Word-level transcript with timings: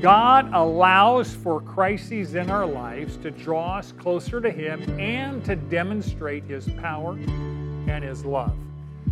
God 0.00 0.50
allows 0.52 1.34
for 1.34 1.60
crises 1.60 2.36
in 2.36 2.50
our 2.50 2.66
lives 2.66 3.16
to 3.18 3.32
draw 3.32 3.78
us 3.78 3.92
closer 3.98 4.40
to 4.40 4.50
Him 4.50 4.82
and 5.00 5.44
to 5.44 5.56
demonstrate 5.56 6.44
His 6.44 6.68
power 6.80 7.14
and 7.14 8.04
His 8.04 8.24
love. 8.24 8.56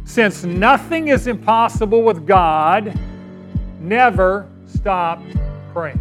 Since 0.04 0.45
nothing 0.45 1.09
is 1.09 1.27
impossible 1.27 2.03
with 2.03 2.25
God, 2.27 2.96
never 3.80 4.49
stop 4.67 5.21
praying. 5.72 6.00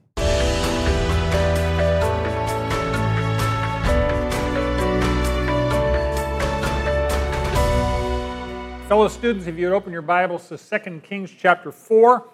Fellow 8.91 9.07
students, 9.07 9.47
if 9.47 9.57
you'd 9.57 9.71
open 9.71 9.93
your 9.93 10.01
Bibles 10.01 10.49
to 10.49 10.57
2 10.57 10.99
Kings 10.99 11.31
chapter 11.31 11.71
4. 11.71 12.27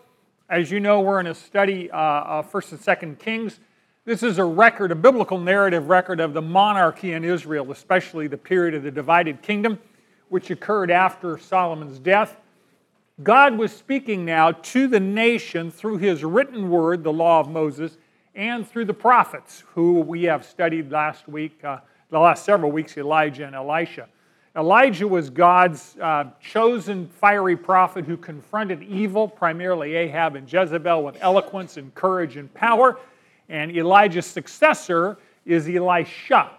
As 0.49 0.71
you 0.71 0.79
know, 0.79 1.01
we're 1.01 1.19
in 1.19 1.27
a 1.27 1.35
study 1.35 1.91
uh, 1.91 1.95
of 1.95 2.51
1st 2.51 2.71
and 2.71 2.79
2nd 2.81 3.19
Kings. 3.19 3.59
This 4.05 4.23
is 4.23 4.39
a 4.39 4.43
record, 4.43 4.91
a 4.91 4.95
biblical 4.95 5.37
narrative 5.37 5.87
record 5.87 6.19
of 6.19 6.33
the 6.33 6.41
monarchy 6.41 7.13
in 7.13 7.23
Israel, 7.23 7.71
especially 7.71 8.25
the 8.25 8.39
period 8.39 8.73
of 8.73 8.81
the 8.81 8.89
divided 8.89 9.43
kingdom, 9.43 9.77
which 10.29 10.49
occurred 10.49 10.89
after 10.89 11.37
Solomon's 11.37 11.99
death. 11.99 12.37
God 13.21 13.55
was 13.55 13.71
speaking 13.71 14.25
now 14.25 14.51
to 14.51 14.87
the 14.87 14.99
nation 14.99 15.69
through 15.69 15.99
his 15.99 16.23
written 16.23 16.71
word, 16.71 17.03
the 17.03 17.13
law 17.13 17.39
of 17.39 17.49
Moses, 17.49 17.99
and 18.33 18.67
through 18.67 18.85
the 18.85 18.95
prophets, 18.95 19.63
who 19.75 19.99
we 19.99 20.23
have 20.23 20.43
studied 20.43 20.91
last 20.91 21.27
week, 21.29 21.63
uh, 21.63 21.77
the 22.09 22.17
last 22.17 22.45
several 22.45 22.71
weeks, 22.71 22.97
Elijah 22.97 23.45
and 23.45 23.55
Elisha. 23.55 24.07
Elijah 24.57 25.07
was 25.07 25.29
God's 25.29 25.95
uh, 26.01 26.25
chosen 26.41 27.07
fiery 27.07 27.55
prophet 27.55 28.05
who 28.05 28.17
confronted 28.17 28.81
evil, 28.81 29.27
primarily 29.27 29.93
Ahab 29.95 30.35
and 30.35 30.51
Jezebel, 30.51 31.03
with 31.03 31.15
eloquence 31.21 31.77
and 31.77 31.93
courage 31.93 32.37
and 32.37 32.51
power. 32.55 32.97
And 33.49 33.75
Elijah's 33.77 34.25
successor 34.25 35.19
is 35.45 35.69
Elisha. 35.69 36.49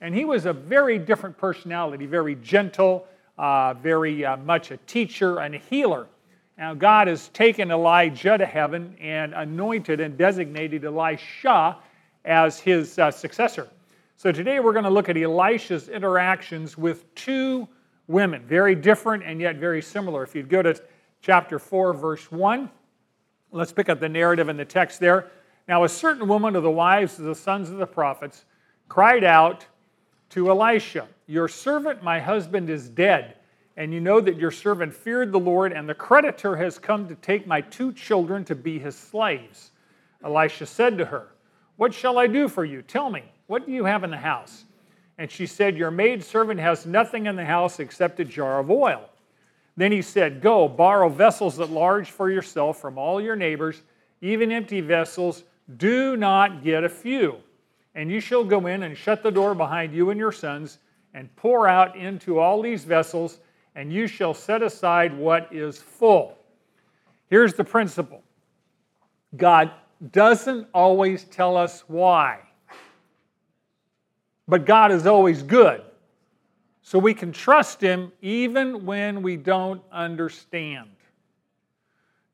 And 0.00 0.14
he 0.14 0.24
was 0.24 0.46
a 0.46 0.52
very 0.52 1.00
different 1.00 1.36
personality, 1.36 2.06
very 2.06 2.36
gentle, 2.36 3.08
uh, 3.36 3.74
very 3.74 4.24
uh, 4.24 4.36
much 4.36 4.70
a 4.70 4.76
teacher 4.78 5.40
and 5.40 5.56
a 5.56 5.58
healer. 5.58 6.06
Now, 6.56 6.74
God 6.74 7.08
has 7.08 7.26
taken 7.28 7.72
Elijah 7.72 8.38
to 8.38 8.46
heaven 8.46 8.96
and 9.00 9.34
anointed 9.34 9.98
and 9.98 10.16
designated 10.16 10.84
Elisha 10.84 11.76
as 12.24 12.60
his 12.60 13.00
uh, 13.00 13.10
successor. 13.10 13.68
So 14.18 14.32
today 14.32 14.58
we're 14.58 14.72
going 14.72 14.84
to 14.84 14.90
look 14.90 15.08
at 15.08 15.16
Elisha's 15.16 15.88
interactions 15.88 16.76
with 16.76 17.14
two 17.14 17.68
women, 18.08 18.44
very 18.44 18.74
different 18.74 19.22
and 19.22 19.40
yet 19.40 19.58
very 19.58 19.80
similar. 19.80 20.24
If 20.24 20.34
you'd 20.34 20.48
go 20.48 20.60
to 20.60 20.74
chapter 21.22 21.60
4, 21.60 21.92
verse 21.92 22.32
1, 22.32 22.68
let's 23.52 23.72
pick 23.72 23.88
up 23.88 24.00
the 24.00 24.08
narrative 24.08 24.48
in 24.48 24.56
the 24.56 24.64
text 24.64 24.98
there. 24.98 25.30
Now, 25.68 25.84
a 25.84 25.88
certain 25.88 26.26
woman 26.26 26.56
of 26.56 26.64
the 26.64 26.70
wives 26.70 27.20
of 27.20 27.26
the 27.26 27.34
sons 27.36 27.70
of 27.70 27.76
the 27.76 27.86
prophets 27.86 28.44
cried 28.88 29.22
out 29.22 29.64
to 30.30 30.50
Elisha, 30.50 31.06
Your 31.28 31.46
servant, 31.46 32.02
my 32.02 32.18
husband, 32.18 32.70
is 32.70 32.88
dead. 32.88 33.36
And 33.76 33.94
you 33.94 34.00
know 34.00 34.20
that 34.20 34.34
your 34.34 34.50
servant 34.50 34.92
feared 34.92 35.30
the 35.30 35.38
Lord, 35.38 35.72
and 35.72 35.88
the 35.88 35.94
creditor 35.94 36.56
has 36.56 36.76
come 36.76 37.06
to 37.06 37.14
take 37.14 37.46
my 37.46 37.60
two 37.60 37.92
children 37.92 38.44
to 38.46 38.56
be 38.56 38.80
his 38.80 38.96
slaves. 38.96 39.70
Elisha 40.24 40.66
said 40.66 40.98
to 40.98 41.04
her, 41.04 41.28
What 41.76 41.94
shall 41.94 42.18
I 42.18 42.26
do 42.26 42.48
for 42.48 42.64
you? 42.64 42.82
Tell 42.82 43.10
me. 43.10 43.22
What 43.48 43.64
do 43.64 43.72
you 43.72 43.86
have 43.86 44.04
in 44.04 44.10
the 44.10 44.16
house? 44.16 44.64
And 45.16 45.30
she 45.30 45.46
said, 45.46 45.76
Your 45.76 45.90
maidservant 45.90 46.60
has 46.60 46.86
nothing 46.86 47.26
in 47.26 47.34
the 47.34 47.44
house 47.44 47.80
except 47.80 48.20
a 48.20 48.24
jar 48.24 48.60
of 48.60 48.70
oil. 48.70 49.08
Then 49.76 49.90
he 49.90 50.02
said, 50.02 50.42
Go, 50.42 50.68
borrow 50.68 51.08
vessels 51.08 51.58
at 51.58 51.70
large 51.70 52.10
for 52.10 52.30
yourself 52.30 52.78
from 52.78 52.98
all 52.98 53.20
your 53.20 53.36
neighbors, 53.36 53.82
even 54.20 54.52
empty 54.52 54.82
vessels. 54.82 55.44
Do 55.78 56.16
not 56.16 56.62
get 56.62 56.84
a 56.84 56.88
few. 56.88 57.38
And 57.94 58.10
you 58.10 58.20
shall 58.20 58.44
go 58.44 58.66
in 58.66 58.82
and 58.82 58.96
shut 58.96 59.22
the 59.22 59.30
door 59.30 59.54
behind 59.54 59.94
you 59.94 60.10
and 60.10 60.20
your 60.20 60.30
sons, 60.32 60.78
and 61.14 61.34
pour 61.34 61.66
out 61.66 61.96
into 61.96 62.38
all 62.38 62.60
these 62.60 62.84
vessels, 62.84 63.40
and 63.74 63.90
you 63.90 64.06
shall 64.06 64.34
set 64.34 64.62
aside 64.62 65.16
what 65.16 65.48
is 65.50 65.78
full. 65.78 66.36
Here's 67.28 67.54
the 67.54 67.64
principle 67.64 68.22
God 69.36 69.70
doesn't 70.12 70.68
always 70.74 71.24
tell 71.24 71.56
us 71.56 71.84
why 71.88 72.40
but 74.48 74.64
God 74.64 74.90
is 74.90 75.06
always 75.06 75.42
good. 75.42 75.82
So 76.82 76.98
we 76.98 77.12
can 77.12 77.32
trust 77.32 77.80
Him 77.80 78.10
even 78.22 78.86
when 78.86 79.22
we 79.22 79.36
don't 79.36 79.82
understand. 79.92 80.88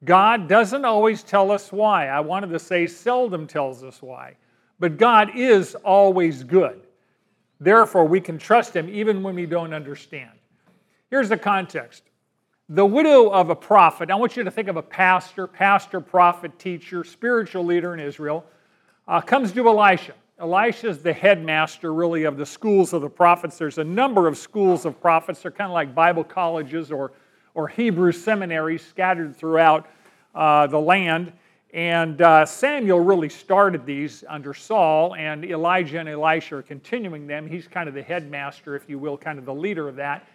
God 0.04 0.48
doesn't 0.48 0.84
always 0.84 1.22
tell 1.22 1.50
us 1.50 1.72
why. 1.72 2.08
I 2.08 2.20
wanted 2.20 2.50
to 2.50 2.58
say 2.58 2.86
seldom 2.86 3.47
tells 3.47 3.82
us 3.82 4.00
why. 4.00 4.36
But 4.78 4.97
God 4.97 5.36
is 5.36 5.75
always 5.76 6.44
good. 6.44 6.82
Therefore, 7.58 8.04
we 8.04 8.20
can 8.20 8.38
trust 8.38 8.76
Him 8.76 8.88
even 8.88 9.22
when 9.22 9.34
we 9.34 9.46
don't 9.46 9.72
understand. 9.72 10.31
Here's 11.10 11.28
the 11.28 11.36
context 11.36 12.04
the 12.69 12.86
widow 12.86 13.28
of 13.28 13.50
a 13.50 13.56
prophet, 13.56 14.10
I 14.10 14.14
want 14.14 14.36
you 14.36 14.44
to 14.44 14.50
think 14.50 14.69
of 14.69 14.76
a 14.76 14.82
pastor, 14.82 15.46
pastor, 15.46 16.00
prophet, 16.00 16.58
teacher, 16.58 17.04
spiritual 17.04 17.64
leader 17.64 17.92
in 17.92 18.00
Israel, 18.00 18.44
uh, 19.06 19.20
comes 19.20 19.52
to 19.52 19.69
Elisha. 19.69 20.14
Elisha 20.41 20.89
is 20.89 20.99
the 20.99 21.12
headmaster, 21.12 21.95
really, 21.95 22.25
of 22.25 22.37
the 22.37 22.45
schools 22.45 22.93
of 22.93 23.03
the 23.03 23.09
prophets. 23.09 23.56
There's 23.56 23.78
a 23.78 23.84
number 23.84 24.27
of 24.27 24.37
schools 24.37 24.84
of 24.84 25.00
prophets. 25.00 25.43
They're 25.43 25.53
kind 25.53 25.71
of 25.71 25.75
like 25.75 25.95
Bible 25.95 26.25
colleges 26.25 26.91
or, 26.91 27.12
or 27.55 27.69
Hebrew 27.69 28.11
seminaries 28.11 28.84
scattered 28.84 29.37
throughout 29.37 29.89
uh, 30.34 30.67
the 30.67 30.78
land. 30.78 31.33
And 31.73 32.21
uh, 32.21 32.47
Samuel 32.47 32.99
really 32.99 33.28
started 33.28 33.87
these 33.87 34.25
under 34.28 34.53
Saul, 34.55 35.15
and 35.15 35.44
Elijah 35.44 36.00
and 36.00 36.09
Elisha 36.09 36.56
are 36.56 36.62
continuing 36.62 37.28
them. 37.28 37.47
He's 37.47 37.69
kind 37.69 37.89
of 37.89 37.94
the 37.94 38.03
headmaster, 38.03 38.75
if 38.75 38.89
you 38.89 38.99
will, 38.99 39.17
kind 39.17 39.39
of 39.39 39.44
the 39.44 39.55
leader 39.55 39.89
of 39.89 39.94
that. 39.97 40.27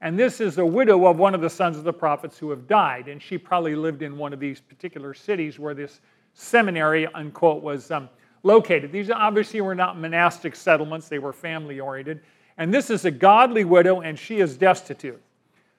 And 0.00 0.16
this 0.16 0.40
is 0.40 0.58
a 0.58 0.66
widow 0.66 1.06
of 1.06 1.18
one 1.18 1.34
of 1.34 1.40
the 1.40 1.50
sons 1.50 1.76
of 1.76 1.82
the 1.82 1.92
prophets 1.92 2.38
who 2.38 2.50
have 2.50 2.68
died. 2.68 3.08
And 3.08 3.20
she 3.20 3.36
probably 3.36 3.74
lived 3.74 4.02
in 4.02 4.16
one 4.16 4.32
of 4.32 4.38
these 4.38 4.60
particular 4.60 5.14
cities 5.14 5.58
where 5.58 5.74
this 5.74 6.00
seminary, 6.34 7.08
unquote, 7.08 7.60
was 7.60 7.90
um, 7.90 8.08
located. 8.42 8.92
These 8.92 9.10
obviously 9.10 9.60
were 9.60 9.74
not 9.74 9.98
monastic 9.98 10.54
settlements, 10.56 11.08
they 11.08 11.18
were 11.18 11.32
family 11.32 11.80
oriented. 11.80 12.20
And 12.56 12.74
this 12.74 12.90
is 12.90 13.04
a 13.04 13.10
godly 13.10 13.64
widow, 13.64 14.00
and 14.00 14.18
she 14.18 14.40
is 14.40 14.56
destitute. 14.56 15.20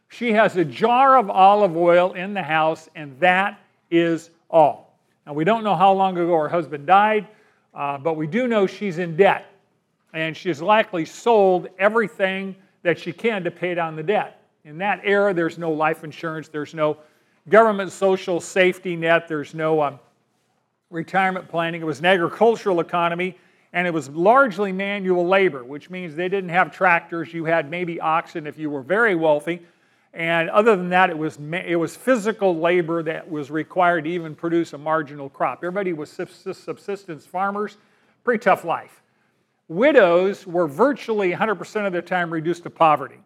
She 0.08 0.32
has 0.32 0.56
a 0.58 0.66
jar 0.66 1.18
of 1.18 1.30
olive 1.30 1.76
oil 1.76 2.14
in 2.14 2.34
the 2.34 2.42
house, 2.44 2.90
and 2.96 3.20
that 3.20 3.60
is 3.92 4.32
all. 4.50 4.98
Now, 5.26 5.34
we 5.34 5.44
don't 5.44 5.64
know 5.64 5.76
how 5.76 5.94
long 5.94 6.18
ago 6.18 6.36
her 6.38 6.50
husband 6.50 6.88
died, 6.88 7.28
uh, 7.74 7.98
but 7.98 8.16
we 8.16 8.28
do 8.28 8.48
know 8.48 8.66
she's 8.66 8.98
in 8.98 9.16
debt. 9.16 9.46
And 10.14 10.36
she 10.36 10.50
has 10.50 10.62
likely 10.62 11.06
sold 11.06 11.68
everything 11.78 12.56
that 12.82 12.98
she 12.98 13.14
can 13.14 13.44
to 13.44 13.52
pay 13.52 13.76
down 13.76 13.96
the 13.96 14.02
debt. 14.04 14.42
In 14.66 14.78
that 14.80 15.02
era, 15.04 15.34
there's 15.34 15.58
no 15.58 15.72
life 15.72 16.04
insurance, 16.04 16.48
there's 16.48 16.74
no 16.74 16.98
government 17.48 17.92
social 17.92 18.42
safety 18.42 18.96
net, 18.96 19.28
there's 19.28 19.54
no 19.54 19.82
um, 19.82 20.00
retirement 20.90 21.48
planning. 21.48 21.82
It 21.82 21.86
was 21.86 22.00
an 22.00 22.06
agricultural 22.06 22.80
economy, 22.80 23.38
and 23.74 23.88
it 23.88 23.94
was 23.94 24.10
largely 24.10 24.72
manual 24.72 25.28
labor, 25.28 25.64
which 25.64 25.90
means 25.90 26.16
they 26.16 26.30
didn't 26.30 26.50
have 26.50 26.72
tractors. 26.72 27.34
You 27.34 27.46
had 27.46 27.70
maybe 27.70 28.00
oxen 28.02 28.48
if 28.48 28.58
you 28.58 28.70
were 28.70 28.82
very 28.82 29.16
wealthy. 29.16 29.62
And 30.14 30.50
other 30.50 30.76
than 30.76 30.90
that, 30.90 31.12
it 31.12 31.18
was, 31.18 31.38
it 31.38 31.76
was 31.76 31.96
physical 31.96 32.58
labor 32.58 33.04
that 33.04 33.30
was 33.30 33.52
required 33.52 34.06
to 34.06 34.10
even 34.10 34.34
produce 34.34 34.74
a 34.74 34.78
marginal 34.78 35.30
crop. 35.30 35.60
Everybody 35.60 35.94
was 35.94 36.10
subsistence 36.12 37.28
farmers, 37.28 37.78
pretty 38.24 38.42
tough 38.42 38.66
life. 38.66 39.04
Widows 39.68 40.48
were 40.48 40.68
virtually 40.68 41.32
100% 41.32 41.86
of 41.86 41.94
their 41.94 42.02
time 42.02 42.34
reduced 42.34 42.64
to 42.64 42.72
poverty 42.72 43.20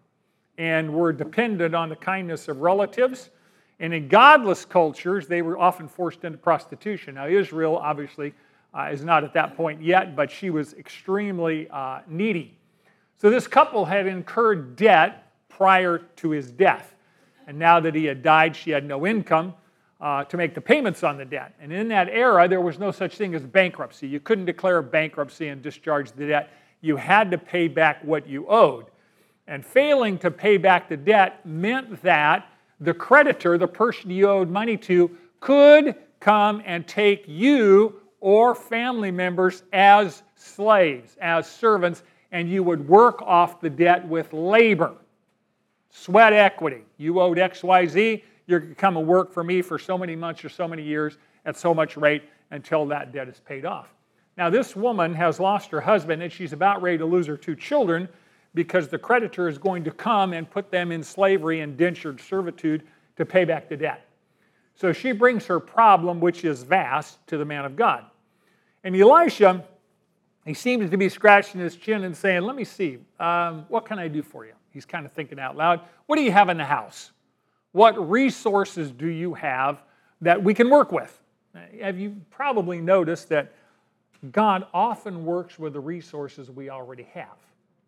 and 0.58 0.94
were 0.94 1.14
dependent 1.14 1.74
on 1.74 1.88
the 1.88 1.96
kindness 1.96 2.50
of 2.50 2.58
relatives 2.60 3.30
and 3.80 3.94
in 3.94 4.08
godless 4.08 4.66
cultures, 4.66 5.28
they 5.28 5.42
were 5.42 5.58
often 5.58 5.88
forced 5.88 6.24
into 6.24 6.38
prostitution. 6.38 7.16
Now, 7.16 7.28
Israel 7.28 7.78
obviously 7.78 8.34
uh, 8.74 8.90
is 8.92 9.04
not 9.04 9.24
at 9.24 9.34
that 9.34 9.58
point 9.58 9.82
yet, 9.82 10.16
but 10.16 10.32
she 10.32 10.50
was 10.50 10.74
extremely 10.74 11.68
uh, 11.70 12.00
needy. 12.08 12.58
So, 13.18 13.30
this 13.30 13.48
couple 13.48 13.86
had 13.86 14.08
incurred 14.08 14.76
debt 14.76 15.32
prior 15.50 16.00
to 16.18 16.30
his 16.32 16.52
death. 16.52 16.96
And 17.48 17.60
now 17.60 17.80
that 17.80 17.94
he 17.94 18.06
had 18.06 18.24
died, 18.24 18.56
she 18.56 18.72
had 18.72 18.86
no 18.86 19.06
income. 19.06 19.54
uh, 20.04 20.26
to 20.26 20.36
make 20.36 20.54
the 20.54 20.62
payments 20.62 21.02
on 21.02 21.18
the 21.18 21.24
debt. 21.24 21.56
And 21.62 21.72
in 21.72 21.88
that 21.88 22.10
era, 22.10 22.46
there 22.46 22.60
was 22.60 22.78
no 22.78 22.92
such 22.92 23.16
thing 23.16 23.34
as 23.36 23.44
bankruptcy. 23.44 24.06
You 24.06 24.20
couldn't 24.20 24.44
declare 24.46 24.82
bankruptcy 24.82 25.48
and 25.48 25.62
discharge 25.62 26.12
the 26.12 26.28
debt. 26.28 26.52
You 26.82 26.98
had 26.98 27.32
to 27.32 27.38
pay 27.38 27.70
back 27.70 28.04
what 28.04 28.28
you 28.28 28.46
owed. 28.48 28.88
And 29.48 29.66
failing 29.66 30.18
to 30.20 30.30
pay 30.30 30.58
back 30.58 30.90
the 30.90 30.98
debt 30.98 31.46
meant 31.46 32.02
that 32.04 32.50
the 32.84 32.94
creditor, 32.94 33.58
the 33.58 33.68
person 33.68 34.10
you 34.10 34.28
owed 34.28 34.50
money 34.50 34.78
to, 34.78 35.16
could 35.40 35.96
come 36.20 36.62
and 36.66 36.88
take 36.88 37.26
you 37.28 38.00
or 38.20 38.56
family 38.56 39.12
members 39.12 39.64
as 39.74 40.24
slaves, 40.36 41.18
as 41.22 41.50
servants, 41.50 42.04
and 42.32 42.50
you 42.50 42.64
would 42.64 42.88
work 42.88 43.22
off 43.22 43.62
the 43.62 43.70
debt 43.70 44.08
with 44.08 44.32
labor. 44.34 44.94
Sweat 45.90 46.34
equity. 46.34 46.82
You 46.98 47.20
owed 47.20 47.38
XYZ, 47.38 48.24
you're 48.48 48.60
going 48.60 48.74
to 48.74 48.80
come 48.80 48.98
and 48.98 49.08
work 49.08 49.32
for 49.32 49.44
me 49.44 49.62
for 49.62 49.78
so 49.78 49.98
many 49.98 50.16
months 50.16 50.44
or 50.44 50.50
so 50.50 50.68
many 50.68 50.84
years 50.84 51.18
at 51.46 51.58
so 51.58 51.74
much 51.74 51.98
rate 51.98 52.24
until 52.52 52.86
that 52.88 53.12
debt 53.12 53.28
is 53.28 53.40
paid 53.46 53.66
off. 53.66 53.94
Now, 54.38 54.50
this 54.50 54.76
woman 54.76 55.14
has 55.14 55.40
lost 55.40 55.70
her 55.72 55.82
husband 55.82 56.24
and 56.24 56.32
she's 56.32 56.54
about 56.54 56.82
ready 56.82 56.98
to 56.98 57.06
lose 57.06 57.28
her 57.28 57.38
two 57.38 57.56
children 57.56 58.10
because 58.54 58.88
the 58.88 58.98
creditor 58.98 59.48
is 59.48 59.58
going 59.58 59.84
to 59.84 59.92
come 59.92 60.34
and 60.34 60.50
put 60.50 60.70
them 60.70 60.92
in 60.92 61.04
slavery, 61.04 61.62
indentured 61.62 62.22
servitude 62.22 62.84
to 63.16 63.26
pay 63.26 63.46
back 63.46 63.70
the 63.70 63.78
debt. 63.78 64.08
So 64.76 64.92
she 64.92 65.12
brings 65.12 65.46
her 65.46 65.60
problem, 65.60 66.20
which 66.20 66.44
is 66.44 66.64
vast, 66.64 67.26
to 67.28 67.38
the 67.38 67.46
man 67.46 67.66
of 67.66 67.76
God. 67.76 68.06
And 68.84 68.96
Elisha, 68.96 69.64
he 70.46 70.54
seems 70.54 70.90
to 70.90 70.98
be 70.98 71.10
scratching 71.10 71.62
his 71.62 71.76
chin 71.76 72.04
and 72.04 72.16
saying, 72.16 72.42
Let 72.42 72.56
me 72.56 72.64
see, 72.64 73.00
um, 73.20 73.66
what 73.70 73.86
can 73.86 74.00
I 74.00 74.08
do 74.08 74.22
for 74.22 74.46
you? 74.46 74.54
He's 74.72 74.86
kind 74.86 75.06
of 75.06 75.12
thinking 75.14 75.40
out 75.40 75.56
loud. 75.56 75.82
What 76.08 76.16
do 76.16 76.24
you 76.24 76.32
have 76.32 76.50
in 76.50 76.58
the 76.58 76.66
house? 76.66 77.12
What 77.72 78.10
resources 78.10 78.92
do 78.92 79.08
you 79.08 79.34
have 79.36 79.84
that 80.22 80.44
we 80.44 80.54
can 80.54 80.70
work 80.70 80.92
with? 80.92 81.22
Have 81.82 82.00
you 82.00 82.16
probably 82.32 82.82
noticed 82.82 83.30
that 83.30 83.54
God 84.32 84.68
often 84.74 85.26
works 85.26 85.60
with 85.60 85.74
the 85.74 85.80
resources 85.80 86.50
we 86.50 86.70
already 86.70 87.08
have, 87.14 87.38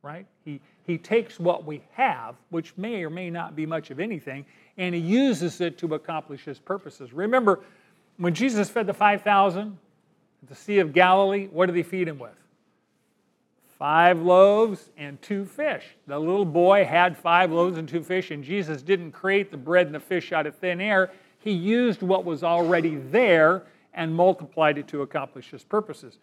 right? 0.06 0.28
He, 0.46 0.62
he 0.86 1.00
takes 1.00 1.40
what 1.40 1.66
we 1.66 1.82
have, 1.94 2.36
which 2.52 2.78
may 2.78 3.04
or 3.04 3.10
may 3.10 3.32
not 3.32 3.56
be 3.56 3.66
much 3.66 3.90
of 3.90 4.00
anything, 4.00 4.46
and 4.78 4.94
he 4.94 5.02
uses 5.02 5.60
it 5.62 5.80
to 5.80 5.96
accomplish 5.96 6.46
his 6.46 6.60
purposes. 6.60 7.12
Remember, 7.12 7.62
when 8.18 8.36
Jesus 8.36 8.70
fed 8.70 8.86
the 8.86 8.94
5,000 8.94 9.78
at 10.44 10.50
the 10.50 10.56
Sea 10.56 10.78
of 10.78 10.94
Galilee, 10.94 11.48
what 11.48 11.66
did 11.66 11.76
he 11.76 11.82
feed 11.82 12.08
them 12.08 12.20
with? 12.20 12.36
Five 13.80 14.22
loaves 14.22 14.92
and 14.96 15.20
two 15.24 15.44
fish. 15.44 15.84
The 16.06 16.20
little 16.20 16.46
boy 16.46 16.86
had 16.86 17.18
five 17.18 17.52
loaves 17.52 17.80
and 17.80 17.90
two 17.90 18.04
fish, 18.04 18.30
and 18.30 18.44
Jesus 18.44 18.84
didn't 18.84 19.12
create 19.12 19.50
the 19.50 19.58
bread 19.58 19.88
and 19.88 19.96
the 19.96 20.00
fish 20.00 20.32
out 20.32 20.46
of 20.46 20.56
thin 20.56 20.80
air. 20.80 21.10
He 21.40 21.52
used 21.52 22.04
what 22.04 22.26
was 22.26 22.44
already 22.44 22.96
there 22.96 23.64
and 23.96 24.14
multiplied 24.14 24.78
it 24.78 24.88
to 24.90 25.02
accomplish 25.02 25.50
his 25.50 25.64
purposes. 25.64 26.20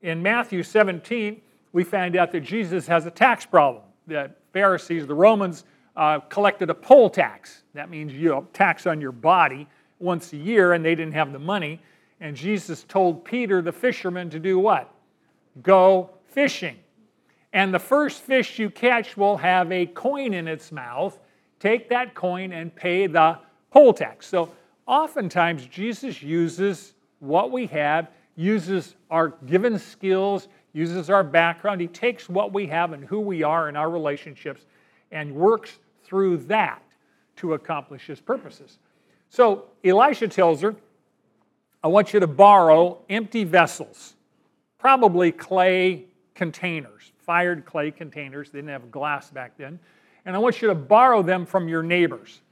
In 0.00 0.22
Matthew 0.22 0.62
17, 0.62 1.42
we 1.76 1.84
find 1.84 2.16
out 2.16 2.32
that 2.32 2.40
Jesus 2.40 2.86
has 2.86 3.04
a 3.04 3.10
tax 3.10 3.44
problem. 3.44 3.82
The 4.06 4.30
Pharisees, 4.54 5.06
the 5.06 5.14
Romans, 5.14 5.64
uh, 5.94 6.20
collected 6.20 6.70
a 6.70 6.74
poll 6.74 7.10
tax. 7.10 7.64
That 7.74 7.90
means 7.90 8.14
you 8.14 8.30
know, 8.30 8.48
tax 8.54 8.86
on 8.86 8.98
your 8.98 9.12
body 9.12 9.68
once 9.98 10.32
a 10.32 10.38
year, 10.38 10.72
and 10.72 10.82
they 10.82 10.94
didn't 10.94 11.12
have 11.12 11.34
the 11.34 11.38
money. 11.38 11.82
And 12.18 12.34
Jesus 12.34 12.84
told 12.84 13.26
Peter, 13.26 13.60
the 13.60 13.72
fisherman, 13.72 14.30
to 14.30 14.38
do 14.38 14.58
what? 14.58 14.90
Go 15.62 16.08
fishing. 16.24 16.78
And 17.52 17.74
the 17.74 17.78
first 17.78 18.22
fish 18.22 18.58
you 18.58 18.70
catch 18.70 19.18
will 19.18 19.36
have 19.36 19.70
a 19.70 19.84
coin 19.84 20.32
in 20.32 20.48
its 20.48 20.72
mouth. 20.72 21.18
Take 21.60 21.90
that 21.90 22.14
coin 22.14 22.54
and 22.54 22.74
pay 22.74 23.06
the 23.06 23.38
poll 23.70 23.92
tax. 23.92 24.26
So 24.26 24.50
oftentimes, 24.86 25.66
Jesus 25.66 26.22
uses 26.22 26.94
what 27.18 27.50
we 27.50 27.66
have, 27.66 28.08
uses 28.34 28.96
our 29.10 29.34
given 29.44 29.78
skills, 29.78 30.48
uses 30.76 31.08
our 31.08 31.24
background. 31.24 31.80
He 31.80 31.86
takes 31.86 32.28
what 32.28 32.52
we 32.52 32.66
have 32.66 32.92
and 32.92 33.02
who 33.02 33.18
we 33.18 33.42
are 33.42 33.70
in 33.70 33.76
our 33.76 33.88
relationships 33.88 34.66
and 35.10 35.34
works 35.34 35.78
through 36.04 36.36
that 36.36 36.82
to 37.36 37.54
accomplish 37.54 38.06
his 38.06 38.20
purposes. 38.20 38.78
So 39.30 39.64
Elisha 39.82 40.28
tells 40.28 40.60
her, 40.60 40.76
I 41.82 41.88
want 41.88 42.12
you 42.12 42.20
to 42.20 42.26
borrow 42.26 42.98
empty 43.08 43.44
vessels, 43.44 44.16
probably 44.76 45.32
clay 45.32 46.04
containers, 46.34 47.10
fired 47.18 47.64
clay 47.64 47.90
containers. 47.90 48.50
They 48.50 48.58
didn't 48.58 48.70
have 48.70 48.90
glass 48.90 49.30
back 49.30 49.56
then. 49.56 49.78
And 50.26 50.36
I 50.36 50.38
want 50.38 50.60
you 50.60 50.68
to 50.68 50.74
borrow 50.74 51.22
them 51.22 51.46
from 51.46 51.68
your 51.68 51.82
neighbors. 51.82 52.42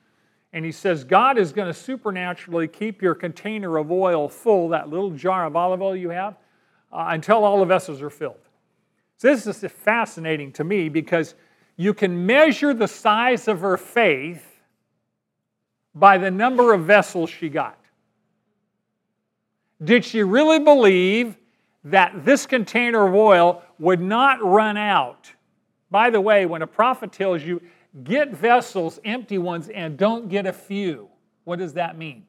And 0.54 0.64
he 0.64 0.72
says, 0.72 1.04
God 1.04 1.36
is 1.36 1.52
going 1.52 1.66
to 1.66 1.78
supernaturally 1.78 2.68
keep 2.68 3.02
your 3.02 3.14
container 3.14 3.76
of 3.76 3.90
oil 3.92 4.28
full, 4.28 4.68
that 4.70 4.88
little 4.88 5.10
jar 5.10 5.44
of 5.44 5.56
olive 5.56 5.82
oil 5.82 5.96
you 5.96 6.10
have, 6.10 6.36
uh, 6.94 7.06
until 7.08 7.44
all 7.44 7.58
the 7.58 7.64
vessels 7.64 8.00
are 8.00 8.10
filled. 8.10 8.38
So 9.16 9.34
this 9.34 9.46
is 9.46 9.70
fascinating 9.70 10.52
to 10.52 10.64
me 10.64 10.88
because 10.88 11.34
you 11.76 11.92
can 11.92 12.24
measure 12.24 12.72
the 12.72 12.86
size 12.86 13.48
of 13.48 13.60
her 13.60 13.76
faith 13.76 14.46
by 15.94 16.18
the 16.18 16.30
number 16.30 16.72
of 16.72 16.84
vessels 16.84 17.30
she 17.30 17.48
got. 17.48 17.78
Did 19.82 20.04
she 20.04 20.22
really 20.22 20.60
believe 20.60 21.36
that 21.84 22.24
this 22.24 22.46
container 22.46 23.06
of 23.06 23.14
oil 23.14 23.62
would 23.78 24.00
not 24.00 24.42
run 24.42 24.76
out? 24.76 25.32
By 25.90 26.10
the 26.10 26.20
way, 26.20 26.46
when 26.46 26.62
a 26.62 26.66
prophet 26.66 27.12
tells 27.12 27.42
you, 27.42 27.60
get 28.04 28.30
vessels, 28.30 28.98
empty 29.04 29.38
ones, 29.38 29.68
and 29.68 29.96
don't 29.96 30.28
get 30.28 30.46
a 30.46 30.52
few, 30.52 31.08
what 31.44 31.58
does 31.58 31.74
that 31.74 31.98
mean? 31.98 32.24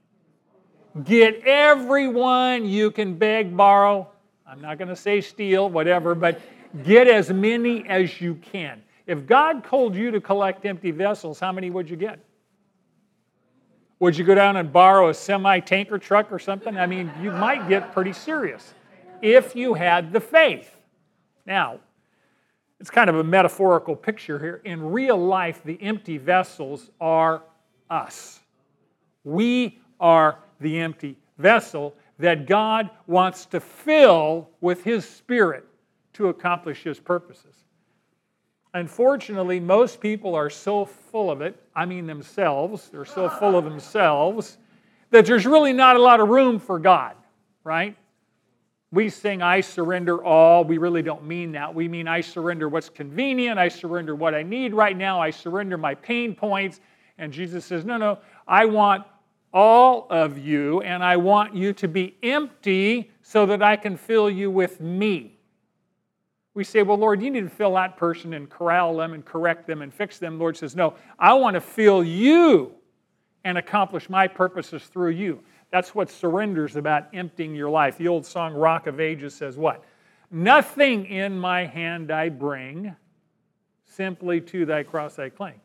Get 1.03 1.41
everyone 1.45 2.65
you 2.65 2.91
can 2.91 3.15
beg, 3.15 3.55
borrow. 3.55 4.09
I'm 4.47 4.61
not 4.61 4.77
going 4.77 4.89
to 4.89 4.95
say 4.95 5.21
steal, 5.21 5.69
whatever, 5.69 6.13
but 6.13 6.39
get 6.83 7.07
as 7.07 7.31
many 7.31 7.87
as 7.87 8.21
you 8.21 8.35
can. 8.35 8.81
If 9.07 9.25
God 9.25 9.63
told 9.63 9.95
you 9.95 10.11
to 10.11 10.21
collect 10.21 10.65
empty 10.65 10.91
vessels, 10.91 11.39
how 11.39 11.51
many 11.51 11.69
would 11.69 11.89
you 11.89 11.95
get? 11.95 12.19
Would 13.99 14.17
you 14.17 14.25
go 14.25 14.35
down 14.35 14.57
and 14.57 14.71
borrow 14.71 15.09
a 15.09 15.13
semi 15.13 15.59
tanker 15.59 15.97
truck 15.97 16.31
or 16.31 16.39
something? 16.39 16.77
I 16.77 16.85
mean, 16.85 17.11
you 17.21 17.31
might 17.31 17.67
get 17.69 17.93
pretty 17.93 18.13
serious 18.13 18.73
if 19.21 19.55
you 19.55 19.73
had 19.73 20.11
the 20.11 20.19
faith. 20.19 20.75
Now, 21.45 21.79
it's 22.79 22.89
kind 22.89 23.09
of 23.09 23.15
a 23.15 23.23
metaphorical 23.23 23.95
picture 23.95 24.37
here. 24.37 24.61
In 24.65 24.91
real 24.91 25.17
life, 25.17 25.61
the 25.63 25.81
empty 25.81 26.17
vessels 26.17 26.91
are 26.99 27.41
us. 27.89 28.41
We 29.23 29.79
are 29.99 30.39
the 30.59 30.79
empty 30.79 31.17
vessel 31.37 31.95
that 32.19 32.47
God 32.47 32.89
wants 33.07 33.45
to 33.47 33.59
fill 33.59 34.49
with 34.61 34.83
His 34.83 35.07
Spirit 35.07 35.65
to 36.13 36.29
accomplish 36.29 36.83
His 36.83 36.99
purposes. 36.99 37.55
Unfortunately, 38.73 39.59
most 39.59 40.01
people 40.01 40.35
are 40.35 40.49
so 40.49 40.85
full 40.85 41.31
of 41.31 41.41
it, 41.41 41.61
I 41.75 41.85
mean 41.85 42.07
themselves, 42.07 42.89
they're 42.89 43.05
so 43.05 43.29
full 43.29 43.57
of 43.57 43.63
themselves, 43.63 44.57
that 45.11 45.25
there's 45.25 45.45
really 45.45 45.71
not 45.71 45.95
a 45.95 46.01
lot 46.01 46.19
of 46.19 46.27
room 46.27 46.59
for 46.59 46.77
God, 46.79 47.15
right? 47.63 47.95
We 48.91 49.09
sing, 49.09 49.41
I 49.41 49.61
surrender 49.61 50.23
all. 50.23 50.63
We 50.63 50.77
really 50.77 51.01
don't 51.01 51.25
mean 51.25 51.51
that. 51.53 51.73
We 51.73 51.87
mean, 51.87 52.07
I 52.07 52.21
surrender 52.21 52.69
what's 52.69 52.89
convenient. 52.89 53.59
I 53.59 53.67
surrender 53.67 54.15
what 54.15 54.33
I 54.33 54.43
need 54.43 54.73
right 54.73 54.95
now. 54.95 55.19
I 55.19 55.31
surrender 55.31 55.77
my 55.77 55.95
pain 55.95 56.33
points. 56.35 56.79
And 57.17 57.31
Jesus 57.31 57.65
says, 57.65 57.83
No, 57.83 57.97
no, 57.97 58.19
I 58.47 58.65
want 58.65 59.05
all 59.55 60.05
of 60.11 60.37
you, 60.37 60.81
and 60.81 61.03
I 61.03 61.17
want 61.17 61.55
you 61.55 61.73
to 61.73 61.87
be 61.87 62.15
empty 62.21 63.09
so 63.23 63.47
that 63.47 63.63
I 63.63 63.75
can 63.75 63.97
fill 63.97 64.29
you 64.29 64.51
with 64.51 64.79
me 64.79 65.35
we 66.55 66.63
say, 66.63 66.81
Well, 66.81 66.97
Lord, 66.97 67.21
you 67.21 67.29
need 67.29 67.41
to 67.41 67.49
fill 67.49 67.75
that 67.75 67.97
person 67.97 68.33
and 68.33 68.49
corral 68.49 68.97
them 68.97 69.13
and 69.13 69.23
correct 69.23 69.67
them 69.67 69.83
and 69.83 69.93
fix 69.93 70.17
them. 70.17 70.39
Lord 70.39 70.57
says, 70.57 70.75
No, 70.75 70.95
I 71.19 71.33
want 71.33 71.53
to 71.53 71.61
fill 71.61 72.03
you 72.03 72.71
and 73.43 73.59
accomplish 73.59 74.09
my 74.09 74.27
purposes 74.27 74.85
through 74.85 75.11
you. 75.11 75.43
That's 75.69 75.93
what 75.93 76.09
surrender 76.09 76.65
is 76.65 76.77
about 76.77 77.13
emptying 77.13 77.53
your 77.53 77.69
life. 77.69 77.97
The 77.97 78.07
old 78.07 78.25
song 78.25 78.53
Rock 78.53 78.87
of 78.87 78.99
Ages 78.99 79.35
says 79.35 79.57
what? 79.57 79.83
Nothing 80.31 81.05
in 81.05 81.37
my 81.37 81.65
hand 81.65 82.09
I 82.09 82.29
bring, 82.29 82.95
simply 83.85 84.41
to 84.41 84.65
thy 84.65 84.83
cross 84.83 85.19
I 85.19 85.29
cling. 85.29 85.59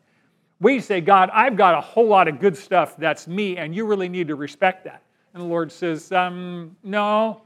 We 0.61 0.79
say, 0.79 1.01
God, 1.01 1.31
I've 1.33 1.57
got 1.57 1.75
a 1.75 1.81
whole 1.81 2.07
lot 2.07 2.27
of 2.27 2.39
good 2.39 2.55
stuff 2.55 2.95
that's 2.95 3.27
me, 3.27 3.57
and 3.57 3.75
you 3.75 3.85
really 3.85 4.07
need 4.07 4.27
to 4.27 4.35
respect 4.35 4.85
that. 4.85 5.01
And 5.33 5.41
the 5.41 5.47
Lord 5.47 5.71
says, 5.71 6.11
um, 6.11 6.75
No, 6.83 7.41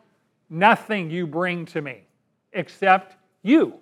nothing 0.49 1.09
you 1.09 1.25
bring 1.25 1.65
to 1.67 1.81
me 1.81 2.03
except 2.51 3.15
you 3.41 3.79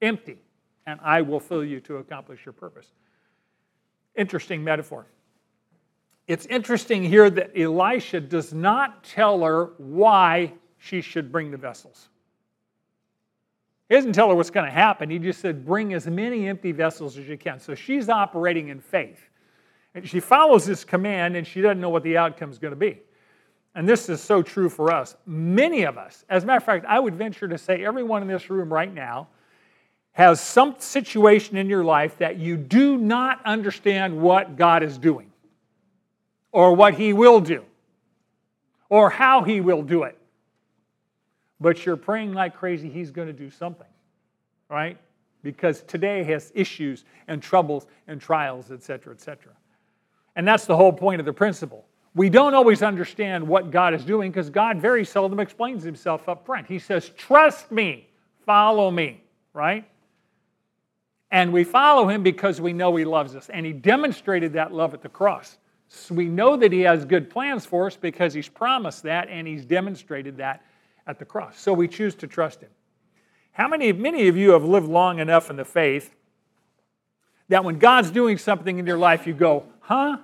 empty, 0.00 0.38
and 0.86 0.98
I 1.02 1.20
will 1.20 1.40
fill 1.40 1.64
you 1.64 1.80
to 1.80 1.96
accomplish 1.96 2.46
your 2.46 2.54
purpose. 2.54 2.92
Interesting 4.14 4.64
metaphor. 4.64 5.06
It's 6.26 6.46
interesting 6.46 7.04
here 7.04 7.28
that 7.30 7.56
Elisha 7.56 8.20
does 8.20 8.54
not 8.54 9.04
tell 9.04 9.42
her 9.44 9.66
why 9.76 10.54
she 10.78 11.02
should 11.02 11.30
bring 11.30 11.50
the 11.50 11.56
vessels. 11.58 12.08
He 13.88 13.94
doesn't 13.94 14.14
tell 14.14 14.28
her 14.28 14.34
what's 14.34 14.50
going 14.50 14.66
to 14.66 14.72
happen. 14.72 15.10
He 15.10 15.18
just 15.18 15.40
said, 15.40 15.64
bring 15.64 15.94
as 15.94 16.06
many 16.06 16.48
empty 16.48 16.72
vessels 16.72 17.16
as 17.16 17.28
you 17.28 17.38
can. 17.38 17.60
So 17.60 17.74
she's 17.74 18.08
operating 18.08 18.68
in 18.68 18.80
faith. 18.80 19.28
And 19.94 20.06
she 20.06 20.20
follows 20.20 20.66
this 20.66 20.84
command 20.84 21.36
and 21.36 21.46
she 21.46 21.60
doesn't 21.60 21.80
know 21.80 21.88
what 21.88 22.02
the 22.02 22.16
outcome 22.16 22.50
is 22.50 22.58
going 22.58 22.72
to 22.72 22.76
be. 22.76 23.00
And 23.74 23.88
this 23.88 24.08
is 24.08 24.20
so 24.20 24.42
true 24.42 24.68
for 24.68 24.92
us. 24.92 25.16
Many 25.26 25.84
of 25.84 25.98
us, 25.98 26.24
as 26.28 26.42
a 26.42 26.46
matter 26.46 26.56
of 26.56 26.64
fact, 26.64 26.86
I 26.88 26.98
would 26.98 27.14
venture 27.14 27.46
to 27.46 27.58
say 27.58 27.84
everyone 27.84 28.22
in 28.22 28.28
this 28.28 28.50
room 28.50 28.72
right 28.72 28.92
now 28.92 29.28
has 30.12 30.40
some 30.40 30.74
situation 30.78 31.58
in 31.58 31.68
your 31.68 31.84
life 31.84 32.16
that 32.18 32.38
you 32.38 32.56
do 32.56 32.96
not 32.96 33.44
understand 33.44 34.18
what 34.18 34.56
God 34.56 34.82
is 34.82 34.96
doing 34.96 35.30
or 36.52 36.74
what 36.74 36.94
He 36.94 37.12
will 37.12 37.40
do 37.40 37.64
or 38.88 39.10
how 39.10 39.42
He 39.42 39.60
will 39.60 39.82
do 39.82 40.04
it. 40.04 40.18
But 41.60 41.86
you're 41.86 41.96
praying 41.96 42.32
like 42.32 42.54
crazy 42.54 42.88
He's 42.88 43.10
going 43.10 43.28
to 43.28 43.32
do 43.32 43.50
something, 43.50 43.86
right? 44.68 44.98
Because 45.42 45.82
today 45.82 46.24
has 46.24 46.52
issues 46.54 47.04
and 47.28 47.42
troubles 47.42 47.86
and 48.08 48.20
trials, 48.20 48.70
etc., 48.70 49.14
etc. 49.14 49.52
And 50.34 50.46
that's 50.46 50.66
the 50.66 50.76
whole 50.76 50.92
point 50.92 51.20
of 51.20 51.26
the 51.26 51.32
principle. 51.32 51.86
We 52.14 52.30
don't 52.30 52.54
always 52.54 52.82
understand 52.82 53.46
what 53.46 53.70
God 53.70 53.94
is 53.94 54.04
doing 54.04 54.30
because 54.30 54.48
God 54.48 54.78
very 54.78 55.04
seldom 55.04 55.38
explains 55.38 55.82
himself 55.82 56.28
up 56.28 56.46
front. 56.46 56.66
He 56.66 56.78
says, 56.78 57.10
Trust 57.10 57.70
me, 57.70 58.08
follow 58.44 58.90
me, 58.90 59.22
right? 59.52 59.86
And 61.30 61.52
we 61.52 61.64
follow 61.64 62.08
him 62.08 62.22
because 62.22 62.60
we 62.60 62.72
know 62.72 62.94
he 62.96 63.04
loves 63.04 63.34
us. 63.34 63.48
And 63.50 63.66
he 63.66 63.72
demonstrated 63.72 64.52
that 64.54 64.72
love 64.72 64.94
at 64.94 65.02
the 65.02 65.08
cross. 65.08 65.58
So 65.88 66.14
we 66.14 66.26
know 66.26 66.56
that 66.56 66.72
he 66.72 66.80
has 66.80 67.04
good 67.04 67.28
plans 67.28 67.66
for 67.66 67.86
us 67.86 67.96
because 67.96 68.32
he's 68.32 68.48
promised 68.48 69.02
that 69.02 69.28
and 69.28 69.46
he's 69.46 69.64
demonstrated 69.64 70.36
that 70.38 70.62
at 71.06 71.18
the 71.18 71.24
cross. 71.24 71.58
So 71.58 71.72
we 71.72 71.88
choose 71.88 72.14
to 72.16 72.26
trust 72.26 72.60
him. 72.60 72.70
How 73.52 73.68
many, 73.68 73.92
many 73.92 74.28
of 74.28 74.36
you 74.36 74.50
have 74.50 74.64
lived 74.64 74.88
long 74.88 75.18
enough 75.18 75.50
in 75.50 75.56
the 75.56 75.64
faith 75.64 76.14
that 77.48 77.64
when 77.64 77.78
God's 77.78 78.10
doing 78.10 78.38
something 78.38 78.78
in 78.78 78.86
your 78.86 78.98
life, 78.98 79.26
you 79.26 79.34
go, 79.34 79.64
huh? 79.80 80.18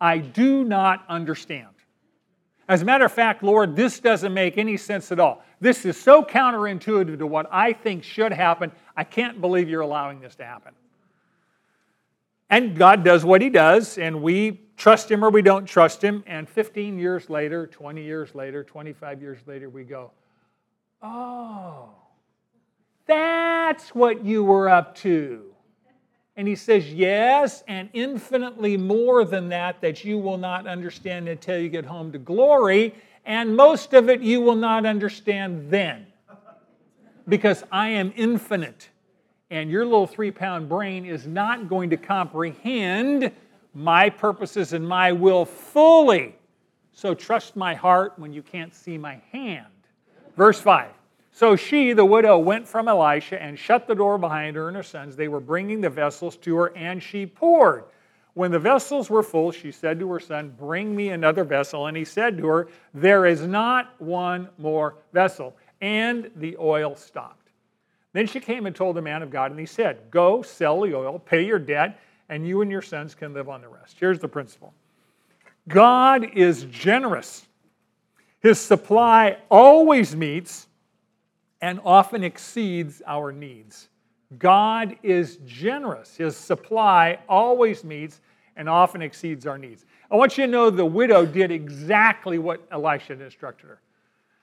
I 0.00 0.18
do 0.18 0.62
not 0.62 1.04
understand. 1.08 1.68
As 2.68 2.82
a 2.82 2.84
matter 2.84 3.04
of 3.04 3.12
fact, 3.12 3.42
Lord, 3.42 3.76
this 3.76 4.00
doesn't 4.00 4.34
make 4.34 4.58
any 4.58 4.76
sense 4.76 5.12
at 5.12 5.20
all. 5.20 5.42
This 5.60 5.84
is 5.84 5.96
so 5.96 6.22
counterintuitive 6.22 7.18
to 7.18 7.26
what 7.26 7.46
I 7.50 7.72
think 7.72 8.02
should 8.04 8.32
happen. 8.32 8.72
I 8.96 9.04
can't 9.04 9.40
believe 9.40 9.68
you're 9.68 9.82
allowing 9.82 10.20
this 10.20 10.34
to 10.36 10.44
happen. 10.44 10.74
And 12.50 12.76
God 12.76 13.04
does 13.04 13.24
what 13.24 13.40
He 13.40 13.50
does, 13.50 13.98
and 13.98 14.22
we 14.22 14.60
trust 14.76 15.10
Him 15.10 15.24
or 15.24 15.30
we 15.30 15.42
don't 15.42 15.64
trust 15.64 16.02
Him. 16.02 16.22
And 16.26 16.48
15 16.48 16.98
years 16.98 17.30
later, 17.30 17.66
20 17.66 18.02
years 18.02 18.34
later, 18.34 18.62
25 18.62 19.22
years 19.22 19.38
later, 19.46 19.68
we 19.68 19.84
go, 19.84 20.10
Oh, 21.02 21.90
that's 23.06 23.94
what 23.94 24.24
you 24.24 24.44
were 24.44 24.68
up 24.68 24.94
to. 24.96 25.42
And 26.36 26.46
he 26.46 26.54
says, 26.54 26.92
Yes, 26.92 27.64
and 27.66 27.88
infinitely 27.92 28.76
more 28.76 29.24
than 29.24 29.48
that, 29.48 29.80
that 29.80 30.04
you 30.04 30.18
will 30.18 30.38
not 30.38 30.66
understand 30.66 31.28
until 31.28 31.58
you 31.58 31.68
get 31.68 31.86
home 31.86 32.12
to 32.12 32.18
glory. 32.18 32.94
And 33.24 33.56
most 33.56 33.94
of 33.94 34.08
it 34.08 34.20
you 34.20 34.40
will 34.40 34.56
not 34.56 34.86
understand 34.86 35.70
then. 35.70 36.06
Because 37.28 37.64
I 37.72 37.88
am 37.88 38.12
infinite. 38.16 38.90
And 39.50 39.70
your 39.70 39.84
little 39.84 40.06
three 40.06 40.30
pound 40.30 40.68
brain 40.68 41.04
is 41.04 41.26
not 41.26 41.68
going 41.68 41.90
to 41.90 41.96
comprehend 41.96 43.32
my 43.74 44.10
purposes 44.10 44.72
and 44.72 44.86
my 44.86 45.12
will 45.12 45.44
fully. 45.44 46.36
So 46.92 47.14
trust 47.14 47.56
my 47.56 47.74
heart 47.74 48.14
when 48.16 48.32
you 48.32 48.42
can't 48.42 48.74
see 48.74 48.98
my 48.98 49.20
hand. 49.32 49.66
Verse 50.36 50.60
5 50.60 50.90
so 51.36 51.54
she, 51.54 51.92
the 51.92 52.02
widow, 52.02 52.38
went 52.38 52.66
from 52.66 52.88
Elisha 52.88 53.42
and 53.42 53.58
shut 53.58 53.86
the 53.86 53.94
door 53.94 54.16
behind 54.16 54.56
her 54.56 54.68
and 54.68 54.76
her 54.78 54.82
sons. 54.82 55.16
They 55.16 55.28
were 55.28 55.38
bringing 55.38 55.82
the 55.82 55.90
vessels 55.90 56.34
to 56.38 56.56
her, 56.56 56.74
and 56.74 57.02
she 57.02 57.26
poured. 57.26 57.84
When 58.32 58.50
the 58.50 58.58
vessels 58.58 59.10
were 59.10 59.22
full, 59.22 59.50
she 59.50 59.70
said 59.70 60.00
to 60.00 60.10
her 60.12 60.18
son, 60.18 60.54
Bring 60.58 60.96
me 60.96 61.10
another 61.10 61.44
vessel. 61.44 61.88
And 61.88 61.94
he 61.94 62.06
said 62.06 62.38
to 62.38 62.46
her, 62.46 62.68
There 62.94 63.26
is 63.26 63.42
not 63.42 64.00
one 64.00 64.48
more 64.56 64.94
vessel. 65.12 65.54
And 65.82 66.30
the 66.36 66.56
oil 66.58 66.96
stopped. 66.96 67.50
Then 68.14 68.26
she 68.26 68.40
came 68.40 68.64
and 68.64 68.74
told 68.74 68.96
the 68.96 69.02
man 69.02 69.22
of 69.22 69.28
God, 69.28 69.50
and 69.50 69.60
he 69.60 69.66
said, 69.66 70.10
Go, 70.10 70.40
sell 70.40 70.80
the 70.80 70.96
oil, 70.96 71.18
pay 71.18 71.44
your 71.44 71.58
debt, 71.58 72.00
and 72.30 72.48
you 72.48 72.62
and 72.62 72.70
your 72.70 72.80
sons 72.80 73.14
can 73.14 73.34
live 73.34 73.50
on 73.50 73.60
the 73.60 73.68
rest. 73.68 73.96
Here's 74.00 74.20
the 74.20 74.28
principle 74.28 74.72
God 75.68 76.24
is 76.32 76.64
generous, 76.64 77.45
his 78.40 78.60
supply 78.60 79.38
always 79.50 80.14
meets 80.14 80.68
and 81.60 81.80
often 81.84 82.22
exceeds 82.22 83.02
our 83.06 83.32
needs. 83.32 83.88
God 84.38 84.96
is 85.02 85.38
generous. 85.46 86.16
His 86.16 86.36
supply 86.36 87.18
always 87.28 87.84
meets 87.84 88.20
and 88.56 88.68
often 88.68 89.02
exceeds 89.02 89.46
our 89.46 89.58
needs. 89.58 89.84
I 90.10 90.16
want 90.16 90.38
you 90.38 90.46
to 90.46 90.50
know 90.50 90.70
the 90.70 90.84
widow 90.84 91.26
did 91.26 91.50
exactly 91.50 92.38
what 92.38 92.66
Elisha 92.70 93.12
instructed 93.12 93.66
her. 93.66 93.80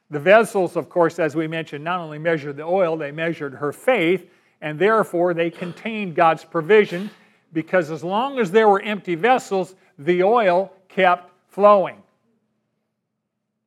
The 0.09 0.19
vessels, 0.19 0.75
of 0.75 0.89
course, 0.89 1.17
as 1.17 1.35
we 1.35 1.47
mentioned, 1.47 1.83
not 1.83 1.99
only 1.99 2.19
measured 2.19 2.57
the 2.57 2.63
oil, 2.63 2.95
they 2.95 3.11
measured 3.11 3.55
her 3.55 3.71
faith, 3.71 4.29
and 4.61 4.77
therefore 4.77 5.33
they 5.33 5.49
contained 5.49 6.15
God's 6.15 6.45
provision 6.45 7.09
because 7.51 7.89
as 7.89 8.03
long 8.03 8.39
as 8.39 8.51
there 8.51 8.69
were 8.69 8.81
empty 8.81 9.15
vessels, 9.15 9.75
the 9.97 10.23
oil 10.23 10.71
kept 10.87 11.31
flowing. 11.47 12.02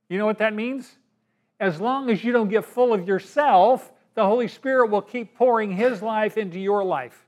You 0.08 0.18
know 0.18 0.26
what 0.26 0.38
that 0.38 0.54
means? 0.54 0.96
as 1.60 1.80
long 1.80 2.10
as 2.10 2.22
you 2.22 2.32
don't 2.32 2.48
get 2.48 2.64
full 2.64 2.92
of 2.92 3.06
yourself, 3.08 3.92
the 4.14 4.24
Holy 4.24 4.48
Spirit 4.48 4.90
will 4.90 5.02
keep 5.02 5.34
pouring 5.36 5.72
His 5.72 6.02
life 6.02 6.36
into 6.36 6.58
your 6.58 6.84
life. 6.84 7.26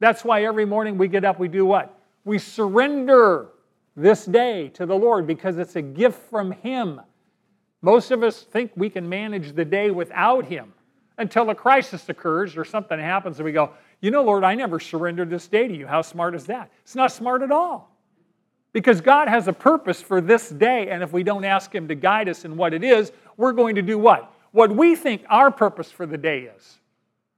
That's 0.00 0.24
why 0.24 0.44
every 0.44 0.64
morning 0.64 0.98
we 0.98 1.08
get 1.08 1.24
up, 1.24 1.38
we 1.38 1.48
do 1.48 1.64
what? 1.64 1.98
We 2.24 2.38
surrender 2.38 3.48
this 3.94 4.24
day 4.24 4.68
to 4.70 4.86
the 4.86 4.94
Lord 4.94 5.26
because 5.26 5.58
it's 5.58 5.76
a 5.76 5.82
gift 5.82 6.18
from 6.30 6.52
Him. 6.52 7.00
Most 7.82 8.10
of 8.10 8.22
us 8.22 8.42
think 8.42 8.72
we 8.76 8.88
can 8.88 9.08
manage 9.08 9.54
the 9.54 9.64
day 9.64 9.90
without 9.90 10.46
Him 10.46 10.72
until 11.18 11.50
a 11.50 11.54
crisis 11.54 12.08
occurs 12.08 12.56
or 12.56 12.64
something 12.64 12.98
happens 12.98 13.38
and 13.38 13.44
we 13.44 13.52
go, 13.52 13.72
You 14.00 14.10
know, 14.10 14.22
Lord, 14.22 14.44
I 14.44 14.54
never 14.54 14.80
surrendered 14.80 15.30
this 15.30 15.46
day 15.48 15.68
to 15.68 15.76
you. 15.76 15.86
How 15.86 16.02
smart 16.02 16.34
is 16.34 16.46
that? 16.46 16.70
It's 16.82 16.96
not 16.96 17.12
smart 17.12 17.42
at 17.42 17.50
all. 17.50 17.91
Because 18.72 19.00
God 19.00 19.28
has 19.28 19.48
a 19.48 19.52
purpose 19.52 20.00
for 20.00 20.20
this 20.20 20.48
day, 20.48 20.88
and 20.88 21.02
if 21.02 21.12
we 21.12 21.22
don't 21.22 21.44
ask 21.44 21.74
Him 21.74 21.88
to 21.88 21.94
guide 21.94 22.28
us 22.28 22.44
in 22.44 22.56
what 22.56 22.72
it 22.72 22.82
is, 22.82 23.12
we're 23.36 23.52
going 23.52 23.74
to 23.74 23.82
do 23.82 23.98
what? 23.98 24.32
What 24.52 24.70
we 24.74 24.96
think 24.96 25.24
our 25.28 25.50
purpose 25.50 25.90
for 25.90 26.06
the 26.06 26.16
day 26.16 26.50
is. 26.56 26.78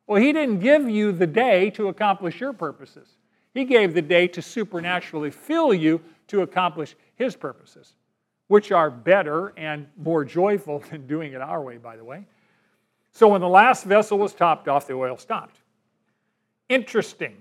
Well, 0.06 0.20
He 0.20 0.32
didn't 0.32 0.60
give 0.60 0.88
you 0.88 1.10
the 1.12 1.26
day 1.26 1.70
to 1.70 1.88
accomplish 1.88 2.40
your 2.40 2.52
purposes, 2.52 3.08
He 3.52 3.64
gave 3.64 3.94
the 3.94 4.02
day 4.02 4.28
to 4.28 4.42
supernaturally 4.42 5.30
fill 5.30 5.74
you 5.74 6.00
to 6.28 6.42
accomplish 6.42 6.94
His 7.16 7.34
purposes, 7.34 7.94
which 8.46 8.70
are 8.70 8.90
better 8.90 9.52
and 9.56 9.88
more 9.96 10.24
joyful 10.24 10.78
than 10.90 11.06
doing 11.06 11.32
it 11.32 11.40
our 11.40 11.62
way, 11.62 11.78
by 11.78 11.96
the 11.96 12.04
way. 12.04 12.26
So 13.10 13.28
when 13.28 13.40
the 13.40 13.48
last 13.48 13.84
vessel 13.84 14.18
was 14.18 14.34
topped 14.34 14.68
off, 14.68 14.86
the 14.86 14.94
oil 14.94 15.16
stopped. 15.16 15.60
Interesting. 16.68 17.36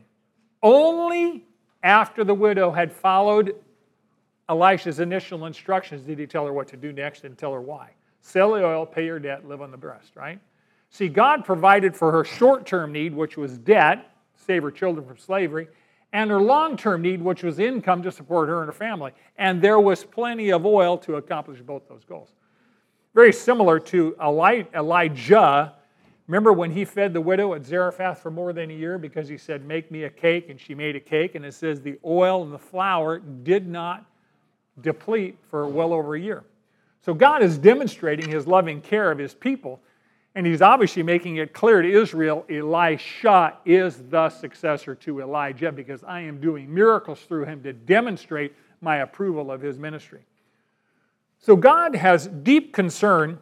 Only 0.62 1.46
after 1.82 2.24
the 2.24 2.34
widow 2.34 2.72
had 2.72 2.92
followed 2.92 3.56
Elisha's 4.50 5.00
initial 5.00 5.46
instructions 5.46 6.06
did 6.06 6.20
he 6.20 6.28
tell 6.28 6.46
her 6.46 6.54
what 6.54 6.68
to 6.68 6.78
do 6.78 6.92
next 6.92 7.24
and 7.24 7.38
tell 7.38 7.54
her 7.54 7.62
why. 7.62 7.92
Sell 8.22 8.52
the 8.52 8.66
oil, 8.66 8.86
pay 8.86 9.06
your 9.06 9.20
debt, 9.20 9.48
live 9.48 9.62
on 9.62 9.72
the 9.72 9.78
breast, 9.78 10.16
right? 10.16 10.40
See, 10.90 11.10
God 11.10 11.44
provided 11.46 11.96
for 11.96 12.12
her 12.12 12.24
short 12.24 12.66
term 12.66 12.92
need, 12.92 13.14
which 13.14 13.38
was 13.38 13.58
debt, 13.58 14.12
save 14.36 14.64
her 14.64 14.72
children 14.72 15.06
from 15.06 15.18
slavery, 15.18 15.68
and 16.12 16.30
her 16.30 16.42
long 16.42 16.78
term 16.78 17.02
need, 17.02 17.22
which 17.22 17.44
was 17.44 17.60
income 17.60 18.04
to 18.04 18.12
support 18.12 18.50
her 18.50 18.60
and 18.60 18.68
her 18.68 18.74
family. 18.74 19.12
And 19.38 19.62
there 19.62 19.80
was 19.80 20.04
plenty 20.04 20.52
of 20.52 20.66
oil 20.66 20.98
to 21.00 21.16
accomplish 21.16 21.62
both 21.62 21.88
those 21.90 22.04
goals. 22.04 22.30
Very 23.16 23.34
similar 23.34 23.80
to 23.80 24.16
Elijah. 24.22 25.74
Remember 26.28 26.54
when 26.54 26.72
he 26.72 26.86
fed 26.86 27.14
the 27.14 27.22
widow 27.22 27.54
at 27.54 27.66
Zarephath 27.66 28.20
for 28.20 28.32
more 28.32 28.54
than 28.54 28.72
a 28.72 28.74
year 28.74 28.98
because 28.98 29.28
he 29.28 29.38
said, 29.38 29.66
Make 29.66 29.92
me 29.92 30.04
a 30.04 30.10
cake, 30.10 30.50
and 30.50 30.60
she 30.60 30.76
made 30.76 30.96
a 30.96 31.00
cake, 31.00 31.36
and 31.36 31.46
it 31.46 31.54
says 31.54 31.82
the 31.82 31.98
oil 32.06 32.44
and 32.44 32.54
the 32.54 32.60
flour 32.60 33.20
did 33.20 33.68
not 33.68 34.06
deplete 34.82 35.38
for 35.50 35.68
well 35.68 35.94
over 35.94 36.16
a 36.16 36.20
year. 36.20 36.44
So 37.02 37.14
God 37.14 37.44
is 37.44 37.58
demonstrating 37.58 38.30
his 38.30 38.48
loving 38.48 38.82
care 38.82 39.12
of 39.12 39.18
his 39.18 39.34
people, 39.34 39.82
and 40.36 40.48
he's 40.48 40.62
obviously 40.62 41.04
making 41.04 41.38
it 41.38 41.54
clear 41.54 41.82
to 41.82 41.90
Israel 41.90 42.46
Elisha 42.50 43.58
is 43.66 43.98
the 44.10 44.30
successor 44.30 44.96
to 44.96 45.22
Elijah 45.22 45.72
because 45.72 46.04
I 46.04 46.22
am 46.22 46.40
doing 46.40 46.74
miracles 46.74 47.20
through 47.22 47.46
him 47.46 47.62
to 47.64 47.74
demonstrate 47.74 48.54
my 48.82 48.98
approval 48.98 49.52
of 49.52 49.62
his 49.62 49.78
ministry. 49.78 50.22
So 51.40 51.56
God 51.56 51.96
has 51.96 52.28
deep 52.28 52.74
concern 52.74 53.38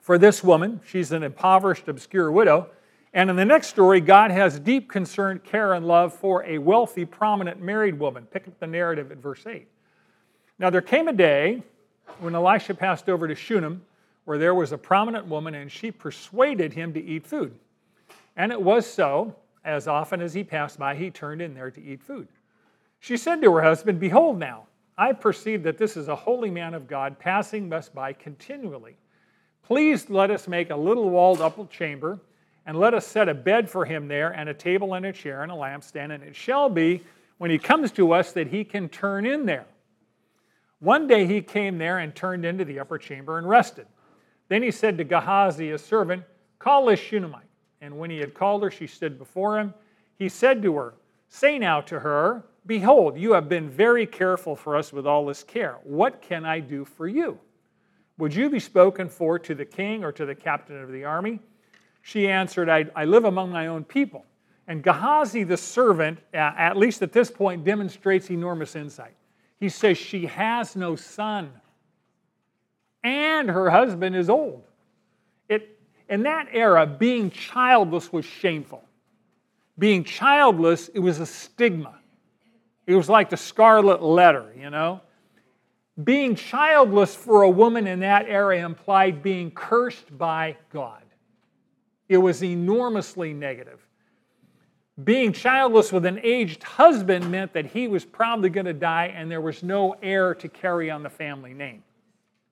for 0.00 0.16
this 0.16 0.42
woman. 0.42 0.80
She's 0.86 1.12
an 1.12 1.22
impoverished, 1.22 1.88
obscure 1.88 2.30
widow. 2.30 2.70
And 3.12 3.28
in 3.28 3.36
the 3.36 3.44
next 3.44 3.66
story, 3.66 4.00
God 4.00 4.30
has 4.30 4.60
deep 4.60 4.88
concern, 4.88 5.40
care, 5.40 5.74
and 5.74 5.86
love 5.86 6.14
for 6.14 6.44
a 6.44 6.58
wealthy, 6.58 7.04
prominent 7.04 7.60
married 7.60 7.98
woman. 7.98 8.26
Pick 8.26 8.46
up 8.46 8.58
the 8.60 8.66
narrative 8.66 9.10
at 9.10 9.18
verse 9.18 9.44
8. 9.46 9.66
Now 10.60 10.68
there 10.68 10.82
came 10.82 11.08
a 11.08 11.12
day 11.14 11.62
when 12.18 12.34
Elisha 12.34 12.74
passed 12.74 13.08
over 13.08 13.26
to 13.26 13.34
Shunem, 13.34 13.82
where 14.26 14.36
there 14.36 14.54
was 14.54 14.72
a 14.72 14.78
prominent 14.78 15.26
woman, 15.26 15.54
and 15.54 15.72
she 15.72 15.90
persuaded 15.90 16.74
him 16.74 16.92
to 16.92 17.02
eat 17.02 17.26
food. 17.26 17.54
And 18.36 18.52
it 18.52 18.60
was 18.60 18.84
so, 18.84 19.34
as 19.64 19.88
often 19.88 20.20
as 20.20 20.34
he 20.34 20.44
passed 20.44 20.78
by, 20.78 20.94
he 20.94 21.10
turned 21.10 21.40
in 21.40 21.54
there 21.54 21.70
to 21.70 21.82
eat 21.82 22.02
food. 22.02 22.28
She 22.98 23.16
said 23.16 23.40
to 23.40 23.50
her 23.54 23.62
husband, 23.62 23.98
Behold 23.98 24.38
now, 24.38 24.64
I 24.98 25.14
perceive 25.14 25.62
that 25.62 25.78
this 25.78 25.96
is 25.96 26.08
a 26.08 26.14
holy 26.14 26.50
man 26.50 26.74
of 26.74 26.86
God 26.86 27.18
passing 27.18 27.72
us 27.72 27.88
by 27.88 28.12
continually. 28.12 28.98
Please 29.62 30.10
let 30.10 30.30
us 30.30 30.46
make 30.46 30.68
a 30.68 30.76
little 30.76 31.08
walled 31.08 31.40
upper 31.40 31.64
chamber, 31.68 32.20
and 32.66 32.78
let 32.78 32.92
us 32.92 33.06
set 33.06 33.30
a 33.30 33.34
bed 33.34 33.70
for 33.70 33.86
him 33.86 34.08
there, 34.08 34.32
and 34.32 34.50
a 34.50 34.54
table 34.54 34.92
and 34.92 35.06
a 35.06 35.12
chair 35.12 35.42
and 35.42 35.50
a 35.50 35.54
lampstand, 35.54 36.12
and 36.12 36.22
it 36.22 36.36
shall 36.36 36.68
be 36.68 37.02
when 37.38 37.50
he 37.50 37.56
comes 37.56 37.90
to 37.92 38.12
us 38.12 38.32
that 38.32 38.48
he 38.48 38.62
can 38.62 38.90
turn 38.90 39.24
in 39.24 39.46
there. 39.46 39.64
One 40.80 41.06
day 41.06 41.26
he 41.26 41.42
came 41.42 41.78
there 41.78 41.98
and 41.98 42.14
turned 42.14 42.44
into 42.44 42.64
the 42.64 42.80
upper 42.80 42.98
chamber 42.98 43.38
and 43.38 43.48
rested. 43.48 43.86
Then 44.48 44.62
he 44.62 44.70
said 44.70 44.98
to 44.98 45.04
Gehazi, 45.04 45.68
his 45.68 45.82
servant, 45.82 46.24
Call 46.58 46.86
this 46.86 47.00
Shunammite. 47.00 47.44
And 47.80 47.98
when 47.98 48.10
he 48.10 48.18
had 48.18 48.34
called 48.34 48.62
her, 48.62 48.70
she 48.70 48.86
stood 48.86 49.18
before 49.18 49.58
him. 49.58 49.72
He 50.16 50.28
said 50.28 50.62
to 50.62 50.74
her, 50.76 50.94
Say 51.28 51.58
now 51.58 51.80
to 51.82 52.00
her, 52.00 52.44
Behold, 52.66 53.18
you 53.18 53.32
have 53.32 53.48
been 53.48 53.70
very 53.70 54.06
careful 54.06 54.56
for 54.56 54.76
us 54.76 54.92
with 54.92 55.06
all 55.06 55.24
this 55.24 55.42
care. 55.42 55.78
What 55.84 56.20
can 56.20 56.44
I 56.44 56.60
do 56.60 56.84
for 56.84 57.08
you? 57.08 57.38
Would 58.18 58.34
you 58.34 58.50
be 58.50 58.60
spoken 58.60 59.08
for 59.08 59.38
to 59.38 59.54
the 59.54 59.64
king 59.64 60.04
or 60.04 60.12
to 60.12 60.26
the 60.26 60.34
captain 60.34 60.82
of 60.82 60.92
the 60.92 61.04
army? 61.04 61.40
She 62.02 62.28
answered, 62.28 62.68
I, 62.68 62.86
I 62.94 63.04
live 63.04 63.24
among 63.24 63.50
my 63.50 63.68
own 63.68 63.84
people. 63.84 64.26
And 64.66 64.82
Gehazi, 64.82 65.42
the 65.42 65.56
servant, 65.56 66.18
at 66.34 66.76
least 66.76 67.02
at 67.02 67.12
this 67.12 67.30
point, 67.30 67.64
demonstrates 67.64 68.30
enormous 68.30 68.76
insight. 68.76 69.14
He 69.60 69.68
says, 69.68 69.98
She 69.98 70.26
has 70.26 70.74
no 70.74 70.96
son, 70.96 71.52
and 73.04 73.48
her 73.48 73.70
husband 73.70 74.16
is 74.16 74.30
old. 74.30 74.64
It, 75.48 75.78
in 76.08 76.22
that 76.24 76.48
era, 76.52 76.86
being 76.86 77.30
childless 77.30 78.12
was 78.12 78.24
shameful. 78.24 78.82
Being 79.78 80.02
childless, 80.02 80.88
it 80.88 80.98
was 80.98 81.20
a 81.20 81.26
stigma. 81.26 81.94
It 82.86 82.94
was 82.94 83.08
like 83.08 83.30
the 83.30 83.36
scarlet 83.36 84.02
letter, 84.02 84.52
you 84.58 84.70
know? 84.70 85.00
Being 86.02 86.34
childless 86.34 87.14
for 87.14 87.42
a 87.42 87.50
woman 87.50 87.86
in 87.86 88.00
that 88.00 88.26
era 88.28 88.58
implied 88.58 89.22
being 89.22 89.50
cursed 89.50 90.16
by 90.16 90.56
God. 90.72 91.02
It 92.08 92.18
was 92.18 92.42
enormously 92.42 93.32
negative. 93.32 93.80
Being 95.04 95.32
childless 95.32 95.92
with 95.92 96.04
an 96.04 96.18
aged 96.22 96.62
husband 96.64 97.30
meant 97.30 97.52
that 97.52 97.66
he 97.66 97.86
was 97.86 98.04
probably 98.04 98.50
going 98.50 98.66
to 98.66 98.72
die 98.72 99.12
and 99.14 99.30
there 99.30 99.40
was 99.40 99.62
no 99.62 99.94
heir 100.02 100.34
to 100.34 100.48
carry 100.48 100.90
on 100.90 101.02
the 101.02 101.10
family 101.10 101.54
name, 101.54 101.84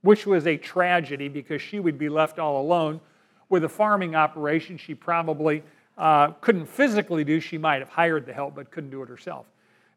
which 0.03 0.25
was 0.25 0.47
a 0.47 0.57
tragedy 0.57 1.29
because 1.29 1.61
she 1.61 1.81
would 1.81 1.99
be 1.99 2.09
left 2.09 2.39
all 2.39 2.61
alone 2.61 3.01
with 3.49 3.65
a 3.65 3.69
farming 3.69 4.15
operation 4.15 4.77
she 4.77 4.95
probably 4.95 5.65
uh, 5.97 6.29
couldn't 6.41 6.67
physically 6.67 7.25
do. 7.25 7.41
She 7.41 7.59
might 7.59 7.81
have 7.81 7.89
hired 7.89 8.25
the 8.25 8.33
help 8.33 8.55
but 8.55 8.71
couldn't 8.71 8.91
do 8.91 9.03
it 9.03 9.09
herself. 9.09 9.47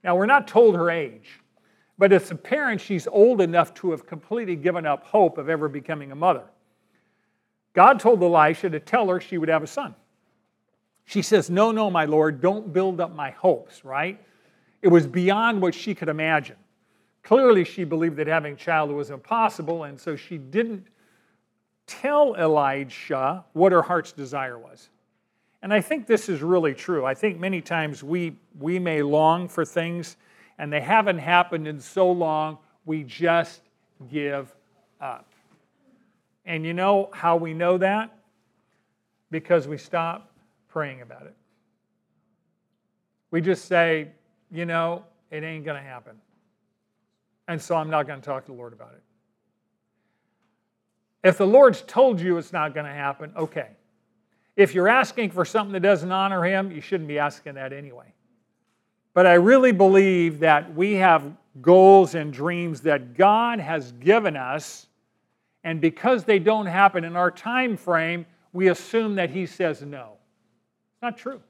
Now, 0.03 0.15
we're 0.15 0.25
not 0.25 0.47
told 0.47 0.75
her 0.75 0.89
age, 0.89 1.39
but 1.99 2.11
it's 2.11 2.31
apparent 2.31 2.81
she's 2.81 3.07
old 3.07 3.39
enough 3.39 3.73
to 3.75 3.91
have 3.91 4.07
completely 4.07 4.55
given 4.55 4.87
up 4.87 5.03
hope 5.05 5.37
of 5.37 5.47
ever 5.47 5.67
becoming 5.67 6.11
a 6.11 6.15
mother. 6.15 6.43
God 7.73 7.99
told 7.99 8.23
Elisha 8.23 8.69
to 8.71 8.79
tell 8.79 9.07
her 9.09 9.21
she 9.21 9.37
would 9.37 9.49
have 9.49 9.61
a 9.61 9.67
son. 9.67 9.93
She 11.05 11.21
says, 11.21 11.49
No, 11.49 11.71
no, 11.71 11.89
my 11.89 12.05
Lord, 12.05 12.41
don't 12.41 12.71
build 12.71 12.99
up 13.01 13.15
my 13.15 13.31
hopes, 13.31 13.83
right? 13.83 14.19
It 14.81 14.87
was 14.87 15.05
beyond 15.05 15.61
what 15.61 15.75
she 15.75 15.93
could 15.93 16.09
imagine. 16.09 16.55
Clearly, 17.23 17.63
she 17.63 17.83
believed 17.83 18.17
that 18.17 18.27
having 18.27 18.53
a 18.53 18.57
child 18.57 18.91
was 18.91 19.11
impossible, 19.11 19.83
and 19.83 19.99
so 19.99 20.15
she 20.15 20.37
didn't 20.37 20.87
tell 21.85 22.35
Elisha 22.35 23.45
what 23.53 23.71
her 23.71 23.81
heart's 23.81 24.11
desire 24.11 24.57
was. 24.57 24.89
And 25.61 25.73
I 25.73 25.81
think 25.81 26.07
this 26.07 26.29
is 26.29 26.41
really 26.41 26.73
true. 26.73 27.05
I 27.05 27.13
think 27.13 27.39
many 27.39 27.61
times 27.61 28.03
we, 28.03 28.37
we 28.59 28.79
may 28.79 29.03
long 29.03 29.47
for 29.47 29.63
things 29.63 30.17
and 30.57 30.71
they 30.71 30.81
haven't 30.81 31.19
happened 31.19 31.67
in 31.67 31.79
so 31.79 32.11
long, 32.11 32.57
we 32.85 33.03
just 33.03 33.61
give 34.09 34.53
up. 34.99 35.27
And 36.45 36.65
you 36.65 36.73
know 36.73 37.09
how 37.13 37.35
we 37.35 37.53
know 37.53 37.77
that? 37.77 38.17
Because 39.29 39.67
we 39.67 39.77
stop 39.77 40.30
praying 40.71 41.01
about 41.01 41.23
it. 41.23 41.35
We 43.29 43.41
just 43.41 43.65
say, 43.65 44.09
you 44.51 44.65
know, 44.65 45.03
it 45.29 45.43
ain't 45.43 45.65
going 45.65 45.81
to 45.81 45.87
happen. 45.87 46.15
And 47.47 47.61
so 47.61 47.75
I'm 47.75 47.89
not 47.89 48.07
going 48.07 48.19
to 48.19 48.25
talk 48.25 48.45
to 48.45 48.51
the 48.51 48.57
Lord 48.57 48.73
about 48.73 48.93
it. 48.93 49.03
If 51.23 51.37
the 51.37 51.47
Lord's 51.47 51.81
told 51.81 52.19
you 52.19 52.37
it's 52.37 52.53
not 52.53 52.73
going 52.73 52.85
to 52.85 52.91
happen, 52.91 53.31
okay. 53.37 53.69
If 54.55 54.73
you're 54.73 54.87
asking 54.87 55.31
for 55.31 55.45
something 55.45 55.73
that 55.73 55.81
doesn't 55.81 56.11
honor 56.11 56.43
Him, 56.43 56.71
you 56.71 56.81
shouldn't 56.81 57.07
be 57.07 57.19
asking 57.19 57.55
that 57.55 57.73
anyway. 57.73 58.13
But 59.13 59.25
I 59.25 59.33
really 59.33 59.71
believe 59.71 60.39
that 60.39 60.73
we 60.73 60.93
have 60.93 61.31
goals 61.61 62.15
and 62.15 62.31
dreams 62.31 62.81
that 62.81 63.13
God 63.15 63.59
has 63.59 63.91
given 63.93 64.35
us, 64.35 64.87
and 65.63 65.79
because 65.79 66.23
they 66.23 66.39
don't 66.39 66.65
happen 66.65 67.03
in 67.03 67.15
our 67.15 67.31
time 67.31 67.77
frame, 67.77 68.25
we 68.53 68.69
assume 68.69 69.15
that 69.15 69.29
He 69.29 69.45
says 69.45 69.81
no. 69.81 70.13
It's 71.01 71.03
not 71.03 71.17
true. 71.17 71.41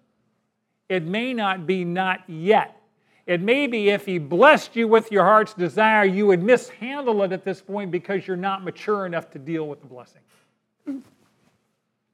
It 0.88 1.04
may 1.04 1.34
not 1.34 1.68
be 1.68 1.84
not 1.84 2.22
yet. 2.30 2.82
It 3.28 3.42
may 3.42 3.68
be 3.68 3.90
if 3.90 4.06
He 4.06 4.18
blessed 4.18 4.78
you 4.78 4.88
with 4.88 5.12
your 5.12 5.26
heart's 5.26 5.54
desire, 5.54 6.06
you 6.06 6.28
would 6.28 6.42
mishandle 6.42 7.22
it 7.24 7.34
at 7.34 7.44
this 7.44 7.62
point 7.62 7.92
because 7.92 8.26
you're 8.26 8.38
not 8.38 8.64
mature 8.64 9.06
enough 9.06 9.30
to 9.32 9.40
deal 9.40 9.68
with 9.68 9.82
the 9.82 9.88
blessing. 9.88 10.22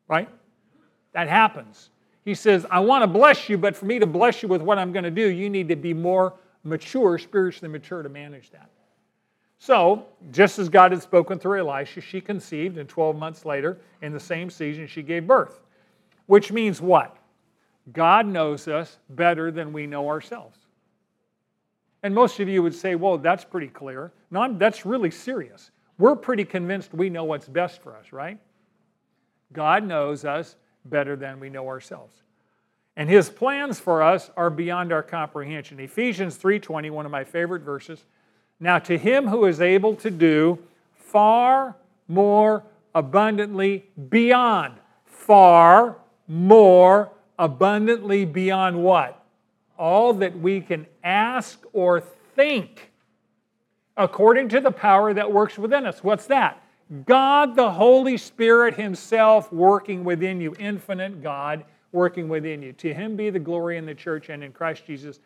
Right? 0.07 0.29
That 1.13 1.27
happens. 1.27 1.91
He 2.25 2.33
says, 2.33 2.65
I 2.71 2.79
want 2.79 3.03
to 3.03 3.07
bless 3.07 3.49
you, 3.49 3.57
but 3.57 3.75
for 3.75 3.85
me 3.85 3.99
to 3.99 4.07
bless 4.07 4.41
you 4.41 4.49
with 4.49 4.63
what 4.63 4.79
I'm 4.79 4.91
going 4.91 5.03
to 5.03 5.11
do, 5.11 5.27
you 5.27 5.47
need 5.49 5.67
to 5.67 5.75
be 5.75 5.93
more 5.93 6.33
mature, 6.63 7.19
spiritually 7.19 7.71
mature 7.71 8.01
to 8.01 8.09
manage 8.09 8.49
that. 8.49 8.69
So, 9.59 10.05
just 10.31 10.57
as 10.59 10.69
God 10.69 10.91
had 10.91 11.01
spoken 11.03 11.37
through 11.37 11.59
Elisha, 11.59 12.01
she 12.01 12.19
conceived, 12.19 12.77
and 12.77 12.89
12 12.89 13.15
months 13.15 13.45
later, 13.45 13.77
in 14.01 14.11
the 14.11 14.19
same 14.19 14.49
season, 14.49 14.87
she 14.87 15.03
gave 15.03 15.27
birth. 15.27 15.59
Which 16.27 16.51
means 16.51 16.81
what? 16.81 17.16
God 17.91 18.25
knows 18.25 18.67
us 18.67 18.97
better 19.09 19.51
than 19.51 19.73
we 19.73 19.87
know 19.87 20.07
ourselves. 20.07 20.57
And 22.03 22.13
most 22.13 22.39
of 22.39 22.47
you 22.47 22.61
would 22.63 22.75
say, 22.75 22.95
well, 22.95 23.17
that's 23.17 23.43
pretty 23.43 23.67
clear. 23.67 24.11
No, 24.29 24.53
that's 24.53 24.85
really 24.85 25.11
serious. 25.11 25.71
We're 25.97 26.15
pretty 26.15 26.45
convinced 26.45 26.93
we 26.93 27.09
know 27.09 27.23
what's 27.23 27.47
best 27.47 27.81
for 27.81 27.95
us, 27.95 28.11
right? 28.11 28.39
God 29.53 29.83
knows 29.83 30.25
us 30.25 30.55
better 30.85 31.15
than 31.15 31.39
we 31.39 31.49
know 31.49 31.67
ourselves. 31.67 32.23
And 32.95 33.09
his 33.09 33.29
plans 33.29 33.79
for 33.79 34.01
us 34.01 34.31
are 34.35 34.49
beyond 34.49 34.91
our 34.91 35.03
comprehension. 35.03 35.79
Ephesians 35.79 36.37
3:20, 36.37 36.89
one 36.89 37.05
of 37.05 37.11
my 37.11 37.23
favorite 37.23 37.61
verses. 37.61 38.05
Now 38.59 38.79
to 38.79 38.97
him 38.97 39.27
who 39.27 39.45
is 39.45 39.61
able 39.61 39.95
to 39.97 40.09
do 40.09 40.59
far 40.93 41.75
more 42.07 42.63
abundantly 42.95 43.89
beyond 44.09 44.79
far 45.05 45.97
more 46.27 47.11
abundantly 47.37 48.25
beyond 48.25 48.81
what? 48.83 49.23
All 49.77 50.13
that 50.13 50.37
we 50.39 50.61
can 50.61 50.87
ask 51.03 51.59
or 51.73 52.01
think 52.01 52.91
according 53.95 54.49
to 54.49 54.61
the 54.61 54.71
power 54.71 55.13
that 55.13 55.31
works 55.31 55.57
within 55.57 55.85
us. 55.85 56.03
What's 56.03 56.27
that? 56.27 56.63
God 57.05 57.55
the 57.55 57.71
Holy 57.71 58.15
Spirit 58.17 58.75
Himself 58.75 59.51
working 59.51 60.03
within 60.03 60.39
you, 60.39 60.55
infinite 60.57 61.21
God 61.21 61.65
working 61.91 62.29
within 62.29 62.61
you. 62.61 62.73
To 62.73 62.93
Him 62.93 63.15
be 63.15 63.29
the 63.29 63.39
glory 63.39 63.77
in 63.77 63.85
the 63.85 63.95
church 63.95 64.29
and 64.29 64.43
in 64.43 64.53
Christ 64.53 64.85
Jesus 64.85 65.19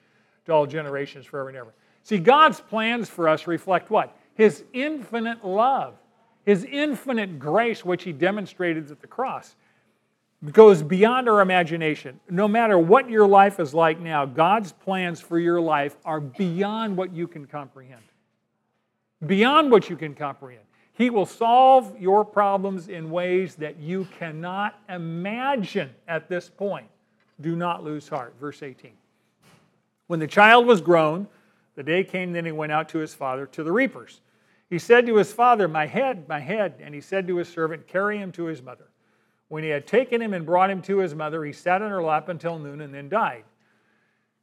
to 0.45 0.53
all 0.53 0.65
generations 0.65 1.25
forever 1.25 1.49
and 1.49 1.57
ever. 1.57 1.73
See, 2.03 2.17
God's 2.17 2.59
plans 2.59 3.09
for 3.09 3.29
us 3.29 3.45
reflect 3.45 3.91
what? 3.91 4.17
His 4.33 4.63
infinite 4.73 5.45
love, 5.45 5.95
His 6.45 6.63
infinite 6.63 7.37
grace, 7.37 7.85
which 7.85 8.03
He 8.03 8.11
demonstrated 8.11 8.89
at 8.89 9.01
the 9.01 9.07
cross, 9.07 9.55
goes 10.49 10.81
beyond 10.81 11.29
our 11.29 11.41
imagination. 11.41 12.19
No 12.29 12.47
matter 12.47 12.79
what 12.79 13.09
your 13.09 13.27
life 13.27 13.59
is 13.59 13.73
like 13.73 13.99
now, 13.99 14.25
God's 14.25 14.71
plans 14.71 15.21
for 15.21 15.37
your 15.37 15.61
life 15.61 15.95
are 16.03 16.19
beyond 16.19 16.97
what 16.97 17.13
you 17.13 17.27
can 17.27 17.45
comprehend. 17.45 18.01
Beyond 19.25 19.69
what 19.69 19.89
you 19.89 19.95
can 19.95 20.15
comprehend. 20.15 20.65
He 20.93 21.09
will 21.09 21.27
solve 21.27 21.95
your 21.99 22.25
problems 22.25 22.87
in 22.87 23.11
ways 23.11 23.55
that 23.55 23.77
you 23.77 24.07
cannot 24.17 24.79
imagine 24.89 25.91
at 26.07 26.27
this 26.27 26.49
point. 26.49 26.87
Do 27.39 27.55
not 27.55 27.83
lose 27.83 28.07
heart. 28.07 28.35
Verse 28.39 28.63
18. 28.63 28.91
When 30.07 30.19
the 30.19 30.27
child 30.27 30.65
was 30.65 30.81
grown, 30.81 31.27
the 31.75 31.83
day 31.83 32.03
came 32.03 32.33
then 32.33 32.45
he 32.45 32.51
went 32.51 32.71
out 32.71 32.89
to 32.89 32.97
his 32.97 33.13
father 33.13 33.45
to 33.47 33.63
the 33.63 33.71
reapers. 33.71 34.21
He 34.69 34.79
said 34.79 35.05
to 35.05 35.15
his 35.15 35.31
father, 35.31 35.67
My 35.67 35.85
head, 35.85 36.27
my 36.27 36.39
head. 36.39 36.75
And 36.81 36.93
he 36.93 37.01
said 37.01 37.27
to 37.27 37.37
his 37.37 37.47
servant, 37.47 37.87
Carry 37.87 38.17
him 38.17 38.31
to 38.33 38.45
his 38.45 38.61
mother. 38.61 38.90
When 39.51 39.65
he 39.65 39.69
had 39.69 39.85
taken 39.85 40.21
him 40.21 40.33
and 40.33 40.45
brought 40.45 40.69
him 40.69 40.81
to 40.83 40.99
his 40.99 41.13
mother, 41.13 41.43
he 41.43 41.51
sat 41.51 41.81
on 41.81 41.91
her 41.91 42.01
lap 42.01 42.29
until 42.29 42.57
noon 42.57 42.79
and 42.79 42.93
then 42.93 43.09
died. 43.09 43.43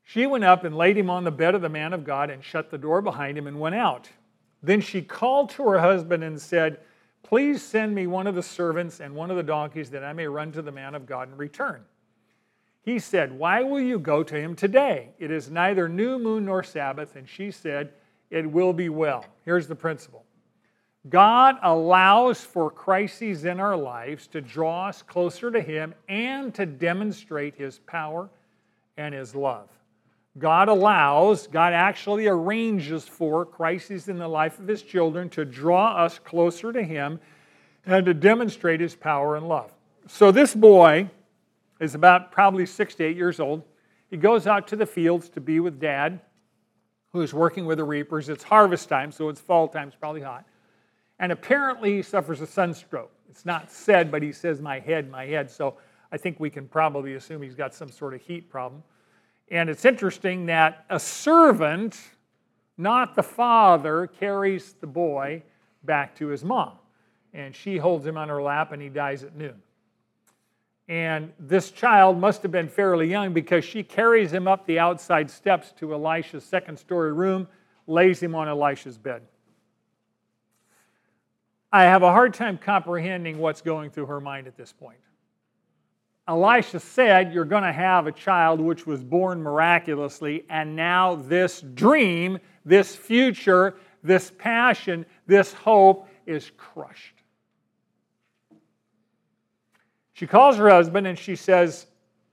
She 0.05 0.27
went 0.27 0.45
up 0.45 0.65
and 0.65 0.77
laid 0.77 0.99
him 0.99 1.09
on 1.09 1.25
the 1.25 1.31
bed 1.31 1.55
of 1.55 1.63
the 1.63 1.71
man 1.71 1.95
of 1.95 2.05
God 2.05 2.29
and 2.29 2.45
shut 2.45 2.71
the 2.71 2.77
door 2.77 3.01
behind 3.01 3.39
him 3.39 3.47
and 3.47 3.59
went 3.59 3.75
out. 3.75 4.11
Then 4.63 4.83
she 4.83 5.01
called 5.01 5.49
to 5.53 5.67
her 5.67 5.79
husband 5.79 6.23
and 6.23 6.39
said, 6.39 6.81
Please 7.23 7.63
send 7.63 7.95
me 7.95 8.07
one 8.07 8.27
of 8.27 8.35
the 8.35 8.43
servants 8.43 9.01
and 9.01 9.15
one 9.15 9.31
of 9.31 9.39
the 9.39 9.43
donkeys 9.43 9.89
that 9.93 10.05
I 10.05 10.13
may 10.13 10.27
run 10.27 10.53
to 10.53 10.61
the 10.61 10.73
man 10.73 10.95
of 10.95 11.07
God 11.07 11.29
and 11.29 11.39
return. 11.39 11.87
He 12.83 12.99
said, 12.99 13.33
Why 13.33 13.63
will 13.63 13.81
you 13.81 13.99
go 13.99 14.23
to 14.23 14.39
him 14.39 14.55
today? 14.55 15.15
It 15.19 15.31
is 15.31 15.51
neither 15.51 15.89
new 15.89 16.19
moon 16.19 16.45
nor 16.45 16.63
Sabbath. 16.63 17.17
And 17.17 17.27
she 17.27 17.51
said, 17.51 17.95
It 18.29 18.45
will 18.51 18.75
be 18.75 18.91
well. 18.91 19.25
Here's 19.47 19.69
the 19.69 19.75
principle 19.75 20.27
God 21.09 21.57
allows 21.63 22.41
for 22.45 22.71
crises 22.71 23.45
in 23.45 23.61
our 23.61 23.77
lives 23.77 24.27
to 24.29 24.41
draw 24.41 24.89
us 24.89 25.01
closer 25.03 25.51
to 25.51 25.61
Him 25.61 25.95
and 26.09 26.55
to 26.55 26.67
demonstrate 26.67 27.55
His 27.55 27.79
power 27.79 28.29
and 28.97 29.15
His 29.15 29.35
love. 29.35 29.69
God 30.39 30.69
allows, 30.69 31.47
God 31.47 31.73
actually 31.73 32.27
arranges 32.27 33.05
for 33.07 33.45
crises 33.45 34.09
in 34.09 34.19
the 34.19 34.29
life 34.29 34.59
of 34.59 34.69
His 34.69 34.83
children 34.83 35.29
to 35.31 35.45
draw 35.45 35.97
us 35.97 36.19
closer 36.19 36.73
to 36.73 36.83
Him 36.83 37.21
and 37.87 38.05
to 38.05 38.13
demonstrate 38.13 38.81
His 38.81 38.95
power 38.95 39.37
and 39.37 39.49
love. 39.49 39.73
So 40.09 40.31
this 40.31 40.55
boy 40.55 41.11
is 41.81 41.95
about 41.95 42.33
probably 42.33 42.67
six 42.67 42.95
to 42.97 43.05
eight 43.05 43.17
years 43.17 43.41
old. 43.41 43.63
He 44.11 44.17
goes 44.17 44.47
out 44.47 44.67
to 44.69 44.77
the 44.77 44.87
fields 44.87 45.29
to 45.31 45.41
be 45.41 45.61
with 45.61 45.81
dad, 45.81 46.21
who 47.13 47.21
is 47.21 47.33
working 47.33 47.67
with 47.67 47.79
the 47.79 47.85
reapers. 47.85 48.29
It's 48.29 48.43
harvest 48.43 48.89
time, 48.89 49.13
so 49.13 49.29
it's 49.29 49.41
fall 49.41 49.69
time, 49.69 49.89
it's 49.89 49.97
probably 49.97 50.23
hot. 50.23 50.45
And 51.19 51.33
apparently 51.33 51.97
he 51.97 52.03
suffers 52.03 52.41
a 52.41 52.47
sunstroke. 52.47 53.11
It's 53.29 53.45
not 53.45 53.71
said, 53.71 54.11
but 54.11 54.23
he 54.23 54.33
says, 54.33 54.61
My 54.61 54.79
head, 54.79 55.11
my 55.11 55.27
head. 55.27 55.51
So 55.51 55.77
I 56.13 56.17
think 56.17 56.41
we 56.41 56.51
can 56.51 56.69
probably 56.69 57.15
assume 57.15 57.43
he's 57.43 57.55
got 57.55 57.75
some 57.75 57.91
sort 57.91 58.15
of 58.15 58.21
heat 58.21 58.49
problem. 58.49 58.83
And 59.51 59.71
it's 59.71 59.85
interesting 59.85 60.47
that 60.47 60.85
a 60.91 61.01
servant, 61.01 61.99
not 62.77 63.15
the 63.15 63.23
father, 63.23 64.07
carries 64.07 64.75
the 64.75 64.87
boy 64.87 65.43
back 65.85 66.15
to 66.17 66.29
his 66.29 66.45
mom. 66.45 66.73
And 67.33 67.55
she 67.55 67.77
holds 67.77 68.07
him 68.07 68.17
on 68.17 68.29
her 68.29 68.43
lap 68.43 68.73
and 68.73 68.81
he 68.81 68.89
dies 68.89 69.23
at 69.23 69.37
noon. 69.37 69.63
And 70.89 71.33
this 71.39 71.71
child 71.71 72.19
must 72.19 72.43
have 72.43 72.51
been 72.51 72.69
fairly 72.69 73.11
young 73.11 73.35
because 73.35 73.65
she 73.65 73.83
carries 73.83 74.33
him 74.33 74.49
up 74.49 74.67
the 74.67 74.79
outside 74.79 75.31
steps 75.31 75.73
to 75.79 75.93
Elisha's 75.93 76.45
second 76.45 76.79
story 76.79 77.13
room, 77.13 77.47
lays 77.87 78.23
him 78.23 78.35
on 78.35 78.49
Elisha's 78.49 78.97
bed. 78.97 79.23
I 81.73 81.85
have 81.85 82.03
a 82.03 82.11
hard 82.11 82.35
time 82.35 82.59
comprehending 82.59 83.39
what's 83.39 83.61
going 83.61 83.91
through 83.91 84.07
her 84.07 84.21
mind 84.21 84.47
at 84.47 84.57
this 84.57 84.73
point. 84.73 84.99
Elisha 86.27 86.81
said, 86.81 87.33
You're 87.33 87.45
going 87.45 87.63
to 87.63 87.73
have 87.73 88.07
a 88.07 88.13
child 88.13 88.61
which 88.61 88.87
was 88.87 89.03
born 89.03 89.43
miraculously, 89.43 90.45
and 90.51 90.77
now 90.77 91.17
this 91.17 91.61
dream, 91.61 92.39
this 92.65 92.95
future, 92.95 93.77
this 94.03 94.31
passion, 94.39 95.05
this 95.27 95.53
hope 95.53 96.09
is 96.27 96.51
crushed. 96.57 97.15
She 100.13 100.27
calls 100.27 100.57
her 100.57 100.69
husband 100.69 101.07
and 101.07 101.19
she 101.19 101.37
says, 101.37 101.87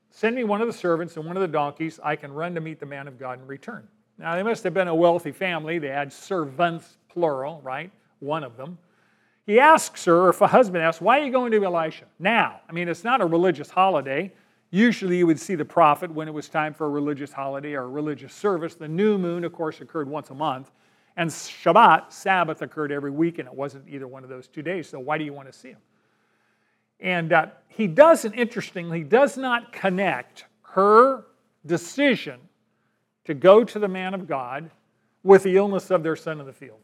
Send 0.09 0.35
me 0.35 0.43
one 0.43 0.61
of 0.61 0.67
the 0.67 0.73
servants 0.73 1.17
and 1.17 1.25
one 1.25 1.37
of 1.37 1.41
the 1.41 1.47
donkeys. 1.47 1.99
I 2.03 2.15
can 2.15 2.31
run 2.31 2.55
to 2.55 2.61
meet 2.61 2.79
the 2.79 2.85
man 2.85 3.07
of 3.07 3.19
God 3.19 3.39
and 3.39 3.47
return. 3.47 3.87
Now, 4.17 4.35
they 4.35 4.43
must 4.43 4.63
have 4.63 4.73
been 4.73 4.87
a 4.87 4.95
wealthy 4.95 5.33
family. 5.33 5.77
They 5.77 5.89
had 5.89 6.11
servants, 6.11 6.97
plural, 7.09 7.59
right? 7.61 7.91
One 8.19 8.43
of 8.43 8.55
them. 8.55 8.77
He 9.45 9.59
asks 9.59 10.05
her, 10.05 10.21
or 10.21 10.29
if 10.29 10.41
a 10.41 10.47
husband 10.47 10.83
asks, 10.83 11.01
Why 11.01 11.19
are 11.19 11.25
you 11.25 11.31
going 11.31 11.51
to 11.51 11.63
Elisha? 11.63 12.05
Now. 12.19 12.61
I 12.67 12.71
mean, 12.71 12.87
it's 12.87 13.03
not 13.03 13.21
a 13.21 13.25
religious 13.25 13.69
holiday. 13.69 14.31
Usually 14.71 15.19
you 15.19 15.27
would 15.27 15.39
see 15.39 15.55
the 15.55 15.65
prophet 15.65 16.11
when 16.11 16.27
it 16.27 16.33
was 16.33 16.49
time 16.49 16.73
for 16.73 16.87
a 16.87 16.89
religious 16.89 17.31
holiday 17.31 17.73
or 17.73 17.83
a 17.83 17.87
religious 17.87 18.33
service. 18.33 18.75
The 18.75 18.87
new 18.87 19.17
moon, 19.17 19.43
of 19.43 19.53
course, 19.53 19.81
occurred 19.81 20.09
once 20.09 20.31
a 20.31 20.33
month. 20.33 20.71
And 21.17 21.29
Shabbat, 21.29 22.11
Sabbath, 22.11 22.61
occurred 22.61 22.91
every 22.91 23.11
week, 23.11 23.39
and 23.39 23.47
it 23.47 23.53
wasn't 23.53 23.87
either 23.87 24.07
one 24.07 24.23
of 24.23 24.29
those 24.29 24.47
two 24.47 24.61
days. 24.61 24.89
So 24.89 24.99
why 24.99 25.17
do 25.17 25.23
you 25.23 25.31
want 25.31 25.47
to 25.47 25.57
see 25.57 25.69
him? 25.69 25.79
And 26.99 27.31
uh, 27.31 27.47
he 27.67 27.87
doesn't, 27.87 28.33
interestingly, 28.33 28.99
he 28.99 29.03
does 29.03 29.37
not 29.37 29.71
connect 29.71 30.45
her 30.61 31.25
decision 31.65 32.39
to 33.25 33.33
go 33.33 33.63
to 33.63 33.79
the 33.79 33.87
man 33.87 34.13
of 34.13 34.27
God 34.27 34.69
with 35.23 35.43
the 35.43 35.55
illness 35.55 35.89
of 35.91 36.03
their 36.03 36.15
son 36.15 36.39
in 36.39 36.45
the 36.45 36.53
field, 36.53 36.81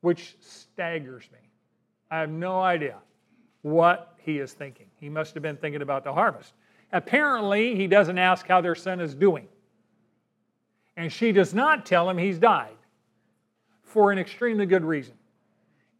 which 0.00 0.36
staggers 0.40 1.28
me. 1.32 1.38
I 2.12 2.20
have 2.20 2.30
no 2.30 2.60
idea 2.60 2.98
what 3.62 4.16
he 4.18 4.38
is 4.38 4.52
thinking. 4.52 4.86
He 5.00 5.08
must 5.08 5.32
have 5.32 5.42
been 5.42 5.56
thinking 5.56 5.80
about 5.80 6.04
the 6.04 6.12
harvest. 6.12 6.52
Apparently, 6.92 7.74
he 7.74 7.86
doesn't 7.86 8.18
ask 8.18 8.46
how 8.46 8.60
their 8.60 8.74
son 8.74 9.00
is 9.00 9.14
doing. 9.14 9.48
And 10.94 11.10
she 11.10 11.32
does 11.32 11.54
not 11.54 11.86
tell 11.86 12.10
him 12.10 12.18
he's 12.18 12.38
died 12.38 12.76
for 13.82 14.12
an 14.12 14.18
extremely 14.18 14.66
good 14.66 14.84
reason. 14.84 15.14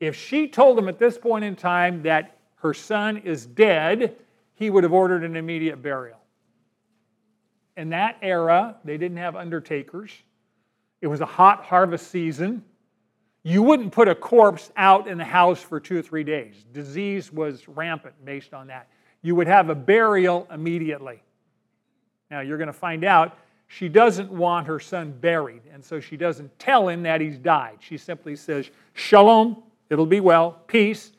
If 0.00 0.14
she 0.14 0.48
told 0.48 0.78
him 0.78 0.86
at 0.86 0.98
this 0.98 1.16
point 1.16 1.46
in 1.46 1.56
time 1.56 2.02
that 2.02 2.36
her 2.56 2.74
son 2.74 3.16
is 3.16 3.46
dead, 3.46 4.14
he 4.54 4.68
would 4.68 4.84
have 4.84 4.92
ordered 4.92 5.24
an 5.24 5.34
immediate 5.34 5.80
burial. 5.80 6.18
In 7.78 7.88
that 7.88 8.18
era, 8.20 8.76
they 8.84 8.98
didn't 8.98 9.16
have 9.16 9.34
undertakers. 9.34 10.12
It 11.00 11.06
was 11.06 11.22
a 11.22 11.26
hot 11.26 11.64
harvest 11.64 12.10
season. 12.10 12.62
You 13.42 13.62
wouldn't 13.62 13.92
put 13.92 14.08
a 14.08 14.14
corpse 14.14 14.70
out 14.76 15.08
in 15.08 15.18
the 15.18 15.24
house 15.24 15.60
for 15.60 15.80
two 15.80 15.98
or 15.98 16.02
three 16.02 16.24
days. 16.24 16.64
Disease 16.72 17.32
was 17.32 17.66
rampant 17.68 18.14
based 18.24 18.54
on 18.54 18.68
that. 18.68 18.88
You 19.22 19.34
would 19.34 19.48
have 19.48 19.68
a 19.68 19.74
burial 19.74 20.46
immediately. 20.52 21.22
Now, 22.30 22.40
you're 22.40 22.58
going 22.58 22.68
to 22.68 22.72
find 22.72 23.04
out 23.04 23.36
she 23.66 23.88
doesn't 23.88 24.30
want 24.30 24.66
her 24.66 24.78
son 24.78 25.12
buried, 25.12 25.62
and 25.72 25.84
so 25.84 25.98
she 25.98 26.16
doesn't 26.16 26.56
tell 26.58 26.88
him 26.88 27.02
that 27.02 27.20
he's 27.20 27.38
died. 27.38 27.78
She 27.80 27.96
simply 27.96 28.36
says, 28.36 28.70
Shalom, 28.94 29.62
it'll 29.90 30.06
be 30.06 30.20
well, 30.20 30.62
peace, 30.66 31.12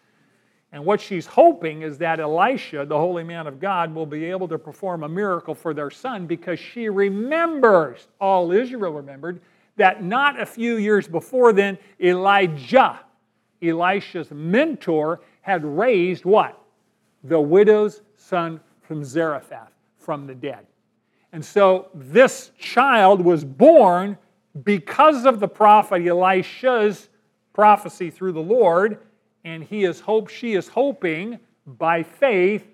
and 0.74 0.84
what 0.84 1.00
she's 1.00 1.28
hoping 1.28 1.84
is 1.84 2.00
that 2.00 2.20
Elisha, 2.20 2.84
the 2.84 2.98
holy 2.98 3.24
man 3.24 3.46
of 3.46 3.60
God, 3.60 3.94
will 3.94 4.08
be 4.08 4.26
able 4.26 4.48
to 4.48 4.58
perform 4.58 5.04
a 5.04 5.08
miracle 5.10 5.54
for 5.54 5.72
their 5.72 5.92
son 5.92 6.26
because 6.26 6.60
she 6.60 6.90
remembers, 6.90 8.08
all 8.20 8.52
Israel 8.52 8.92
remembered, 8.92 9.40
that 9.76 10.04
not 10.04 10.40
a 10.40 10.46
few 10.46 10.78
years 10.78 11.08
before 11.08 11.54
then, 11.54 11.78
Elijah, 12.00 13.00
Elisha's 13.62 14.32
mentor, 14.32 15.22
had 15.42 15.64
raised 15.66 16.26
what? 16.26 16.60
The 17.24 17.40
widow's 17.40 18.02
son 18.16 18.60
from 18.82 19.04
Zarephath 19.04 19.72
from 19.98 20.28
the 20.28 20.36
dead. 20.36 20.66
And 21.32 21.44
so 21.44 21.88
this 21.94 22.52
child 22.60 23.22
was 23.22 23.44
born 23.44 24.18
because 24.64 25.26
of 25.26 25.40
the 25.40 25.48
prophet 25.48 26.06
Elisha's 26.06 27.10
prophecy 27.54 28.10
through 28.12 28.34
the 28.34 28.42
Lord 28.42 29.00
and 29.44 29.64
he 29.64 29.84
is 29.84 30.00
hope 30.00 30.30
she 30.30 30.54
is 30.54 30.68
hoping 30.68 31.40
by 31.66 32.04
faith 32.04 32.68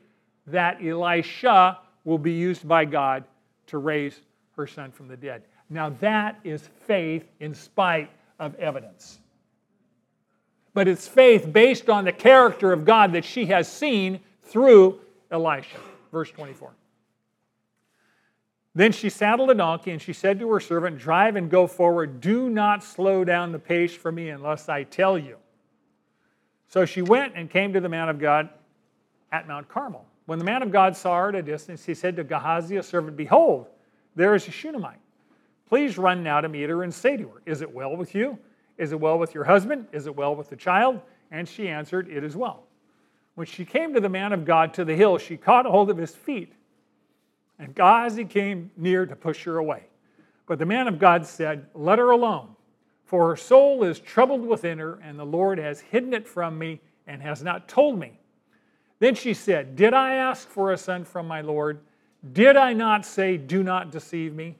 that 0.47 0.83
Elisha 0.83 1.79
will 2.03 2.17
be 2.17 2.33
used 2.33 2.67
by 2.67 2.85
God 2.85 3.23
to 3.67 3.77
raise 3.77 4.21
her 4.55 4.67
son 4.67 4.91
from 4.91 5.07
the 5.07 5.17
dead. 5.17 5.43
Now 5.69 5.89
that 6.01 6.39
is 6.43 6.67
faith 6.87 7.25
in 7.39 7.53
spite 7.53 8.09
of 8.39 8.55
evidence. 8.55 9.19
But 10.73 10.87
it's 10.87 11.07
faith 11.07 11.51
based 11.51 11.89
on 11.89 12.05
the 12.05 12.11
character 12.11 12.71
of 12.71 12.85
God 12.85 13.13
that 13.13 13.25
she 13.25 13.47
has 13.47 13.71
seen 13.71 14.19
through 14.43 14.99
Elisha. 15.31 15.77
Verse 16.11 16.31
24. 16.31 16.71
Then 18.75 18.91
she 18.91 19.09
saddled 19.09 19.49
a 19.49 19.55
donkey 19.55 19.91
and 19.91 20.01
she 20.01 20.13
said 20.13 20.39
to 20.39 20.49
her 20.51 20.59
servant, 20.59 20.97
Drive 20.97 21.35
and 21.35 21.49
go 21.49 21.67
forward. 21.67 22.21
Do 22.21 22.49
not 22.49 22.83
slow 22.83 23.23
down 23.23 23.51
the 23.51 23.59
pace 23.59 23.93
for 23.93 24.11
me 24.11 24.29
unless 24.29 24.69
I 24.69 24.83
tell 24.83 25.17
you. 25.17 25.37
So 26.67 26.85
she 26.85 27.01
went 27.01 27.33
and 27.35 27.49
came 27.49 27.73
to 27.73 27.79
the 27.79 27.89
man 27.89 28.09
of 28.09 28.19
God 28.19 28.49
at 29.31 29.47
Mount 29.47 29.67
Carmel. 29.67 30.05
When 30.27 30.37
the 30.37 30.45
man 30.45 30.61
of 30.61 30.71
God 30.71 30.95
saw 30.95 31.17
her 31.17 31.29
at 31.29 31.35
a 31.35 31.41
distance, 31.41 31.83
he 31.83 31.95
said 31.95 32.15
to 32.17 32.23
Gehazi, 32.23 32.77
a 32.77 32.83
servant, 32.83 33.17
Behold, 33.17 33.65
there 34.15 34.35
is 34.35 34.47
a 34.47 34.51
Shunammite. 34.51 34.99
Please 35.69 35.97
run 35.97 36.23
now 36.23 36.41
to 36.41 36.49
meet 36.49 36.69
her 36.69 36.83
and 36.83 36.93
say 36.93 37.15
to 37.15 37.23
her, 37.27 37.41
Is 37.45 37.61
it 37.61 37.71
well 37.71 37.95
with 37.95 38.13
you? 38.13 38.37
Is 38.77 38.91
it 38.91 38.99
well 38.99 39.17
with 39.17 39.33
your 39.33 39.43
husband? 39.43 39.87
Is 39.91 40.07
it 40.07 40.15
well 40.15 40.35
with 40.35 40.49
the 40.49 40.55
child? 40.55 40.99
And 41.31 41.47
she 41.47 41.69
answered, 41.69 42.09
It 42.09 42.23
is 42.23 42.35
well. 42.35 42.63
When 43.35 43.47
she 43.47 43.63
came 43.63 43.93
to 43.93 43.99
the 43.99 44.09
man 44.09 44.33
of 44.33 44.45
God 44.45 44.73
to 44.73 44.85
the 44.85 44.95
hill, 44.95 45.17
she 45.17 45.37
caught 45.37 45.65
hold 45.65 45.89
of 45.89 45.97
his 45.97 46.15
feet. 46.15 46.53
And 47.57 47.75
Gehazi 47.75 48.25
came 48.25 48.71
near 48.75 49.05
to 49.05 49.15
push 49.15 49.43
her 49.43 49.57
away. 49.57 49.83
But 50.47 50.59
the 50.59 50.65
man 50.65 50.87
of 50.87 50.97
God 50.97 51.25
said, 51.25 51.67
Let 51.73 51.99
her 51.99 52.11
alone 52.11 52.55
for 53.09 53.27
her 53.27 53.35
soul 53.35 53.83
is 53.83 53.99
troubled 53.99 54.45
within 54.45 54.77
her, 54.77 54.99
and 55.03 55.17
the 55.17 55.25
Lord 55.25 55.57
has 55.57 55.79
hidden 55.79 56.13
it 56.13 56.27
from 56.27 56.59
me 56.59 56.79
and 57.07 57.23
has 57.23 57.41
not 57.41 57.67
told 57.67 57.97
me. 57.97 58.19
Then 58.99 59.15
she 59.15 59.33
said, 59.33 59.75
Did 59.75 59.95
I 59.95 60.13
ask 60.13 60.47
for 60.47 60.73
a 60.73 60.77
son 60.77 61.03
from 61.03 61.27
my 61.27 61.41
Lord? 61.41 61.79
Did 62.33 62.55
I 62.55 62.73
not 62.73 63.07
say, 63.07 63.35
Do 63.35 63.63
not 63.63 63.91
deceive 63.91 64.35
me? 64.35 64.57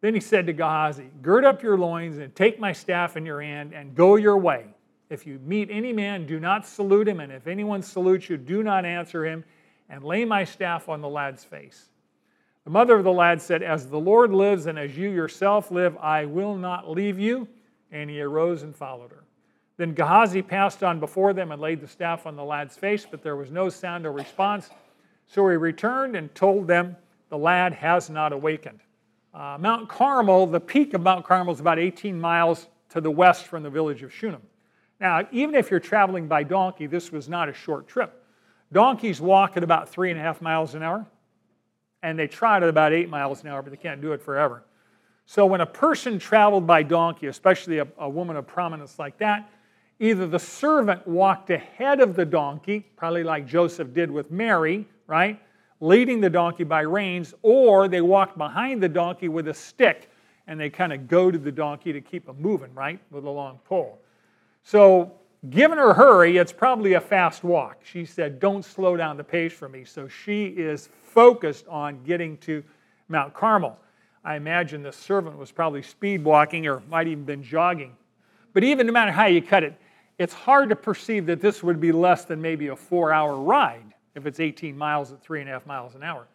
Then 0.00 0.14
he 0.14 0.20
said 0.20 0.46
to 0.46 0.52
Gehazi, 0.52 1.10
Gird 1.22 1.44
up 1.44 1.62
your 1.62 1.76
loins 1.76 2.18
and 2.18 2.34
take 2.34 2.58
my 2.58 2.72
staff 2.72 3.16
in 3.16 3.26
your 3.26 3.42
hand 3.42 3.74
and 3.74 3.94
go 3.94 4.16
your 4.16 4.38
way. 4.38 4.66
If 5.10 5.26
you 5.26 5.38
meet 5.40 5.68
any 5.70 5.92
man, 5.92 6.26
do 6.26 6.38
not 6.40 6.66
salute 6.66 7.08
him, 7.08 7.20
and 7.20 7.32
if 7.32 7.46
anyone 7.46 7.82
salutes 7.82 8.30
you, 8.30 8.36
do 8.36 8.62
not 8.62 8.84
answer 8.84 9.26
him, 9.26 9.44
and 9.88 10.04
lay 10.04 10.24
my 10.24 10.44
staff 10.44 10.88
on 10.88 11.00
the 11.00 11.08
lad's 11.08 11.44
face. 11.44 11.90
The 12.64 12.70
mother 12.70 12.96
of 12.96 13.04
the 13.04 13.12
lad 13.12 13.42
said, 13.42 13.62
As 13.62 13.88
the 13.88 13.98
Lord 13.98 14.32
lives 14.32 14.66
and 14.66 14.78
as 14.78 14.96
you 14.96 15.10
yourself 15.10 15.70
live, 15.70 15.96
I 15.98 16.26
will 16.26 16.56
not 16.56 16.88
leave 16.88 17.18
you. 17.18 17.48
And 17.90 18.08
he 18.08 18.20
arose 18.20 18.62
and 18.62 18.76
followed 18.76 19.10
her. 19.10 19.24
Then 19.76 19.94
Gehazi 19.94 20.42
passed 20.42 20.84
on 20.84 21.00
before 21.00 21.32
them 21.32 21.50
and 21.50 21.60
laid 21.60 21.80
the 21.80 21.88
staff 21.88 22.26
on 22.26 22.36
the 22.36 22.44
lad's 22.44 22.76
face, 22.76 23.06
but 23.10 23.22
there 23.22 23.36
was 23.36 23.50
no 23.50 23.68
sound 23.68 24.06
or 24.06 24.12
response. 24.12 24.70
So 25.26 25.48
he 25.48 25.56
returned 25.56 26.14
and 26.16 26.32
told 26.34 26.68
them, 26.68 26.96
The 27.30 27.38
lad 27.38 27.72
has 27.72 28.10
not 28.10 28.32
awakened. 28.32 28.80
Uh, 29.32 29.56
Mount 29.60 29.88
Carmel, 29.88 30.46
the 30.46 30.60
peak 30.60 30.92
of 30.94 31.02
Mount 31.02 31.24
Carmel 31.24 31.54
is 31.54 31.60
about 31.60 31.78
18 31.78 32.20
miles 32.20 32.66
to 32.90 33.00
the 33.00 33.10
west 33.10 33.46
from 33.46 33.62
the 33.62 33.70
village 33.70 34.02
of 34.02 34.12
Shunem. 34.12 34.42
Now, 35.00 35.26
even 35.30 35.54
if 35.54 35.70
you're 35.70 35.80
traveling 35.80 36.26
by 36.26 36.42
donkey, 36.42 36.86
this 36.86 37.12
was 37.12 37.28
not 37.28 37.48
a 37.48 37.52
short 37.52 37.86
trip. 37.86 38.24
Donkeys 38.72 39.20
walk 39.20 39.56
at 39.56 39.62
about 39.62 39.88
three 39.88 40.10
and 40.10 40.18
a 40.18 40.22
half 40.22 40.42
miles 40.42 40.74
an 40.74 40.82
hour, 40.82 41.06
and 42.02 42.18
they 42.18 42.26
trot 42.26 42.62
at 42.62 42.68
about 42.68 42.92
eight 42.92 43.08
miles 43.08 43.42
an 43.42 43.48
hour, 43.48 43.62
but 43.62 43.70
they 43.70 43.76
can't 43.76 44.00
do 44.00 44.12
it 44.12 44.20
forever. 44.20 44.64
So 45.26 45.46
when 45.46 45.60
a 45.60 45.66
person 45.66 46.18
traveled 46.18 46.66
by 46.66 46.82
donkey, 46.82 47.28
especially 47.28 47.78
a, 47.78 47.86
a 47.98 48.08
woman 48.08 48.36
of 48.36 48.46
prominence 48.46 48.98
like 48.98 49.16
that, 49.18 49.48
either 50.00 50.26
the 50.26 50.38
servant 50.38 51.06
walked 51.06 51.50
ahead 51.50 52.00
of 52.00 52.16
the 52.16 52.24
donkey, 52.24 52.80
probably 52.96 53.22
like 53.22 53.46
Joseph 53.46 53.94
did 53.94 54.10
with 54.10 54.30
Mary, 54.30 54.86
right? 55.06 55.40
Leading 55.80 56.20
the 56.20 56.30
donkey 56.30 56.64
by 56.64 56.82
reins, 56.82 57.34
or 57.42 57.88
they 57.88 58.02
walked 58.02 58.36
behind 58.36 58.82
the 58.82 58.88
donkey 58.88 59.28
with 59.28 59.48
a 59.48 59.54
stick 59.54 60.10
and 60.46 60.58
they 60.58 60.68
kind 60.68 60.92
of 60.92 61.06
goaded 61.08 61.44
the 61.44 61.52
donkey 61.52 61.92
to 61.92 62.00
keep 62.00 62.28
him 62.28 62.36
moving, 62.40 62.74
right? 62.74 62.98
With 63.10 63.24
a 63.24 63.30
long 63.30 63.60
pole. 63.64 63.98
So, 64.64 65.12
given 65.48 65.78
her 65.78 65.94
hurry, 65.94 66.36
it's 66.36 66.52
probably 66.52 66.94
a 66.94 67.00
fast 67.00 67.44
walk. 67.44 67.78
She 67.84 68.04
said, 68.04 68.40
Don't 68.40 68.64
slow 68.64 68.96
down 68.96 69.16
the 69.16 69.24
pace 69.24 69.52
for 69.52 69.68
me. 69.68 69.84
So, 69.84 70.08
she 70.08 70.46
is 70.46 70.88
focused 71.02 71.68
on 71.68 72.02
getting 72.02 72.36
to 72.38 72.64
Mount 73.08 73.32
Carmel. 73.32 73.78
I 74.24 74.36
imagine 74.36 74.82
the 74.82 74.92
servant 74.92 75.38
was 75.38 75.50
probably 75.50 75.82
speed 75.82 76.24
walking 76.24 76.66
or 76.66 76.82
might 76.90 77.06
even 77.06 77.24
been 77.24 77.42
jogging. 77.42 77.96
But 78.52 78.64
even 78.64 78.86
no 78.86 78.92
matter 78.92 79.12
how 79.12 79.26
you 79.26 79.40
cut 79.40 79.62
it, 79.62 79.80
it's 80.18 80.34
hard 80.34 80.68
to 80.68 80.76
perceive 80.76 81.26
that 81.26 81.40
this 81.40 81.62
would 81.62 81.80
be 81.80 81.92
less 81.92 82.24
than 82.24 82.42
maybe 82.42 82.66
a 82.68 82.76
four 82.76 83.12
hour 83.12 83.36
ride 83.36 83.89
if 84.14 84.26
it's 84.26 84.40
18 84.40 84.76
miles 84.76 85.12
at 85.12 85.22
three 85.22 85.40
and 85.40 85.48
a 85.48 85.52
half 85.52 85.66
miles 85.66 85.94
an 85.94 86.02
hour. 86.02 86.26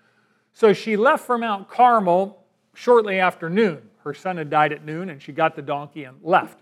So 0.54 0.74
she 0.74 0.96
left 0.96 1.26
for 1.26 1.38
Mount 1.38 1.68
Carmel 1.68 2.44
shortly 2.74 3.20
after 3.20 3.50
noon. 3.50 3.82
Her 4.04 4.14
son 4.14 4.38
had 4.38 4.50
died 4.50 4.72
at 4.72 4.86
noon, 4.86 5.10
and 5.10 5.22
she 5.22 5.32
got 5.32 5.56
the 5.56 5.62
donkey 5.62 6.04
and 6.04 6.18
left. 6.24 6.60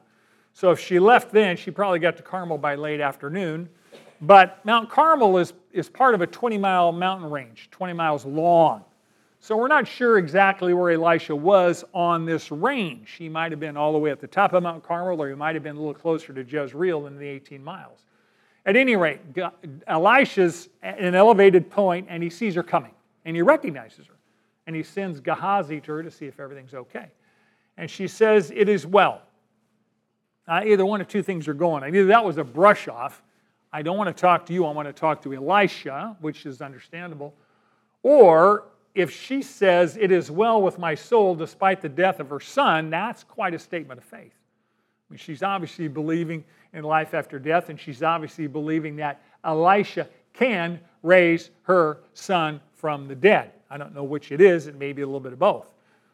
So 0.54 0.72
if 0.72 0.80
she 0.80 1.00
left 1.00 1.32
then, 1.32 1.58
she 1.58 1.72
probably 1.72 2.00
got 2.00 2.18
to 2.18 2.24
Carmel 2.24 2.58
by 2.58 2.76
late 2.76 3.02
afternoon. 3.02 3.70
But 4.22 4.64
Mount 4.66 4.90
Carmel 4.90 5.38
is, 5.38 5.54
is 5.72 5.90
part 5.90 6.16
of 6.16 6.22
a 6.22 6.28
20 6.28 6.58
mile 6.58 6.92
mountain 6.92 7.30
range, 7.30 7.70
20 7.72 7.94
miles 7.94 8.26
long. 8.26 8.86
So 9.42 9.58
we're 9.58 9.68
not 9.68 9.86
sure 9.86 10.18
exactly 10.18 10.74
where 10.74 10.92
Elisha 10.92 11.36
was 11.36 11.84
on 11.94 12.26
this 12.26 12.50
range. 12.50 13.12
He 13.18 13.28
might 13.28 13.52
have 13.52 13.60
been 13.60 13.76
all 13.76 13.92
the 13.92 13.98
way 13.98 14.10
at 14.10 14.22
the 14.22 14.28
top 14.28 14.54
of 14.54 14.64
Mount 14.64 14.84
Carmel, 14.84 15.22
or 15.22 15.28
he 15.28 15.36
might 15.36 15.54
have 15.56 15.64
been 15.64 15.76
a 15.76 15.80
little 15.80 15.94
closer 15.94 16.32
to 16.32 16.44
Jezreel 16.44 17.02
than 17.04 17.18
the 17.18 17.28
18 17.28 17.62
miles. 17.62 18.06
At 18.66 18.76
any 18.76 18.96
rate, 18.96 19.20
Elisha's 19.88 20.70
at 20.82 21.00
an 21.00 21.16
elevated 21.16 21.70
point, 21.70 22.08
and 22.10 22.24
he 22.24 22.30
sees 22.30 22.56
her 22.56 22.64
coming, 22.64 22.94
and 23.26 23.36
he 23.36 23.42
recognizes 23.42 24.08
her. 24.08 24.14
And 24.66 24.76
he 24.76 24.84
sends 24.84 25.20
Gehazi 25.20 25.82
to 25.82 25.92
her 25.92 26.04
to 26.04 26.10
see 26.10 26.26
if 26.26 26.40
everything's 26.40 26.74
okay. 26.74 27.10
And 27.78 27.90
she 27.90 28.08
says, 28.08 28.52
It 28.56 28.70
is 28.70 28.86
well. 28.86 29.22
Uh, 30.48 30.62
either 30.66 30.86
one 30.86 31.02
of 31.02 31.08
two 31.08 31.24
things 31.24 31.48
are 31.48 31.54
going. 31.54 31.84
Either 31.84 32.06
that 32.06 32.24
was 32.24 32.38
a 32.38 32.44
brush 32.44 32.88
off. 32.88 33.22
I 33.72 33.82
don't 33.82 33.98
want 33.98 34.16
to 34.16 34.20
talk 34.20 34.46
to 34.46 34.54
you, 34.54 34.66
I 34.66 34.72
want 34.72 34.88
to 34.88 34.94
talk 34.94 35.22
to 35.24 35.34
Elisha, 35.34 36.16
which 36.22 36.46
is 36.46 36.62
understandable. 36.62 37.34
Or 38.04 38.66
if 38.96 39.12
she 39.12 39.42
says, 39.42 39.98
It 39.98 40.12
is 40.12 40.32
well 40.32 40.62
with 40.62 40.80
my 40.80 40.96
soul 40.96 41.36
despite 41.36 41.82
the 41.82 41.90
death 41.90 42.22
of 42.22 42.30
her 42.30 42.40
son, 42.40 42.90
that's 42.90 43.24
quite 43.24 43.54
a 43.54 43.60
statement 43.60 43.98
of 43.98 44.06
faith. 44.06 44.34
I 45.10 45.14
mean, 45.14 45.18
she's 45.18 45.44
obviously 45.44 45.88
believing 45.88 46.46
in 46.74 46.84
life 46.84 47.14
after 47.14 47.40
death, 47.40 47.70
and 47.70 47.80
she's 47.80 48.04
obviously 48.04 48.48
believing 48.48 48.96
that 48.98 49.22
Elisha 49.44 50.08
can 50.34 50.80
raise 51.04 51.52
her 51.64 52.00
son 52.14 52.60
from 52.74 53.08
the 53.08 53.16
dead. 53.16 53.52
I 53.70 53.78
don't 53.78 53.94
know 53.94 54.04
which 54.04 54.32
it 54.32 54.42
is, 54.42 54.68
it 54.68 54.76
may 54.76 54.94
be 54.94 55.02
a 55.02 55.06
little 55.06 55.20
bit 55.20 55.34
of 55.34 55.40
both. 55.40 55.70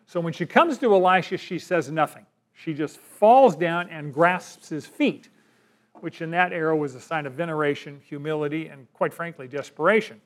So 0.06 0.20
when 0.20 0.34
she 0.34 0.46
comes 0.46 0.78
to 0.80 0.94
Elisha, 0.94 1.38
she 1.38 1.60
says 1.60 1.92
nothing. 1.92 2.26
She 2.54 2.74
just 2.74 2.98
falls 2.98 3.56
down 3.56 3.90
and 3.90 4.14
grasps 4.14 4.70
his 4.70 4.86
feet, 4.86 5.30
which 6.02 6.22
in 6.22 6.32
that 6.32 6.52
era 6.52 6.76
was 6.76 6.96
a 6.96 7.00
sign 7.00 7.26
of 7.26 7.34
veneration, 7.34 8.02
humility, 8.04 8.68
and 8.68 8.92
quite 8.94 9.14
frankly, 9.14 9.48
desperation. 9.48 10.20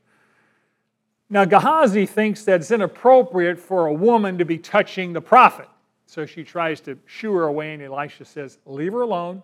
Now, 1.30 1.46
Gehazi 1.46 2.06
thinks 2.06 2.44
that 2.46 2.62
it's 2.62 2.72
inappropriate 2.72 3.60
for 3.60 3.88
a 3.88 3.94
woman 3.94 4.38
to 4.38 4.46
be 4.46 4.58
touching 4.58 5.14
the 5.14 5.22
prophet. 5.22 5.68
So 6.06 6.26
she 6.26 6.44
tries 6.44 6.80
to 6.82 6.98
shoo 7.06 7.34
her 7.34 7.44
away, 7.44 7.74
and 7.74 7.82
Elisha 7.82 8.26
says, 8.26 8.60
Leave 8.66 8.94
her 8.94 9.02
alone. 9.02 9.42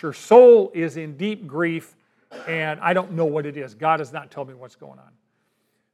Her 0.00 0.12
soul 0.12 0.70
is 0.74 0.96
in 0.96 1.16
deep 1.16 1.46
grief, 1.46 1.94
and 2.48 2.80
I 2.80 2.94
don't 2.94 3.12
know 3.12 3.26
what 3.26 3.46
it 3.46 3.56
is. 3.56 3.74
God 3.74 4.00
has 4.00 4.12
not 4.12 4.30
told 4.30 4.48
me 4.48 4.54
what's 4.54 4.76
going 4.76 4.98
on. 4.98 5.10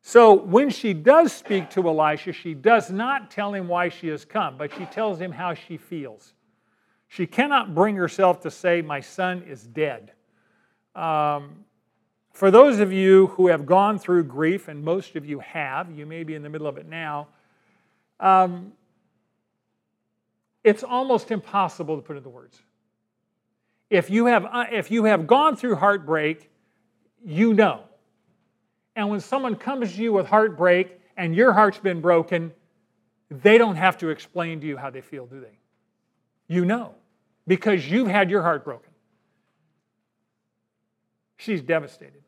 So 0.03 0.33
when 0.33 0.71
she 0.71 0.95
does 0.95 1.33
speak 1.33 1.71
to 1.71 1.87
Elisha, 1.87 2.33
she 2.33 2.55
does 2.55 2.91
not 2.91 3.31
tell 3.31 3.53
him 3.53 3.69
why 3.69 3.89
she 3.89 4.09
has 4.09 4.25
come, 4.25 4.57
but 4.57 4.73
she 4.73 4.87
tells 4.87 5.21
him 5.21 5.33
how 5.33 5.55
she 5.55 5.77
feels. 5.77 6.35
She 7.09 7.27
cannot 7.27 7.75
bring 7.75 7.97
herself 7.97 8.41
to 8.43 8.51
say, 8.51 8.81
My 8.81 9.01
son 9.01 9.43
is 9.43 9.65
dead. 9.65 10.13
Um, 10.95 11.65
for 12.33 12.51
those 12.51 12.79
of 12.79 12.93
you 12.93 13.27
who 13.29 13.49
have 13.49 13.67
gone 13.67 13.99
through 13.99 14.25
grief, 14.25 14.69
and 14.69 14.83
most 14.83 15.17
of 15.17 15.27
you 15.27 15.41
have, 15.41 15.91
you 15.91 16.07
may 16.07 16.23
be 16.23 16.35
in 16.35 16.43
the 16.43 16.49
middle 16.49 16.67
of 16.67 16.79
it 16.79 16.87
now, 16.89 17.29
um, 18.21 18.73
it's 20.63 20.85
almost 20.85 21.31
impossible 21.31 21.97
to 21.97 22.03
put 22.03 22.17
into 22.17 22.29
words. 22.29 22.61
If 23.91 24.09
you, 24.09 24.27
have, 24.27 24.47
uh, 24.47 24.67
if 24.71 24.91
you 24.91 25.05
have 25.05 25.27
gone 25.27 25.57
through 25.57 25.75
heartbreak, 25.77 26.49
you 27.25 27.53
know. 27.53 27.83
And 28.97 29.11
when 29.11 29.21
someone 29.21 29.57
comes 29.57 29.95
to 29.97 30.03
you 30.03 30.13
with 30.13 30.27
heartbreak 30.27 31.01
and 31.17 31.35
your 31.35 31.53
heart's 31.53 31.79
been 31.79 32.01
broken, 32.01 32.53
they 33.31 33.59
don't 33.59 33.77
have 33.77 33.99
to 33.99 34.09
explain 34.09 34.61
to 34.61 34.67
you 34.67 34.77
how 34.77 34.91
they 34.91 35.01
feel, 35.01 35.27
do 35.27 35.41
they? 35.41 35.59
You 36.49 36.65
know, 36.65 36.95
because 37.47 37.89
you've 37.91 38.09
had 38.09 38.31
your 38.31 38.43
heart 38.43 38.65
broken. 38.65 38.91
She's 41.37 41.63
devastated. 41.63 42.23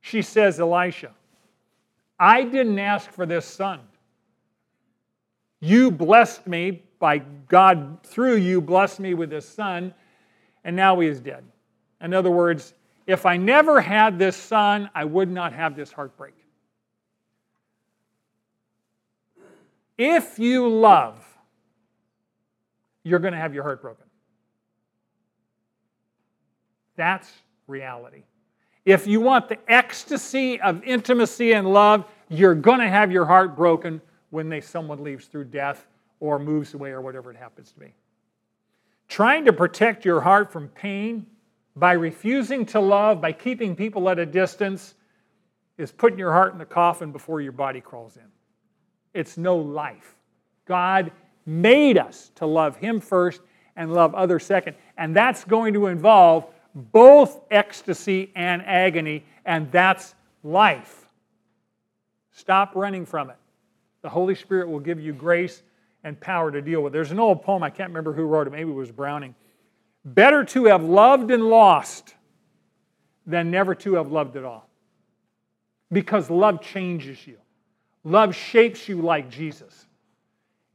She 0.00 0.22
says, 0.22 0.60
Elisha, 0.60 1.12
I 2.18 2.44
didn't 2.44 2.78
ask 2.78 3.10
for 3.10 3.26
this 3.26 3.44
son. 3.44 3.80
You 5.60 5.90
blessed 5.90 6.46
me 6.46 6.82
by 6.98 7.18
God, 7.18 7.98
through 8.04 8.36
you, 8.36 8.60
blessed 8.60 9.00
me 9.00 9.14
with 9.14 9.30
this 9.30 9.48
son, 9.48 9.94
and 10.66 10.74
now 10.74 10.98
he 10.98 11.06
is 11.06 11.20
dead. 11.20 11.44
In 12.02 12.12
other 12.12 12.30
words, 12.30 12.74
if 13.06 13.24
I 13.24 13.36
never 13.36 13.80
had 13.80 14.18
this 14.18 14.36
son, 14.36 14.90
I 14.94 15.04
would 15.04 15.30
not 15.30 15.52
have 15.52 15.76
this 15.76 15.92
heartbreak. 15.92 16.34
If 19.96 20.40
you 20.40 20.68
love, 20.68 21.24
you're 23.04 23.20
going 23.20 23.32
to 23.32 23.38
have 23.38 23.54
your 23.54 23.62
heart 23.62 23.80
broken. 23.80 24.04
That's 26.96 27.30
reality. 27.68 28.24
If 28.84 29.06
you 29.06 29.20
want 29.20 29.48
the 29.48 29.58
ecstasy 29.68 30.60
of 30.60 30.82
intimacy 30.82 31.52
and 31.52 31.72
love, 31.72 32.04
you're 32.28 32.56
going 32.56 32.80
to 32.80 32.88
have 32.88 33.12
your 33.12 33.24
heart 33.24 33.54
broken 33.56 34.00
when 34.30 34.48
they, 34.48 34.60
someone 34.60 35.02
leaves 35.02 35.26
through 35.26 35.44
death 35.44 35.86
or 36.18 36.40
moves 36.40 36.74
away 36.74 36.90
or 36.90 37.00
whatever 37.00 37.30
it 37.30 37.36
happens 37.36 37.70
to 37.70 37.78
be. 37.78 37.94
Trying 39.08 39.44
to 39.44 39.52
protect 39.52 40.04
your 40.04 40.20
heart 40.20 40.52
from 40.52 40.68
pain 40.68 41.26
by 41.76 41.92
refusing 41.92 42.66
to 42.66 42.80
love, 42.80 43.20
by 43.20 43.32
keeping 43.32 43.76
people 43.76 44.08
at 44.08 44.18
a 44.18 44.26
distance, 44.26 44.94
is 45.78 45.92
putting 45.92 46.18
your 46.18 46.32
heart 46.32 46.52
in 46.52 46.58
the 46.58 46.64
coffin 46.64 47.12
before 47.12 47.40
your 47.40 47.52
body 47.52 47.80
crawls 47.80 48.16
in. 48.16 48.22
It's 49.14 49.36
no 49.36 49.56
life. 49.56 50.16
God 50.66 51.12
made 51.44 51.98
us 51.98 52.30
to 52.36 52.46
love 52.46 52.76
Him 52.76 53.00
first 53.00 53.40
and 53.76 53.92
love 53.92 54.14
others 54.14 54.44
second. 54.44 54.76
And 54.96 55.14
that's 55.14 55.44
going 55.44 55.74
to 55.74 55.86
involve 55.86 56.46
both 56.74 57.40
ecstasy 57.50 58.32
and 58.34 58.62
agony, 58.62 59.24
and 59.44 59.70
that's 59.70 60.14
life. 60.42 61.08
Stop 62.32 62.74
running 62.74 63.06
from 63.06 63.30
it. 63.30 63.36
The 64.02 64.08
Holy 64.08 64.34
Spirit 64.34 64.68
will 64.68 64.80
give 64.80 65.00
you 65.00 65.12
grace 65.12 65.62
and 66.06 66.18
power 66.20 66.52
to 66.52 66.62
deal 66.62 66.82
with. 66.82 66.92
There's 66.92 67.10
an 67.10 67.18
old 67.18 67.42
poem, 67.42 67.64
I 67.64 67.70
can't 67.70 67.90
remember 67.90 68.12
who 68.12 68.26
wrote 68.26 68.46
it, 68.46 68.50
maybe 68.50 68.70
it 68.70 68.74
was 68.74 68.92
Browning. 68.92 69.34
Better 70.04 70.44
to 70.44 70.66
have 70.66 70.84
loved 70.84 71.32
and 71.32 71.48
lost 71.48 72.14
than 73.26 73.50
never 73.50 73.74
to 73.74 73.94
have 73.94 74.12
loved 74.12 74.36
at 74.36 74.44
all. 74.44 74.70
Because 75.90 76.30
love 76.30 76.62
changes 76.62 77.26
you, 77.26 77.38
love 78.04 78.36
shapes 78.36 78.88
you 78.88 79.02
like 79.02 79.28
Jesus. 79.28 79.86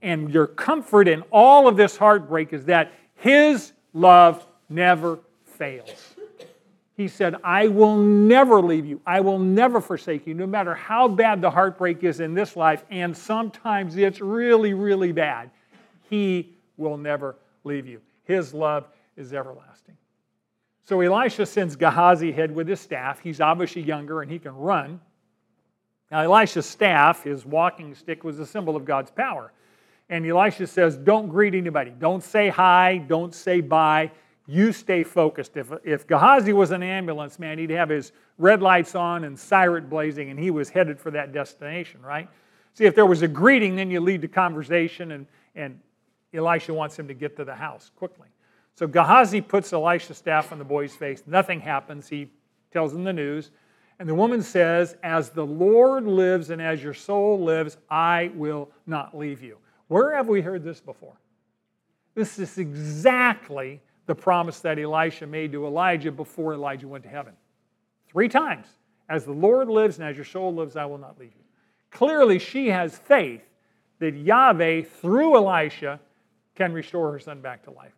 And 0.01 0.29
your 0.31 0.47
comfort 0.47 1.07
in 1.07 1.21
all 1.31 1.69
of 1.69 1.77
this 1.77 1.95
heartbreak 1.95 2.51
is 2.51 2.65
that 2.65 2.91
His 3.15 3.71
love 3.93 4.45
never 4.67 5.19
fails. 5.45 6.10
He 6.95 7.07
said, 7.07 7.35
I 7.43 7.67
will 7.67 7.97
never 7.97 8.61
leave 8.61 8.85
you. 8.85 9.01
I 9.05 9.21
will 9.21 9.39
never 9.39 9.81
forsake 9.81 10.27
you, 10.27 10.33
no 10.33 10.45
matter 10.45 10.75
how 10.75 11.07
bad 11.07 11.41
the 11.41 11.49
heartbreak 11.49 12.03
is 12.03 12.19
in 12.19 12.33
this 12.33 12.55
life, 12.55 12.83
and 12.91 13.15
sometimes 13.15 13.95
it's 13.95 14.19
really, 14.19 14.73
really 14.73 15.11
bad. 15.11 15.49
He 16.09 16.53
will 16.77 16.97
never 16.97 17.35
leave 17.63 17.87
you. 17.87 18.01
His 18.23 18.53
love 18.53 18.87
is 19.15 19.33
everlasting. 19.33 19.95
So 20.83 20.99
Elisha 20.99 21.45
sends 21.45 21.75
Gehazi 21.75 22.31
ahead 22.31 22.53
with 22.53 22.67
his 22.67 22.79
staff. 22.79 23.19
He's 23.19 23.39
obviously 23.39 23.81
younger 23.81 24.21
and 24.21 24.29
he 24.29 24.39
can 24.39 24.55
run. 24.55 24.99
Now, 26.09 26.21
Elisha's 26.21 26.65
staff, 26.65 27.23
his 27.23 27.45
walking 27.45 27.95
stick, 27.95 28.23
was 28.23 28.39
a 28.39 28.45
symbol 28.45 28.75
of 28.75 28.83
God's 28.83 29.11
power. 29.11 29.53
And 30.09 30.25
Elisha 30.25 30.67
says, 30.67 30.97
Don't 30.97 31.29
greet 31.29 31.55
anybody. 31.55 31.91
Don't 31.97 32.21
say 32.21 32.49
hi. 32.49 32.97
Don't 32.97 33.33
say 33.33 33.61
bye. 33.61 34.11
You 34.51 34.73
stay 34.73 35.05
focused. 35.05 35.55
If, 35.55 35.71
if 35.85 36.05
Gehazi 36.05 36.51
was 36.51 36.71
an 36.71 36.83
ambulance 36.83 37.39
man, 37.39 37.57
he'd 37.57 37.69
have 37.69 37.87
his 37.87 38.11
red 38.37 38.61
lights 38.61 38.95
on 38.95 39.23
and 39.23 39.39
siren 39.39 39.87
blazing, 39.87 40.29
and 40.29 40.37
he 40.37 40.51
was 40.51 40.67
headed 40.67 40.99
for 40.99 41.09
that 41.11 41.31
destination, 41.31 42.01
right? 42.01 42.27
See, 42.73 42.83
if 42.83 42.93
there 42.93 43.05
was 43.05 43.21
a 43.21 43.29
greeting, 43.29 43.77
then 43.77 43.89
you 43.89 44.01
lead 44.01 44.21
to 44.23 44.27
conversation, 44.27 45.13
and, 45.13 45.25
and 45.55 45.79
Elisha 46.33 46.73
wants 46.73 46.99
him 46.99 47.07
to 47.07 47.13
get 47.13 47.37
to 47.37 47.45
the 47.45 47.55
house 47.55 47.91
quickly. 47.95 48.27
So 48.75 48.87
Gehazi 48.87 49.39
puts 49.39 49.71
Elisha's 49.71 50.17
staff 50.17 50.51
on 50.51 50.59
the 50.59 50.65
boy's 50.65 50.93
face. 50.93 51.23
Nothing 51.25 51.61
happens. 51.61 52.09
He 52.09 52.27
tells 52.73 52.93
him 52.93 53.05
the 53.05 53.13
news. 53.13 53.51
And 53.99 54.09
the 54.09 54.15
woman 54.15 54.41
says, 54.41 54.97
As 55.01 55.29
the 55.29 55.45
Lord 55.45 56.05
lives 56.05 56.49
and 56.49 56.61
as 56.61 56.83
your 56.83 56.93
soul 56.93 57.39
lives, 57.39 57.77
I 57.89 58.31
will 58.35 58.69
not 58.85 59.17
leave 59.17 59.41
you. 59.41 59.59
Where 59.87 60.13
have 60.13 60.27
we 60.27 60.41
heard 60.41 60.65
this 60.65 60.81
before? 60.81 61.15
This 62.15 62.37
is 62.37 62.57
exactly 62.57 63.79
the 64.11 64.15
promise 64.15 64.59
that 64.59 64.77
Elisha 64.77 65.25
made 65.25 65.53
to 65.53 65.65
Elijah 65.65 66.11
before 66.11 66.53
Elijah 66.53 66.85
went 66.85 67.01
to 67.05 67.09
heaven. 67.09 67.31
Three 68.09 68.27
times. 68.27 68.67
As 69.07 69.23
the 69.23 69.31
Lord 69.31 69.69
lives 69.69 69.99
and 69.99 70.05
as 70.09 70.17
your 70.17 70.25
soul 70.25 70.53
lives, 70.53 70.75
I 70.75 70.83
will 70.83 70.97
not 70.97 71.17
leave 71.17 71.31
you. 71.33 71.45
Clearly, 71.91 72.37
she 72.37 72.67
has 72.67 72.97
faith 72.97 73.41
that 73.99 74.13
Yahweh, 74.13 74.81
through 74.81 75.37
Elisha, 75.37 75.97
can 76.55 76.73
restore 76.73 77.09
her 77.13 77.19
son 77.19 77.39
back 77.39 77.63
to 77.63 77.71
life. 77.71 77.93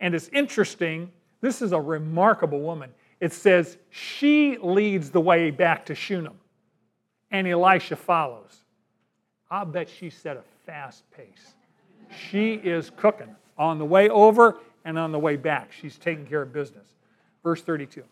And 0.00 0.14
it's 0.14 0.28
interesting, 0.28 1.12
this 1.42 1.60
is 1.60 1.72
a 1.72 1.80
remarkable 1.80 2.62
woman. 2.62 2.88
It 3.20 3.34
says 3.34 3.76
she 3.90 4.56
leads 4.62 5.10
the 5.10 5.20
way 5.20 5.50
back 5.50 5.84
to 5.86 5.94
Shunem, 5.94 6.38
and 7.30 7.46
Elisha 7.46 7.96
follows. 7.96 8.62
I'll 9.50 9.66
bet 9.66 9.90
she 9.90 10.08
set 10.08 10.38
a 10.38 10.42
fast 10.64 11.04
pace. 11.10 11.54
She 12.30 12.54
is 12.54 12.90
cooking 12.96 13.36
on 13.58 13.78
the 13.78 13.84
way 13.84 14.08
over 14.08 14.56
and 14.84 14.98
on 14.98 15.12
the 15.12 15.18
way 15.18 15.36
back. 15.36 15.72
She's 15.72 15.98
taking 15.98 16.26
care 16.26 16.42
of 16.42 16.52
business. 16.52 16.86
Verse 17.42 17.62
32. 17.62 18.04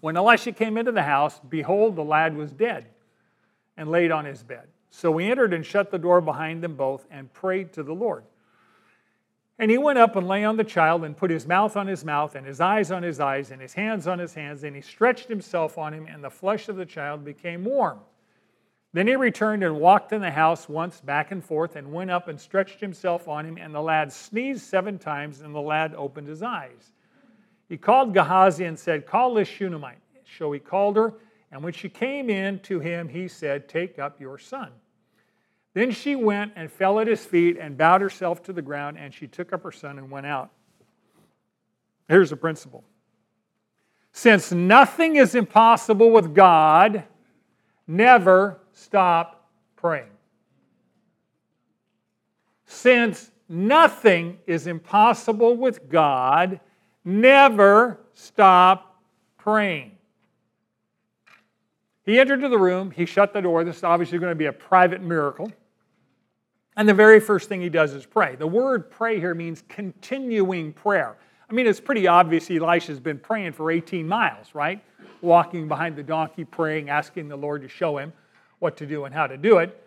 When 0.00 0.16
Elisha 0.16 0.52
came 0.52 0.76
into 0.76 0.92
the 0.92 1.02
house, 1.02 1.40
behold, 1.48 1.96
the 1.96 2.04
lad 2.04 2.36
was 2.36 2.52
dead 2.52 2.86
and 3.76 3.90
laid 3.90 4.10
on 4.10 4.24
his 4.24 4.42
bed. 4.42 4.68
So 4.90 5.16
he 5.16 5.30
entered 5.30 5.52
and 5.52 5.64
shut 5.64 5.90
the 5.90 5.98
door 5.98 6.20
behind 6.20 6.62
them 6.62 6.76
both 6.76 7.06
and 7.10 7.32
prayed 7.32 7.72
to 7.74 7.82
the 7.82 7.92
Lord. 7.92 8.24
And 9.58 9.70
he 9.70 9.78
went 9.78 9.98
up 9.98 10.16
and 10.16 10.28
lay 10.28 10.44
on 10.44 10.56
the 10.56 10.64
child 10.64 11.02
and 11.02 11.16
put 11.16 11.30
his 11.30 11.46
mouth 11.46 11.76
on 11.76 11.86
his 11.86 12.04
mouth 12.04 12.34
and 12.34 12.46
his 12.46 12.60
eyes 12.60 12.90
on 12.90 13.02
his 13.02 13.20
eyes 13.20 13.50
and 13.50 13.60
his 13.60 13.72
hands 13.72 14.06
on 14.06 14.18
his 14.18 14.34
hands. 14.34 14.64
And 14.64 14.76
he 14.76 14.82
stretched 14.82 15.28
himself 15.28 15.78
on 15.78 15.94
him, 15.94 16.06
and 16.06 16.22
the 16.22 16.30
flesh 16.30 16.68
of 16.68 16.76
the 16.76 16.84
child 16.84 17.24
became 17.24 17.64
warm. 17.64 18.00
Then 18.96 19.08
he 19.08 19.14
returned 19.14 19.62
and 19.62 19.78
walked 19.78 20.14
in 20.14 20.22
the 20.22 20.30
house 20.30 20.70
once 20.70 21.02
back 21.02 21.30
and 21.30 21.44
forth 21.44 21.76
and 21.76 21.92
went 21.92 22.10
up 22.10 22.28
and 22.28 22.40
stretched 22.40 22.80
himself 22.80 23.28
on 23.28 23.44
him. 23.44 23.58
And 23.58 23.74
the 23.74 23.82
lad 23.82 24.10
sneezed 24.10 24.62
seven 24.62 24.98
times, 24.98 25.42
and 25.42 25.54
the 25.54 25.60
lad 25.60 25.94
opened 25.94 26.26
his 26.26 26.42
eyes. 26.42 26.94
He 27.68 27.76
called 27.76 28.14
Gehazi 28.14 28.64
and 28.64 28.78
said, 28.78 29.04
Call 29.04 29.34
this 29.34 29.48
Shunammite. 29.48 29.98
So 30.38 30.50
he 30.50 30.58
called 30.58 30.96
her, 30.96 31.12
and 31.52 31.62
when 31.62 31.74
she 31.74 31.90
came 31.90 32.30
in 32.30 32.58
to 32.60 32.80
him, 32.80 33.06
he 33.06 33.28
said, 33.28 33.68
Take 33.68 33.98
up 33.98 34.18
your 34.18 34.38
son. 34.38 34.70
Then 35.74 35.90
she 35.90 36.16
went 36.16 36.54
and 36.56 36.72
fell 36.72 36.98
at 36.98 37.06
his 37.06 37.22
feet 37.22 37.58
and 37.60 37.76
bowed 37.76 38.00
herself 38.00 38.42
to 38.44 38.54
the 38.54 38.62
ground, 38.62 38.96
and 38.98 39.12
she 39.12 39.26
took 39.26 39.52
up 39.52 39.62
her 39.62 39.72
son 39.72 39.98
and 39.98 40.10
went 40.10 40.24
out. 40.24 40.52
Here's 42.08 42.30
the 42.30 42.36
principle 42.36 42.82
since 44.12 44.52
nothing 44.52 45.16
is 45.16 45.34
impossible 45.34 46.10
with 46.10 46.34
God, 46.34 47.04
never 47.86 48.58
stop 48.76 49.48
praying. 49.74 50.10
Since 52.66 53.30
nothing 53.48 54.38
is 54.46 54.66
impossible 54.66 55.56
with 55.56 55.88
God, 55.88 56.60
never 57.04 57.98
stop 58.12 59.00
praying. 59.38 59.92
He 62.04 62.20
entered 62.20 62.42
the 62.42 62.58
room, 62.58 62.90
he 62.90 63.06
shut 63.06 63.32
the 63.32 63.40
door. 63.40 63.64
This 63.64 63.78
is 63.78 63.84
obviously 63.84 64.18
going 64.18 64.30
to 64.30 64.36
be 64.36 64.46
a 64.46 64.52
private 64.52 65.02
miracle. 65.02 65.50
And 66.76 66.86
the 66.88 66.94
very 66.94 67.18
first 67.18 67.48
thing 67.48 67.62
he 67.62 67.70
does 67.70 67.94
is 67.94 68.04
pray. 68.04 68.36
The 68.36 68.46
word 68.46 68.90
pray 68.90 69.18
here 69.18 69.34
means 69.34 69.62
continuing 69.68 70.72
prayer. 70.74 71.16
I 71.48 71.54
mean, 71.54 71.66
it's 71.66 71.80
pretty 71.80 72.06
obvious 72.06 72.50
Elisha's 72.50 73.00
been 73.00 73.18
praying 73.18 73.52
for 73.52 73.70
18 73.70 74.06
miles, 74.06 74.54
right? 74.54 74.84
Walking 75.22 75.66
behind 75.66 75.96
the 75.96 76.02
donkey, 76.02 76.44
praying, 76.44 76.90
asking 76.90 77.28
the 77.28 77.36
Lord 77.36 77.62
to 77.62 77.68
show 77.68 77.96
him 77.96 78.12
what 78.58 78.76
to 78.78 78.86
do 78.86 79.04
and 79.04 79.14
how 79.14 79.26
to 79.26 79.36
do 79.36 79.58
it. 79.58 79.82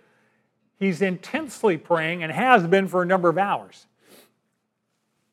He's 0.77 1.01
intensely 1.01 1.77
praying 1.77 2.23
and 2.23 2.31
has 2.31 2.65
been 2.65 2.87
for 2.87 3.01
a 3.01 3.05
number 3.05 3.29
of 3.29 3.37
hours. 3.37 3.87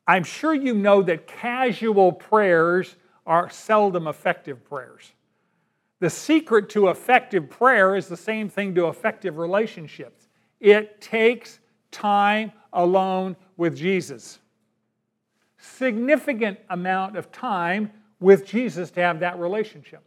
I'm 0.05 0.23
sure 0.23 0.53
you 0.53 0.73
know 0.73 1.01
that 1.03 1.27
casual 1.27 2.11
prayers 2.11 2.95
are 3.25 3.49
seldom 3.49 4.07
effective 4.07 4.63
prayers. 4.63 5.11
The 5.99 6.09
secret 6.09 6.69
to 6.69 6.89
effective 6.89 7.49
prayer 7.49 7.95
is 7.95 8.07
the 8.07 8.17
same 8.17 8.49
thing 8.49 8.75
to 8.75 8.87
effective 8.87 9.37
relationships 9.37 10.27
it 10.59 11.01
takes 11.01 11.59
time 11.91 12.51
alone 12.73 13.35
with 13.57 13.75
Jesus. 13.75 14.39
Significant 15.57 16.59
amount 16.69 17.15
of 17.15 17.31
time 17.31 17.91
with 18.19 18.45
Jesus 18.45 18.89
to 18.91 19.01
have 19.01 19.19
that 19.19 19.37
relationship. 19.39 20.03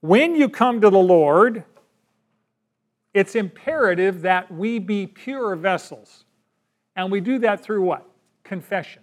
When 0.00 0.34
you 0.34 0.48
come 0.48 0.80
to 0.80 0.90
the 0.90 0.98
Lord, 0.98 1.64
it's 3.12 3.34
imperative 3.34 4.22
that 4.22 4.52
we 4.52 4.78
be 4.78 5.06
pure 5.06 5.56
vessels. 5.56 6.24
And 6.96 7.10
we 7.10 7.20
do 7.20 7.38
that 7.40 7.60
through 7.62 7.82
what? 7.82 8.08
Confession. 8.44 9.02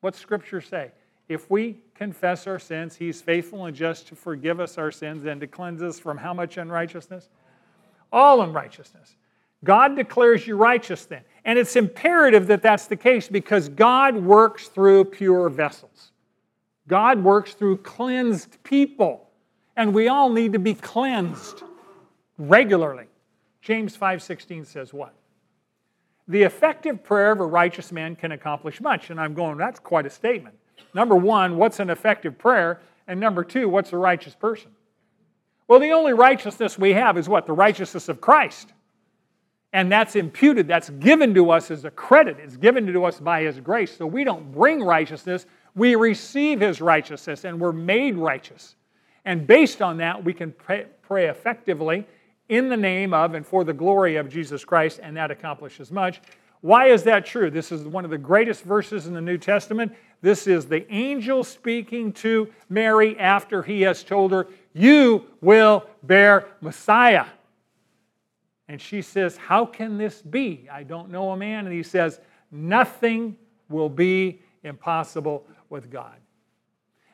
What's 0.00 0.18
Scripture 0.18 0.60
say? 0.60 0.92
If 1.28 1.50
we 1.50 1.78
confess 1.94 2.46
our 2.46 2.58
sins, 2.58 2.96
He's 2.96 3.22
faithful 3.22 3.66
and 3.66 3.76
just 3.76 4.08
to 4.08 4.16
forgive 4.16 4.60
us 4.60 4.78
our 4.78 4.90
sins 4.90 5.24
and 5.26 5.40
to 5.40 5.46
cleanse 5.46 5.82
us 5.82 5.98
from 5.98 6.18
how 6.18 6.34
much 6.34 6.56
unrighteousness? 6.56 7.28
all 8.12 8.42
unrighteousness. 8.42 9.16
God 9.64 9.96
declares 9.96 10.46
you 10.46 10.56
righteous 10.56 11.04
then. 11.06 11.22
And 11.44 11.58
it's 11.58 11.76
imperative 11.76 12.46
that 12.48 12.62
that's 12.62 12.86
the 12.86 12.96
case 12.96 13.28
because 13.28 13.68
God 13.68 14.16
works 14.16 14.68
through 14.68 15.06
pure 15.06 15.48
vessels. 15.48 16.12
God 16.88 17.22
works 17.22 17.54
through 17.54 17.78
cleansed 17.78 18.62
people. 18.64 19.30
And 19.76 19.94
we 19.94 20.08
all 20.08 20.30
need 20.30 20.52
to 20.52 20.58
be 20.58 20.74
cleansed 20.74 21.62
regularly. 22.38 23.06
James 23.60 23.96
5:16 23.96 24.66
says 24.66 24.92
what? 24.92 25.14
The 26.28 26.42
effective 26.42 27.02
prayer 27.02 27.32
of 27.32 27.40
a 27.40 27.46
righteous 27.46 27.92
man 27.92 28.16
can 28.16 28.32
accomplish 28.32 28.80
much. 28.80 29.10
And 29.10 29.20
I'm 29.20 29.34
going, 29.34 29.58
that's 29.58 29.80
quite 29.80 30.06
a 30.06 30.10
statement. 30.10 30.56
Number 30.94 31.16
one, 31.16 31.56
what's 31.56 31.80
an 31.80 31.90
effective 31.90 32.38
prayer? 32.38 32.80
And 33.06 33.18
number 33.18 33.44
two, 33.44 33.68
what's 33.68 33.92
a 33.92 33.98
righteous 33.98 34.34
person? 34.34 34.70
Well, 35.68 35.80
the 35.80 35.92
only 35.92 36.12
righteousness 36.12 36.78
we 36.78 36.92
have 36.92 37.16
is 37.16 37.28
what? 37.28 37.46
The 37.46 37.52
righteousness 37.52 38.08
of 38.08 38.20
Christ. 38.20 38.72
And 39.72 39.90
that's 39.90 40.16
imputed, 40.16 40.68
that's 40.68 40.90
given 40.90 41.32
to 41.34 41.50
us 41.50 41.70
as 41.70 41.86
a 41.86 41.90
credit. 41.90 42.36
It's 42.38 42.58
given 42.58 42.86
to 42.92 43.04
us 43.04 43.18
by 43.18 43.42
His 43.42 43.58
grace. 43.58 43.96
So 43.96 44.06
we 44.06 44.22
don't 44.22 44.52
bring 44.52 44.82
righteousness, 44.82 45.46
we 45.74 45.94
receive 45.94 46.60
His 46.60 46.80
righteousness 46.80 47.44
and 47.44 47.58
we're 47.58 47.72
made 47.72 48.16
righteous. 48.16 48.76
And 49.24 49.46
based 49.46 49.80
on 49.80 49.98
that, 49.98 50.24
we 50.24 50.34
can 50.34 50.52
pray, 50.52 50.86
pray 51.02 51.26
effectively 51.26 52.06
in 52.48 52.68
the 52.68 52.76
name 52.76 53.14
of 53.14 53.34
and 53.34 53.46
for 53.46 53.64
the 53.64 53.72
glory 53.72 54.16
of 54.16 54.28
Jesus 54.28 54.64
Christ, 54.64 55.00
and 55.02 55.16
that 55.16 55.30
accomplishes 55.30 55.90
much. 55.90 56.20
Why 56.60 56.86
is 56.88 57.02
that 57.04 57.26
true? 57.26 57.50
This 57.50 57.72
is 57.72 57.82
one 57.82 58.04
of 58.04 58.10
the 58.10 58.18
greatest 58.18 58.62
verses 58.62 59.06
in 59.06 59.14
the 59.14 59.20
New 59.20 59.38
Testament. 59.38 59.92
This 60.20 60.46
is 60.46 60.66
the 60.66 60.90
angel 60.92 61.42
speaking 61.42 62.12
to 62.14 62.48
Mary 62.68 63.18
after 63.18 63.62
he 63.62 63.82
has 63.82 64.04
told 64.04 64.30
her, 64.30 64.46
You 64.72 65.26
will 65.40 65.84
bear 66.04 66.46
Messiah. 66.60 67.26
And 68.68 68.80
she 68.80 69.02
says, 69.02 69.36
How 69.36 69.66
can 69.66 69.98
this 69.98 70.22
be? 70.22 70.68
I 70.70 70.84
don't 70.84 71.10
know 71.10 71.30
a 71.30 71.36
man. 71.36 71.66
And 71.66 71.74
he 71.74 71.82
says, 71.82 72.20
Nothing 72.52 73.36
will 73.68 73.88
be 73.88 74.40
impossible 74.62 75.44
with 75.68 75.90
God. 75.90 76.16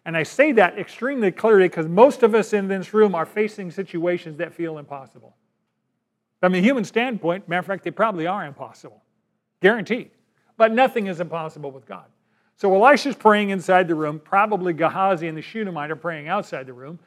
And 0.09 0.17
I 0.17 0.23
say 0.23 0.53
that 0.53 0.79
extremely 0.79 1.31
clearly 1.31 1.69
because 1.69 1.87
most 1.87 2.23
of 2.23 2.35
us 2.35 2.55
in 2.55 2.67
this 2.67 2.95
room 2.95 3.15
are 3.15 3.27
facing 3.27 3.71
situations 3.71 4.39
that 4.39 4.55
feel 4.55 4.79
impossible. 4.79 5.37
From 6.41 6.55
a 6.55 6.63
human 6.63 6.85
standpoint, 6.85 7.47
matter 7.47 7.59
of 7.59 7.67
fact, 7.67 7.85
they 7.85 7.91
probably 7.91 8.27
are 8.27 8.47
impossible. 8.47 9.03
Guaranteed. 9.61 10.11
But 10.57 10.73
nothing 10.73 11.09
is 11.09 11.21
impossible 11.21 11.71
with 11.71 11.85
God. 11.85 12.07
So 12.57 12.75
Elisha's 12.75 13.17
praying 13.17 13.51
inside 13.51 13.87
the 13.87 13.95
room. 13.95 14.19
Probably 14.19 14.73
Gehazi 14.73 15.29
and 15.29 15.37
the 15.37 15.43
Shunammite 15.43 15.91
are 15.91 15.97
praying 15.97 16.27
outside 16.27 16.65
the 16.65 16.73
room. 16.73 16.99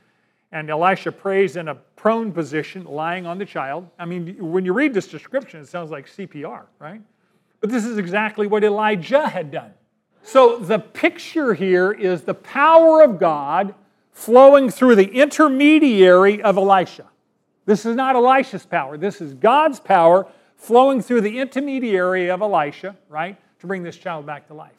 And 0.52 0.70
Elisha 0.70 1.12
prays 1.12 1.56
in 1.56 1.70
a 1.70 1.76
prone 1.96 2.32
position, 2.32 2.86
lying 2.86 3.26
on 3.26 3.40
the 3.40 3.48
child. 3.48 3.90
I 3.98 4.06
mean, 4.06 4.38
when 4.38 4.64
you 4.64 4.74
read 4.74 4.94
this 4.94 5.08
description, 5.08 5.60
it 5.60 5.68
sounds 5.68 5.90
like 5.90 6.06
CPR, 6.06 6.66
right? 6.78 7.02
But 7.62 7.72
this 7.72 7.84
is 7.84 7.98
exactly 7.98 8.46
what 8.46 8.64
Elijah 8.64 9.28
had 9.28 9.50
done. 9.50 9.74
So 10.24 10.58
the 10.58 10.80
picture 10.80 11.54
here 11.54 11.92
is 11.92 12.22
the 12.22 12.34
power 12.34 13.02
of 13.02 13.20
God 13.20 13.74
flowing 14.12 14.70
through 14.70 14.96
the 14.96 15.12
intermediary 15.12 16.42
of 16.42 16.58
Elisha. 16.58 17.06
This 17.66 17.86
is 17.86 17.96
not 17.96 18.16
Elisha's 18.16 18.66
power. 18.66 18.98
This 18.98 19.22
is 19.22 19.34
God's 19.34 19.80
power 19.80 20.28
flowing 20.56 21.02
through 21.02 21.22
the 21.22 21.40
intermediary 21.40 22.30
of 22.30 22.42
Elisha, 22.42 22.96
right, 23.10 23.36
to 23.60 23.68
bring 23.68 23.84
this 23.84 23.98
child 23.98 24.26
back 24.26 24.48
to 24.48 24.54
life. 24.54 24.72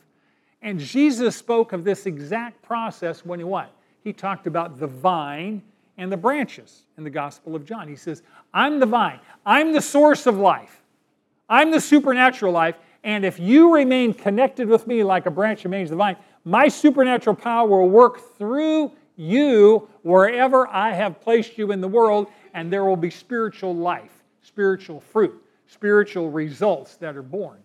And 0.62 0.78
Jesus 0.78 1.34
spoke 1.34 1.72
of 1.72 1.82
this 1.82 2.06
exact 2.06 2.62
process 2.62 3.24
when 3.24 3.40
he 3.40 3.44
what? 3.44 3.72
He 4.04 4.12
talked 4.12 4.46
about 4.46 4.78
the 4.78 4.86
vine 4.86 5.62
and 5.98 6.10
the 6.10 6.16
branches 6.16 6.82
in 6.96 7.04
the 7.04 7.10
Gospel 7.10 7.56
of 7.56 7.64
John. 7.64 7.88
He 7.88 7.96
says, 7.96 8.22
I'm 8.54 8.78
the 8.78 8.86
vine, 8.86 9.18
I'm 9.44 9.72
the 9.72 9.80
source 9.80 10.26
of 10.26 10.38
life, 10.38 10.82
I'm 11.48 11.70
the 11.70 11.80
supernatural 11.80 12.52
life, 12.52 12.76
and 13.04 13.24
if 13.24 13.38
you 13.38 13.74
remain 13.74 14.14
connected 14.14 14.68
with 14.68 14.86
me 14.86 15.02
like 15.02 15.26
a 15.26 15.30
branch 15.30 15.64
remains 15.64 15.90
the 15.90 15.96
vine, 15.96 16.16
my 16.44 16.68
supernatural 16.68 17.36
power 17.36 17.68
will 17.68 17.88
work 17.88 18.36
through 18.36 18.92
you 19.16 19.88
wherever 20.02 20.68
I 20.68 20.92
have 20.92 21.20
placed 21.20 21.58
you 21.58 21.72
in 21.72 21.80
the 21.80 21.88
world, 21.88 22.28
and 22.54 22.72
there 22.72 22.84
will 22.84 22.96
be 22.96 23.10
spiritual 23.10 23.74
life, 23.74 24.22
spiritual 24.42 25.00
fruit, 25.00 25.34
spiritual 25.66 26.30
results 26.30 26.96
that 26.96 27.16
are 27.16 27.22
born. 27.22 27.58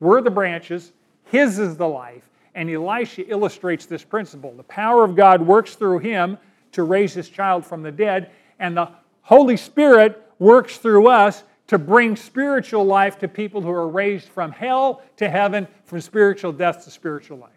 We're 0.00 0.20
the 0.20 0.30
branches, 0.30 0.92
His 1.24 1.58
is 1.58 1.76
the 1.76 1.88
life, 1.88 2.28
and 2.54 2.70
Elisha 2.70 3.26
illustrates 3.28 3.86
this 3.86 4.04
principle. 4.04 4.52
The 4.56 4.62
power 4.64 5.04
of 5.04 5.14
God 5.14 5.40
works 5.40 5.74
through 5.74 6.00
him 6.00 6.38
to 6.72 6.82
raise 6.82 7.12
his 7.12 7.28
child 7.28 7.64
from 7.64 7.82
the 7.82 7.92
dead, 7.92 8.30
and 8.58 8.76
the 8.76 8.90
Holy 9.22 9.56
Spirit 9.56 10.22
works 10.38 10.78
through 10.78 11.08
us 11.08 11.44
to 11.70 11.78
bring 11.78 12.16
spiritual 12.16 12.84
life 12.84 13.16
to 13.16 13.28
people 13.28 13.60
who 13.60 13.70
are 13.70 13.86
raised 13.86 14.28
from 14.28 14.50
hell 14.50 15.02
to 15.16 15.30
heaven, 15.30 15.68
from 15.84 16.00
spiritual 16.00 16.50
death 16.50 16.82
to 16.82 16.90
spiritual 16.90 17.38
life. 17.38 17.52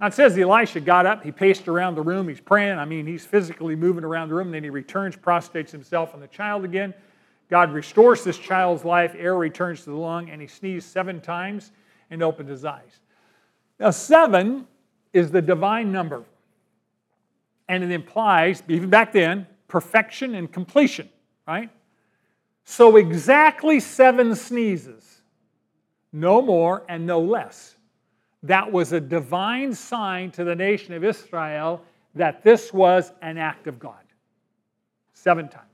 Now 0.00 0.06
it 0.06 0.14
says 0.14 0.38
Elisha 0.38 0.80
got 0.80 1.04
up, 1.04 1.22
he 1.22 1.30
paced 1.30 1.68
around 1.68 1.96
the 1.96 2.00
room, 2.00 2.28
he's 2.28 2.40
praying. 2.40 2.78
I 2.78 2.86
mean, 2.86 3.06
he's 3.06 3.26
physically 3.26 3.76
moving 3.76 4.04
around 4.04 4.28
the 4.28 4.36
room, 4.36 4.52
then 4.52 4.64
he 4.64 4.70
returns, 4.70 5.16
prostrates 5.16 5.70
himself 5.70 6.14
on 6.14 6.20
the 6.20 6.28
child 6.28 6.64
again. 6.64 6.94
God 7.50 7.70
restores 7.70 8.24
this 8.24 8.38
child's 8.38 8.86
life, 8.86 9.14
air 9.18 9.36
returns 9.36 9.84
to 9.84 9.90
the 9.90 9.96
lung, 9.96 10.30
and 10.30 10.40
he 10.40 10.46
sneezed 10.46 10.88
seven 10.88 11.20
times 11.20 11.72
and 12.08 12.22
opened 12.22 12.48
his 12.48 12.64
eyes. 12.64 13.00
Now, 13.78 13.90
seven 13.90 14.66
is 15.12 15.30
the 15.30 15.42
divine 15.42 15.92
number. 15.92 16.24
And 17.68 17.84
it 17.84 17.90
implies, 17.90 18.62
even 18.66 18.88
back 18.88 19.12
then, 19.12 19.46
perfection 19.68 20.34
and 20.34 20.52
completion, 20.52 21.08
right? 21.46 21.70
So, 22.64 22.96
exactly 22.96 23.80
seven 23.80 24.34
sneezes, 24.34 25.22
no 26.12 26.40
more 26.40 26.84
and 26.88 27.06
no 27.06 27.20
less. 27.20 27.76
That 28.42 28.70
was 28.70 28.92
a 28.92 29.00
divine 29.00 29.74
sign 29.74 30.30
to 30.32 30.44
the 30.44 30.54
nation 30.54 30.94
of 30.94 31.04
Israel 31.04 31.82
that 32.14 32.42
this 32.42 32.72
was 32.72 33.12
an 33.22 33.38
act 33.38 33.66
of 33.66 33.78
God. 33.78 33.96
Seven 35.12 35.48
times. 35.48 35.64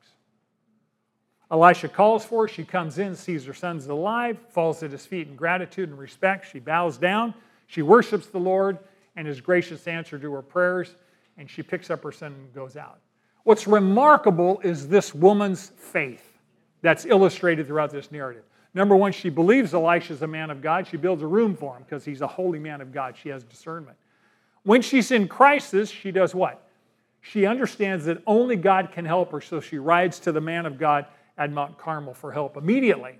Elisha 1.50 1.88
calls 1.88 2.24
for 2.24 2.44
her. 2.44 2.48
She 2.48 2.64
comes 2.64 2.98
in, 2.98 3.14
sees 3.16 3.44
her 3.44 3.54
son's 3.54 3.88
alive, 3.88 4.38
falls 4.50 4.82
at 4.82 4.92
his 4.92 5.04
feet 5.04 5.26
in 5.26 5.34
gratitude 5.34 5.88
and 5.88 5.98
respect. 5.98 6.46
She 6.50 6.60
bows 6.60 6.96
down. 6.96 7.34
She 7.66 7.82
worships 7.82 8.26
the 8.28 8.38
Lord 8.38 8.78
and 9.16 9.26
his 9.26 9.40
gracious 9.40 9.86
answer 9.86 10.18
to 10.18 10.32
her 10.32 10.42
prayers, 10.42 10.94
and 11.36 11.50
she 11.50 11.62
picks 11.62 11.90
up 11.90 12.02
her 12.04 12.12
son 12.12 12.32
and 12.32 12.54
goes 12.54 12.76
out. 12.76 13.00
What's 13.44 13.66
remarkable 13.66 14.60
is 14.62 14.88
this 14.88 15.14
woman's 15.14 15.72
faith 15.76 16.38
that's 16.82 17.04
illustrated 17.04 17.66
throughout 17.66 17.90
this 17.90 18.10
narrative. 18.12 18.44
Number 18.72 18.96
one, 18.96 19.12
she 19.12 19.30
believes 19.30 19.74
Elisha's 19.74 20.22
a 20.22 20.26
man 20.26 20.50
of 20.50 20.62
God. 20.62 20.86
She 20.86 20.96
builds 20.96 21.22
a 21.22 21.26
room 21.26 21.56
for 21.56 21.76
him 21.76 21.82
because 21.82 22.04
he's 22.04 22.20
a 22.20 22.26
holy 22.26 22.58
man 22.58 22.80
of 22.80 22.92
God. 22.92 23.16
She 23.16 23.28
has 23.30 23.42
discernment. 23.42 23.96
When 24.62 24.82
she's 24.82 25.10
in 25.10 25.26
crisis, 25.26 25.90
she 25.90 26.10
does 26.10 26.34
what? 26.34 26.66
She 27.22 27.46
understands 27.46 28.04
that 28.06 28.22
only 28.26 28.56
God 28.56 28.92
can 28.92 29.04
help 29.04 29.32
her, 29.32 29.40
so 29.40 29.60
she 29.60 29.78
rides 29.78 30.20
to 30.20 30.32
the 30.32 30.40
man 30.40 30.66
of 30.66 30.78
God 30.78 31.06
at 31.36 31.50
Mount 31.50 31.78
Carmel 31.78 32.14
for 32.14 32.32
help 32.32 32.56
immediately. 32.56 33.18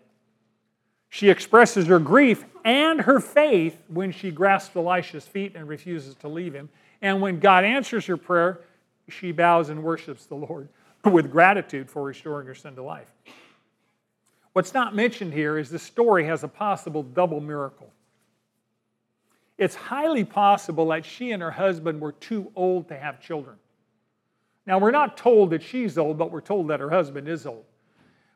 She 1.09 1.29
expresses 1.29 1.87
her 1.87 1.99
grief 1.99 2.45
and 2.65 3.01
her 3.01 3.19
faith 3.19 3.77
when 3.89 4.13
she 4.13 4.31
grasps 4.31 4.77
Elisha's 4.77 5.27
feet 5.27 5.57
and 5.57 5.67
refuses 5.69 6.15
to 6.17 6.29
leave 6.29 6.55
him. 6.55 6.69
And 7.03 7.21
when 7.21 7.41
God 7.41 7.65
answers 7.65 8.07
her 8.07 8.17
prayer, 8.17 8.61
she 9.09 9.33
bows 9.33 9.69
and 9.69 9.83
worships 9.83 10.27
the 10.27 10.35
Lord 10.35 10.69
with 11.05 11.31
gratitude 11.31 11.91
for 11.91 12.03
restoring 12.03 12.47
her 12.47 12.55
son 12.55 12.75
to 12.77 12.83
life. 12.83 13.11
What's 14.53 14.75
not 14.75 14.95
mentioned 14.95 15.33
here 15.33 15.59
is 15.59 15.71
this 15.71 15.83
story 15.83 16.25
has 16.25 16.43
a 16.43 16.49
possible 16.49 17.03
double 17.03 17.41
miracle. 17.41 17.93
It's 19.59 19.75
highly 19.75 20.25
possible 20.25 20.87
that 20.89 21.05
she 21.05 21.33
and 21.33 21.43
her 21.43 21.51
husband 21.51 22.01
were 22.01 22.13
too 22.13 22.51
old 22.57 22.89
to 22.89 22.97
have 22.97 23.21
children. 23.21 23.57
Now, 24.67 24.79
we're 24.79 24.91
not 24.91 25.17
told 25.17 25.51
that 25.51 25.63
she's 25.63 25.99
old, 25.99 26.19
but 26.19 26.31
we're 26.31 26.41
told 26.41 26.69
that 26.69 26.81
her 26.81 26.91
husband 26.91 27.29
is 27.29 27.47
old. 27.47 27.65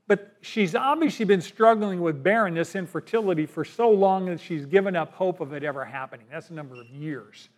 But 0.06 0.36
she's 0.42 0.74
obviously 0.74 1.24
been 1.24 1.40
struggling 1.40 2.00
with 2.00 2.22
barrenness, 2.22 2.74
infertility 2.74 3.46
for 3.46 3.64
so 3.64 3.90
long 3.90 4.26
that 4.26 4.38
she's 4.40 4.66
given 4.66 4.96
up 4.96 5.14
hope 5.14 5.40
of 5.40 5.52
it 5.54 5.64
ever 5.64 5.84
happening. 5.84 6.26
That's 6.30 6.50
a 6.50 6.54
number 6.54 6.78
of 6.78 6.86
years. 6.88 7.48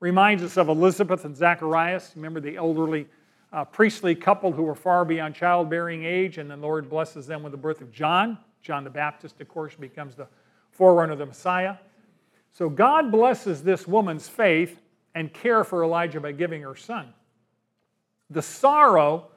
Reminds 0.00 0.42
us 0.42 0.56
of 0.56 0.68
Elizabeth 0.68 1.24
and 1.24 1.36
Zacharias. 1.36 2.12
Remember 2.16 2.40
the 2.40 2.56
elderly 2.56 3.06
uh, 3.52 3.64
priestly 3.64 4.14
couple 4.14 4.50
who 4.50 4.62
were 4.62 4.74
far 4.74 5.04
beyond 5.04 5.34
childbearing 5.34 6.04
age, 6.04 6.38
and 6.38 6.50
the 6.50 6.56
Lord 6.56 6.88
blesses 6.88 7.26
them 7.26 7.42
with 7.42 7.52
the 7.52 7.58
birth 7.58 7.80
of 7.80 7.92
John. 7.92 8.38
John 8.62 8.84
the 8.84 8.90
Baptist, 8.90 9.40
of 9.40 9.48
course, 9.48 9.74
becomes 9.74 10.14
the 10.14 10.26
forerunner 10.70 11.12
of 11.12 11.18
the 11.18 11.26
Messiah. 11.26 11.76
So 12.52 12.68
God 12.68 13.10
blesses 13.10 13.62
this 13.62 13.86
woman's 13.86 14.28
faith 14.28 14.80
and 15.14 15.32
care 15.32 15.64
for 15.64 15.84
Elijah 15.84 16.20
by 16.20 16.32
giving 16.32 16.62
her 16.62 16.76
son. 16.76 17.12
The 18.30 18.42
sorrow 18.42 19.28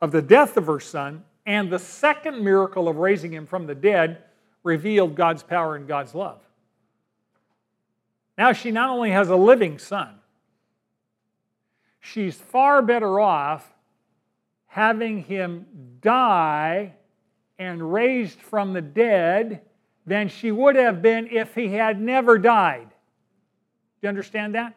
of 0.00 0.10
the 0.10 0.22
death 0.22 0.56
of 0.56 0.66
her 0.66 0.80
son 0.80 1.24
and 1.46 1.70
the 1.70 1.78
second 1.78 2.42
miracle 2.42 2.88
of 2.88 2.96
raising 2.96 3.32
him 3.32 3.46
from 3.46 3.66
the 3.66 3.74
dead 3.74 4.24
revealed 4.62 5.14
God's 5.14 5.42
power 5.42 5.76
and 5.76 5.86
God's 5.86 6.14
love. 6.14 6.40
Now 8.38 8.52
she 8.52 8.70
not 8.70 8.90
only 8.90 9.10
has 9.10 9.28
a 9.28 9.36
living 9.36 9.78
son, 9.78 10.14
she's 12.00 12.36
far 12.36 12.82
better 12.82 13.20
off 13.20 13.68
having 14.66 15.22
him 15.22 15.66
die 16.00 16.94
and 17.58 17.92
raised 17.92 18.40
from 18.40 18.72
the 18.72 18.80
dead 18.80 19.60
than 20.06 20.28
she 20.28 20.50
would 20.50 20.76
have 20.76 21.02
been 21.02 21.28
if 21.28 21.54
he 21.54 21.68
had 21.68 22.00
never 22.00 22.38
died. 22.38 22.88
Do 22.88 24.06
you 24.06 24.08
understand 24.08 24.54
that? 24.54 24.74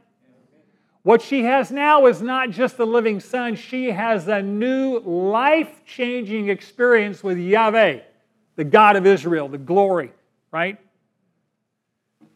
What 1.03 1.21
she 1.21 1.43
has 1.43 1.71
now 1.71 2.07
is 2.07 2.21
not 2.21 2.49
just 2.49 2.77
the 2.77 2.85
living 2.85 3.19
son, 3.19 3.55
she 3.55 3.91
has 3.91 4.27
a 4.27 4.41
new 4.41 4.99
life 4.99 5.83
changing 5.85 6.49
experience 6.49 7.23
with 7.23 7.37
Yahweh, 7.37 7.99
the 8.55 8.63
God 8.63 8.95
of 8.95 9.05
Israel, 9.05 9.47
the 9.47 9.57
glory, 9.57 10.11
right? 10.51 10.79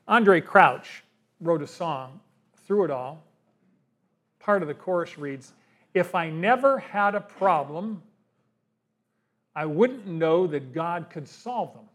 Andre 0.08 0.40
Crouch 0.40 1.04
wrote 1.42 1.62
a 1.62 1.68
song 1.68 2.20
through 2.66 2.86
it 2.86 2.92
all. 2.92 3.24
Part 4.40 4.62
of 4.62 4.68
the 4.68 4.74
chorus 4.74 5.18
reads 5.18 5.54
If 5.94 6.16
I 6.16 6.30
never 6.30 6.80
had 6.80 7.16
a 7.16 7.22
problem, 7.22 8.02
I 9.56 9.66
wouldn't 9.66 10.08
know 10.08 10.48
that 10.48 10.74
God 10.74 11.10
could 11.10 11.28
solve 11.28 11.74
them. 11.74 11.86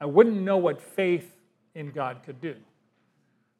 I 0.00 0.06
wouldn't 0.06 0.40
know 0.40 0.56
what 0.56 0.80
faith 0.80 1.36
in 1.74 1.90
God 1.90 2.22
could 2.24 2.40
do. 2.40 2.54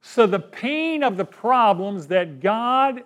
So, 0.01 0.27
the 0.27 0.39
pain 0.39 1.03
of 1.03 1.17
the 1.17 1.25
problems 1.25 2.07
that 2.07 2.41
God 2.41 3.03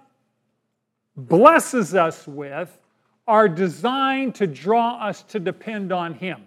blesses 1.17 1.95
us 1.95 2.27
with 2.27 2.79
are 3.27 3.49
designed 3.49 4.35
to 4.37 4.47
draw 4.47 4.97
us 5.01 5.23
to 5.23 5.41
depend 5.41 5.93
on 5.93 6.15
Him. 6.15 6.43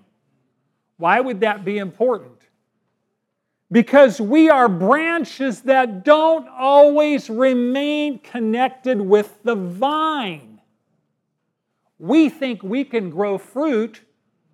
Why 0.97 1.19
would 1.19 1.39
that 1.41 1.65
be 1.65 1.79
important? 1.79 2.34
Because 3.75 4.21
we 4.21 4.49
are 4.49 4.69
branches 4.69 5.63
that 5.63 6.05
don't 6.05 6.47
always 6.47 7.29
remain 7.29 8.19
connected 8.19 9.01
with 9.01 9.43
the 9.43 9.53
vine. 9.55 10.61
We 11.99 12.29
think 12.29 12.63
we 12.63 12.85
can 12.85 13.09
grow 13.09 13.37
fruit 13.37 13.99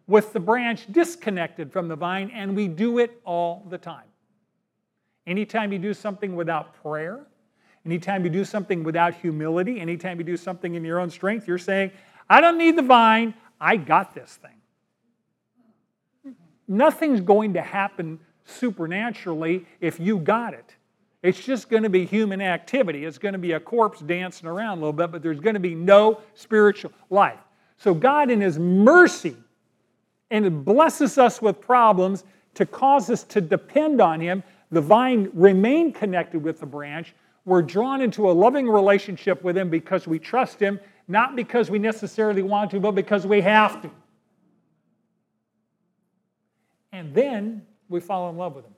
with 0.07 0.34
the 0.34 0.39
branch 0.39 0.91
disconnected 0.91 1.72
from 1.72 1.88
the 1.88 1.95
vine, 1.95 2.32
and 2.34 2.55
we 2.55 2.67
do 2.67 2.97
it 2.97 3.22
all 3.24 3.63
the 3.69 3.78
time. 3.78 4.07
Anytime 5.28 5.72
you 5.72 5.78
do 5.78 5.93
something 5.93 6.36
without 6.36 6.74
prayer, 6.82 7.28
anytime 7.86 8.24
you 8.24 8.32
do 8.32 8.43
something 8.43 8.84
without 8.84 9.13
humility, 9.13 9.80
anytime 9.80 10.17
you 10.17 10.24
do 10.24 10.36
something 10.36 10.74
in 10.74 10.84
your 10.84 10.99
own 10.99 11.11
strength, 11.11 11.47
you're 11.47 11.59
saying, 11.59 11.91
I 12.28 12.41
don't 12.41 12.57
need 12.57 12.76
the 12.76 12.82
vine, 12.82 13.36
I 13.59 13.76
got 13.76 14.15
this 14.15 14.39
thing. 14.41 16.34
Nothing's 16.67 17.22
going 17.22 17.53
to 17.53 17.61
happen 17.61 18.19
supernaturally 18.45 19.65
if 19.79 19.99
you 19.99 20.19
got 20.19 20.53
it. 20.53 20.75
It's 21.23 21.39
just 21.39 21.69
going 21.69 21.83
to 21.83 21.89
be 21.89 22.05
human 22.05 22.41
activity. 22.41 23.05
It's 23.05 23.19
going 23.19 23.33
to 23.33 23.39
be 23.39 23.51
a 23.51 23.59
corpse 23.59 23.99
dancing 23.99 24.47
around 24.47 24.79
a 24.79 24.81
little 24.81 24.93
bit, 24.93 25.11
but 25.11 25.21
there's 25.21 25.39
going 25.39 25.53
to 25.53 25.59
be 25.59 25.75
no 25.75 26.19
spiritual 26.33 26.91
life. 27.09 27.39
So, 27.77 27.93
God, 27.93 28.31
in 28.31 28.41
His 28.41 28.57
mercy 28.57 29.37
and 30.31 30.45
it 30.45 30.65
blesses 30.65 31.17
us 31.17 31.41
with 31.41 31.61
problems 31.61 32.23
to 32.55 32.65
cause 32.65 33.09
us 33.09 33.23
to 33.25 33.41
depend 33.41 34.01
on 34.01 34.19
Him. 34.19 34.43
The 34.71 34.81
vine 34.81 35.29
remain 35.33 35.93
connected 35.93 36.41
with 36.41 36.59
the 36.59 36.65
branch. 36.65 37.13
We're 37.45 37.61
drawn 37.61 38.01
into 38.01 38.29
a 38.29 38.31
loving 38.31 38.67
relationship 38.67 39.43
with 39.43 39.57
Him 39.57 39.69
because 39.69 40.07
we 40.07 40.17
trust 40.17 40.59
Him, 40.59 40.79
not 41.07 41.35
because 41.35 41.69
we 41.69 41.77
necessarily 41.77 42.41
want 42.41 42.71
to, 42.71 42.79
but 42.79 42.91
because 42.91 43.27
we 43.27 43.41
have 43.41 43.81
to. 43.83 43.91
And 46.91 47.13
then 47.13 47.65
we 47.91 47.99
fall 47.99 48.29
in 48.29 48.37
love 48.37 48.55
with 48.55 48.65
Him 48.65 48.73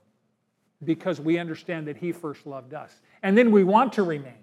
because 0.83 1.21
we 1.21 1.37
understand 1.37 1.87
that 1.87 1.97
He 1.97 2.11
first 2.11 2.45
loved 2.45 2.73
us. 2.73 2.99
And 3.21 3.37
then 3.37 3.51
we 3.51 3.63
want 3.63 3.93
to 3.93 4.03
remain. 4.03 4.33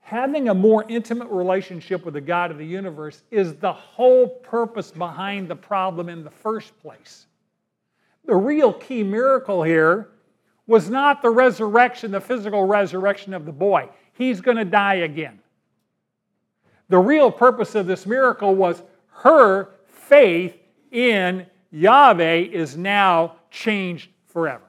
Having 0.00 0.48
a 0.48 0.54
more 0.54 0.84
intimate 0.88 1.28
relationship 1.28 2.04
with 2.04 2.14
the 2.14 2.20
God 2.20 2.50
of 2.50 2.58
the 2.58 2.66
universe 2.66 3.22
is 3.30 3.54
the 3.54 3.72
whole 3.72 4.28
purpose 4.28 4.90
behind 4.90 5.48
the 5.48 5.56
problem 5.56 6.08
in 6.08 6.24
the 6.24 6.30
first 6.30 6.78
place. 6.80 7.26
The 8.26 8.34
real 8.36 8.72
key 8.72 9.02
miracle 9.02 9.62
here 9.62 10.10
was 10.66 10.90
not 10.90 11.22
the 11.22 11.30
resurrection, 11.30 12.12
the 12.12 12.20
physical 12.20 12.64
resurrection 12.64 13.34
of 13.34 13.44
the 13.44 13.52
boy. 13.52 13.88
He's 14.12 14.40
going 14.40 14.56
to 14.56 14.64
die 14.64 14.96
again. 14.96 15.40
The 16.88 16.98
real 16.98 17.30
purpose 17.30 17.74
of 17.74 17.86
this 17.86 18.04
miracle 18.04 18.54
was 18.54 18.82
her 19.22 19.70
faith 19.86 20.56
in 20.90 21.46
Yahweh 21.70 22.48
is 22.50 22.76
now 22.76 23.36
changed 23.50 24.10
forever. 24.26 24.64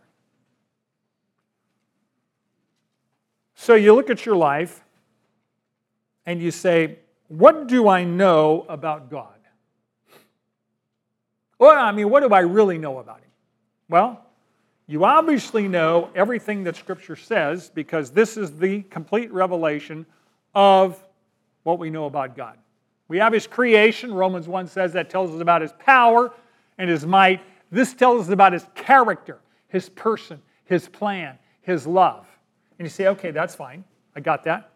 So 3.56 3.76
you 3.76 3.93
look 3.93 4.10
at 4.10 4.26
your 4.26 4.36
life 4.36 4.84
and 6.26 6.41
you 6.41 6.52
say, 6.52 6.99
What 7.28 7.68
do 7.68 7.88
I 7.88 8.04
know 8.04 8.66
about 8.70 9.10
God? 9.10 9.28
Well, 11.60 11.78
I 11.78 11.91
mean, 11.91 12.10
what 12.10 12.22
do 12.22 12.30
I 12.34 12.39
really 12.39 12.80
know 12.80 12.97
about 12.97 13.20
Him? 13.20 13.30
Well, 13.88 14.26
you 14.88 15.06
obviously 15.06 15.68
know 15.68 16.10
everything 16.16 16.64
that 16.64 16.76
Scripture 16.76 17.16
says 17.16 17.70
because 17.70 18.10
this 18.10 18.36
is 18.36 18.58
the 18.58 18.82
complete 18.84 19.32
revelation 19.32 20.08
of 20.56 21.02
what 21.62 21.78
we 21.78 21.91
know 21.91 22.06
about 22.06 22.36
God. 22.36 22.58
We 23.08 23.20
have 23.20 23.32
His 23.32 23.45
creation, 23.45 24.12
Romans 24.12 24.47
1 24.47 24.68
says 24.68 24.93
that 24.93 25.12
tells 25.12 25.30
us 25.36 25.39
about 25.39 25.62
His 25.62 25.72
power 25.74 26.32
and 26.82 26.89
His 26.89 27.05
might. 27.05 27.41
This 27.71 27.93
tells 27.93 28.25
us 28.25 28.34
about 28.34 28.53
His 28.53 28.65
character, 28.73 29.39
His 29.67 29.88
person, 29.88 30.41
His 30.65 30.89
plan, 30.89 31.38
His 31.61 31.86
love. 31.86 32.25
And 32.79 32.88
you 32.88 32.89
say, 32.89 33.07
okay, 33.07 33.29
that's 33.29 33.53
fine. 33.53 33.84
I 34.15 34.19
got 34.19 34.43
that. 34.45 34.71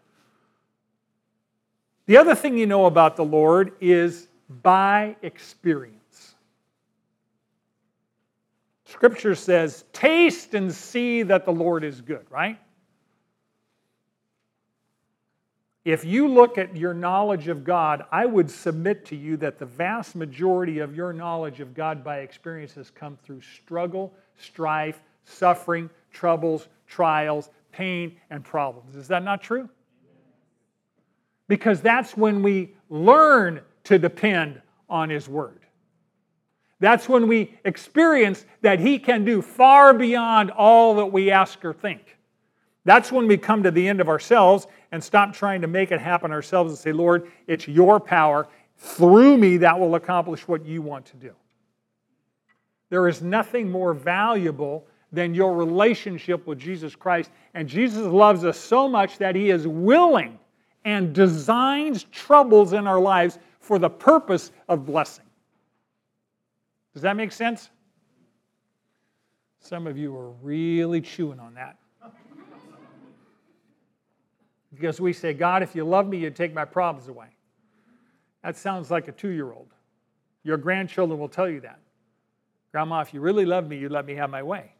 The 2.06 2.18
other 2.18 2.36
thing 2.36 2.60
you 2.60 2.68
know 2.68 2.86
about 2.86 3.16
the 3.16 3.26
Lord 3.26 3.74
is 3.82 4.28
by 4.62 5.16
experience. 5.24 6.36
Scripture 8.86 9.34
says, 9.34 9.84
taste 9.91 10.53
and 10.53 10.72
see 10.72 11.24
that 11.24 11.43
the 11.43 11.51
Lord 11.51 11.84
is 11.84 12.01
good, 12.01 12.28
right? 12.30 12.60
If 15.86 16.04
you 16.04 16.28
look 16.28 16.58
at 16.58 16.76
your 16.76 16.96
knowledge 16.96 17.48
of 17.48 17.64
God, 17.64 18.06
I 18.12 18.26
would 18.26 18.50
submit 18.50 19.06
to 19.06 19.16
you 19.16 19.38
that 19.38 19.60
the 19.60 19.68
vast 19.68 20.16
majority 20.16 20.80
of 20.80 20.96
your 20.96 21.14
knowledge 21.14 21.60
of 21.60 21.76
God 21.76 22.04
by 22.04 22.20
experience 22.20 22.74
has 22.74 22.90
come 22.90 23.20
through 23.24 23.42
struggle, 23.42 24.12
strife, 24.36 25.04
suffering, 25.26 25.92
troubles, 26.12 26.68
trials, 26.88 27.52
pain, 27.72 28.18
and 28.32 28.44
problems. 28.44 28.96
Is 28.96 29.08
that 29.10 29.24
not 29.24 29.44
true? 29.44 29.70
Because 31.48 31.82
that's 31.82 32.18
when 32.18 32.42
we 32.42 32.74
learn 32.90 33.62
to 33.84 34.00
depend 34.00 34.60
on 34.90 35.12
His 35.12 35.30
Word. 35.30 35.60
That's 36.80 37.08
when 37.08 37.28
we 37.28 37.54
experience 37.64 38.44
that 38.62 38.80
He 38.80 38.98
can 38.98 39.24
do 39.24 39.44
far 39.44 39.94
beyond 39.94 40.50
all 40.50 40.96
that 40.96 41.06
we 41.06 41.30
ask 41.30 41.64
or 41.64 41.74
think. 41.74 42.14
That's 42.86 43.12
when 43.12 43.28
we 43.28 43.38
come 43.38 43.64
to 43.64 43.72
the 43.72 43.88
end 43.88 44.00
of 44.00 44.08
ourselves 44.08 44.68
and 44.92 45.04
stop 45.04 45.34
trying 45.34 45.62
to 45.62 45.68
make 45.68 45.92
it 45.92 46.00
happen 46.00 46.32
ourselves 46.32 46.72
and 46.72 46.78
say, 46.78 46.92
Lord, 46.92 47.30
it's 47.48 47.68
your 47.68 48.00
power 48.00 48.48
through 48.78 49.38
me 49.38 49.58
that 49.58 49.80
will 49.80 49.96
accomplish 49.96 50.48
what 50.48 50.64
you 50.66 50.82
want 50.82 51.06
to 51.08 51.18
do. 51.18 51.32
There 52.90 53.08
is 53.08 53.22
nothing 53.22 53.72
more 53.72 53.94
valuable 53.94 54.86
than 55.12 55.34
your 55.34 55.56
relationship 55.56 56.46
with 56.46 56.60
Jesus 56.60 56.96
Christ. 56.96 57.32
And 57.56 57.68
Jesus 57.68 58.06
loves 58.06 58.46
us 58.46 58.60
so 58.60 58.88
much 58.88 59.18
that 59.18 59.36
he 59.36 59.50
is 59.50 59.68
willing 59.68 60.38
and 60.84 61.14
designs 61.14 62.04
troubles 62.12 62.74
in 62.74 62.86
our 62.86 63.00
lives 63.00 63.40
for 63.60 63.80
the 63.80 63.90
purpose 63.90 64.52
of 64.70 64.86
blessing. 64.86 65.26
Does 66.94 67.02
that 67.02 67.16
make 67.16 67.32
sense? 67.32 67.70
Some 69.60 69.88
of 69.88 69.98
you 69.98 70.16
are 70.16 70.30
really 70.44 71.02
chewing 71.02 71.40
on 71.40 71.56
that. 71.56 71.78
Because 74.76 75.00
we 75.00 75.14
say, 75.14 75.34
God, 75.34 75.64
if 75.64 75.76
you 75.76 75.84
love 75.84 76.08
me, 76.08 76.18
you'd 76.18 76.36
take 76.36 76.54
my 76.54 76.66
problems 76.66 77.08
away. 77.08 77.28
That 78.44 78.58
sounds 78.58 78.92
like 78.92 79.08
a 79.08 79.12
two 79.12 79.30
year 79.30 79.52
old. 79.52 79.70
Your 80.44 80.58
grandchildren 80.58 81.20
will 81.20 81.30
tell 81.30 81.50
you 81.50 81.62
that. 81.62 81.80
Grandma, 82.72 83.02
if 83.02 83.14
you 83.14 83.22
really 83.22 83.46
love 83.46 83.68
me, 83.68 83.78
you'd 83.78 83.92
let 83.92 84.06
me 84.06 84.16
have 84.16 84.30
my 84.30 84.44
way. 84.44 84.72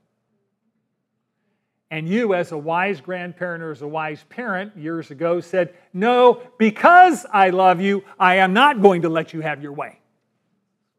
And 1.92 2.10
you, 2.10 2.34
as 2.34 2.52
a 2.52 2.58
wise 2.58 3.00
grandparent 3.00 3.64
or 3.64 3.72
as 3.72 3.82
a 3.82 3.88
wise 3.88 4.26
parent 4.30 4.76
years 4.76 5.12
ago, 5.12 5.40
said, 5.40 5.74
No, 5.94 6.42
because 6.58 7.26
I 7.32 7.52
love 7.52 7.80
you, 7.80 8.04
I 8.20 8.36
am 8.36 8.54
not 8.54 8.82
going 8.82 9.04
to 9.04 9.10
let 9.10 9.34
you 9.34 9.42
have 9.42 9.62
your 9.62 9.72
way. 9.72 10.00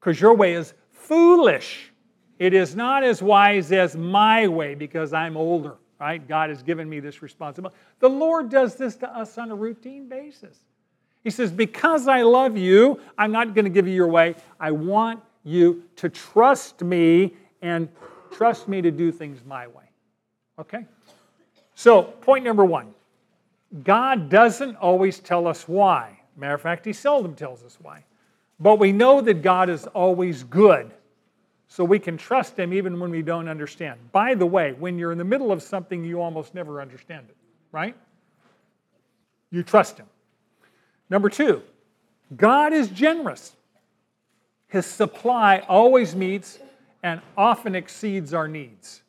Because 0.00 0.20
your 0.20 0.34
way 0.34 0.54
is 0.54 0.74
foolish. 0.92 1.92
It 2.38 2.54
is 2.54 2.76
not 2.76 3.02
as 3.02 3.22
wise 3.22 3.72
as 3.72 3.96
my 3.96 4.46
way 4.48 4.74
because 4.74 5.12
I'm 5.12 5.36
older, 5.36 5.76
right? 5.98 6.26
God 6.26 6.50
has 6.50 6.62
given 6.62 6.88
me 6.88 7.00
this 7.00 7.22
responsibility. 7.22 7.76
The 8.00 8.08
Lord 8.08 8.50
does 8.50 8.76
this 8.76 8.96
to 8.96 9.08
us 9.16 9.38
on 9.38 9.50
a 9.50 9.54
routine 9.54 10.08
basis. 10.08 10.58
He 11.24 11.30
says, 11.30 11.50
Because 11.50 12.08
I 12.08 12.22
love 12.22 12.56
you, 12.56 13.00
I'm 13.18 13.32
not 13.32 13.54
going 13.54 13.64
to 13.64 13.70
give 13.70 13.88
you 13.88 13.94
your 13.94 14.08
way. 14.08 14.34
I 14.60 14.70
want 14.70 15.20
you 15.44 15.82
to 15.96 16.08
trust 16.08 16.82
me 16.82 17.34
and 17.62 17.88
trust 18.30 18.68
me 18.68 18.82
to 18.82 18.90
do 18.90 19.10
things 19.10 19.40
my 19.46 19.66
way. 19.66 19.84
Okay? 20.58 20.86
So, 21.74 22.02
point 22.02 22.44
number 22.44 22.64
one 22.64 22.94
God 23.82 24.28
doesn't 24.28 24.76
always 24.76 25.18
tell 25.18 25.46
us 25.46 25.66
why. 25.66 26.20
Matter 26.36 26.54
of 26.54 26.60
fact, 26.60 26.84
He 26.84 26.92
seldom 26.92 27.34
tells 27.34 27.64
us 27.64 27.78
why. 27.80 28.04
But 28.60 28.78
we 28.78 28.92
know 28.92 29.20
that 29.20 29.42
God 29.42 29.68
is 29.68 29.86
always 29.88 30.42
good. 30.44 30.90
So 31.68 31.84
we 31.84 31.98
can 31.98 32.16
trust 32.16 32.58
Him 32.58 32.72
even 32.72 32.98
when 33.00 33.10
we 33.10 33.22
don't 33.22 33.48
understand. 33.48 33.98
By 34.12 34.34
the 34.34 34.46
way, 34.46 34.72
when 34.72 34.98
you're 34.98 35.12
in 35.12 35.18
the 35.18 35.24
middle 35.24 35.52
of 35.52 35.62
something, 35.62 36.04
you 36.04 36.22
almost 36.22 36.54
never 36.54 36.80
understand 36.80 37.26
it, 37.28 37.36
right? 37.72 37.96
You 39.50 39.62
trust 39.62 39.98
Him. 39.98 40.06
Number 41.10 41.28
two, 41.28 41.62
God 42.36 42.72
is 42.72 42.88
generous. 42.88 43.54
His 44.68 44.86
supply 44.86 45.64
always 45.68 46.14
meets 46.14 46.58
and 47.02 47.20
often 47.36 47.74
exceeds 47.74 48.34
our 48.34 48.48
needs. 48.48 49.02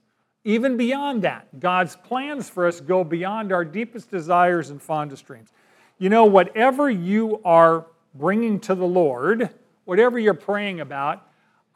Even 0.43 0.77
beyond 0.77 1.23
that, 1.23 1.59
God's 1.59 1.95
plans 1.95 2.49
for 2.49 2.67
us 2.67 2.79
go 2.79 3.03
beyond 3.03 3.51
our 3.51 3.65
deepest 3.65 4.09
desires 4.11 4.69
and 4.69 4.81
fondest 4.81 5.25
dreams. 5.25 5.49
You 5.97 6.09
know, 6.09 6.25
whatever 6.25 6.89
you 6.89 7.41
are 7.43 7.85
bringing 8.13 8.59
to 8.61 8.75
the 8.75 8.85
Lord, 8.85 9.49
whatever 9.85 10.19
you're 10.19 10.33
praying 10.33 10.79
about, 10.79 11.26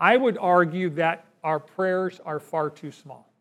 I 0.02 0.18
would 0.18 0.40
argue 0.40 0.90
that 0.92 1.26
our 1.44 1.60
prayers 1.60 2.20
are 2.26 2.40
far 2.40 2.72
too 2.72 2.92
small. 2.92 3.32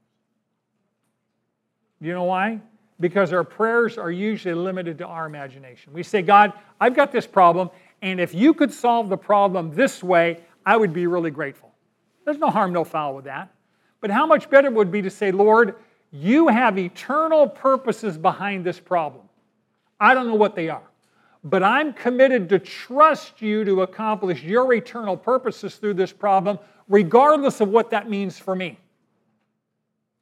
You 2.03 2.13
know 2.13 2.25
why? 2.25 2.61
Because 3.01 3.33
our 3.33 3.45
prayers 3.45 3.97
are 3.97 4.11
usually 4.11 4.55
limited 4.55 4.99
to 4.99 5.07
our 5.07 5.25
imagination. 5.25 5.95
We 5.95 6.03
say, 6.03 6.21
God, 6.21 6.53
I've 6.79 6.95
got 6.95 7.13
this 7.13 7.27
problem, 7.27 7.71
and 8.03 8.21
if 8.21 8.35
you 8.35 8.53
could 8.53 8.73
solve 8.73 9.09
the 9.09 9.17
problem 9.17 9.75
this 9.75 10.03
way, 10.03 10.41
I 10.67 10.77
would 10.77 10.93
be 10.93 11.07
really 11.07 11.31
grateful. 11.31 11.73
There's 12.27 12.39
no 12.39 12.51
harm, 12.51 12.75
no 12.75 12.85
foul 12.85 13.15
with 13.17 13.25
that. 13.25 13.53
But 14.03 14.11
how 14.11 14.27
much 14.27 14.51
better 14.51 14.69
it 14.69 14.75
would 14.75 14.93
be 14.93 15.01
to 15.01 15.11
say, 15.11 15.33
Lord, 15.33 15.77
you 16.13 16.49
have 16.49 16.79
eternal 16.79 17.49
purposes 17.49 18.19
behind 18.19 18.65
this 18.65 18.79
problem. 18.79 19.25
I 19.99 20.13
don't 20.13 20.27
know 20.27 20.35
what 20.35 20.55
they 20.55 20.69
are, 20.69 20.90
but 21.43 21.63
I'm 21.63 21.93
committed 21.93 22.49
to 22.51 22.59
trust 22.59 23.41
you 23.41 23.65
to 23.65 23.83
accomplish 23.83 24.43
your 24.43 24.73
eternal 24.75 25.17
purposes 25.17 25.77
through 25.77 25.95
this 25.95 26.13
problem, 26.13 26.59
regardless 26.89 27.61
of 27.61 27.69
what 27.69 27.91
that 27.91 28.11
means 28.11 28.39
for 28.39 28.55
me. 28.55 28.79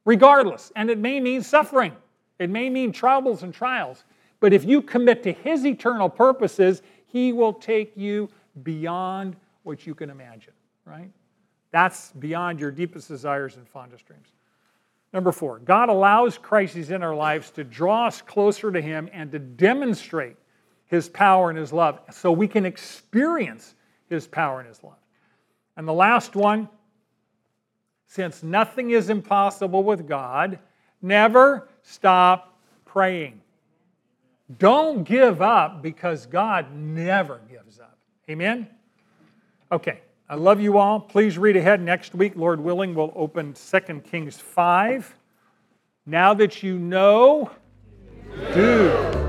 Regardless. 0.05 0.71
And 0.75 0.89
it 0.89 0.97
may 0.97 1.19
mean 1.19 1.41
suffering, 1.43 1.93
it 2.39 2.49
may 2.49 2.69
mean 2.69 2.91
troubles 2.91 3.43
and 3.43 3.53
trials. 3.53 4.05
But 4.39 4.53
if 4.53 4.63
you 4.63 4.81
commit 4.81 5.21
to 5.23 5.33
His 5.33 5.65
eternal 5.65 6.09
purposes, 6.09 6.81
He 7.07 7.33
will 7.33 7.53
take 7.53 7.97
you 7.97 8.29
beyond 8.63 9.35
what 9.63 9.85
you 9.85 9.93
can 9.93 10.09
imagine, 10.09 10.53
right? 10.85 11.11
That's 11.71 12.11
beyond 12.13 12.59
your 12.59 12.71
deepest 12.71 13.09
desires 13.09 13.57
and 13.57 13.67
fondest 13.67 14.05
dreams. 14.05 14.29
Number 15.11 15.31
four, 15.31 15.59
God 15.59 15.89
allows 15.89 16.37
crises 16.37 16.91
in 16.91 17.03
our 17.03 17.15
lives 17.15 17.51
to 17.51 17.63
draw 17.63 18.07
us 18.07 18.21
closer 18.21 18.71
to 18.71 18.79
Him 18.79 19.09
and 19.11 19.31
to 19.31 19.39
demonstrate 19.39 20.37
His 20.89 21.07
power 21.07 21.49
and 21.49 21.57
His 21.57 21.71
love 21.71 21.99
so 22.11 22.31
we 22.31 22.47
can 22.47 22.65
experience 22.65 23.75
His 24.09 24.27
power 24.27 24.59
and 24.59 24.67
His 24.67 24.83
love. 24.83 24.97
And 25.77 25.87
the 25.87 25.93
last 25.93 26.35
one 26.35 26.67
since 28.09 28.41
nothing 28.41 28.89
is 28.89 29.09
impossible 29.09 29.83
with 29.83 30.07
God, 30.07 30.57
never 30.99 31.69
stop 31.83 32.59
praying. 32.83 33.39
Don't 34.57 35.03
give 35.03 35.43
up 35.43 35.83
because 35.83 36.25
God 36.25 36.75
never 36.75 37.39
gives 37.49 37.79
up. 37.79 37.99
Amen? 38.27 38.67
Okay, 39.71 40.01
I 40.27 40.35
love 40.35 40.59
you 40.59 40.79
all. 40.79 40.99
Please 40.99 41.37
read 41.37 41.55
ahead 41.55 41.83
next 41.83 42.15
week. 42.15 42.33
Lord 42.35 42.59
willing, 42.59 42.95
we'll 42.95 43.13
open 43.15 43.53
2 43.53 43.79
Kings 43.99 44.39
5. 44.39 45.15
Now 46.07 46.33
that 46.33 46.63
you 46.63 46.79
know, 46.79 47.51
do. 48.55 49.28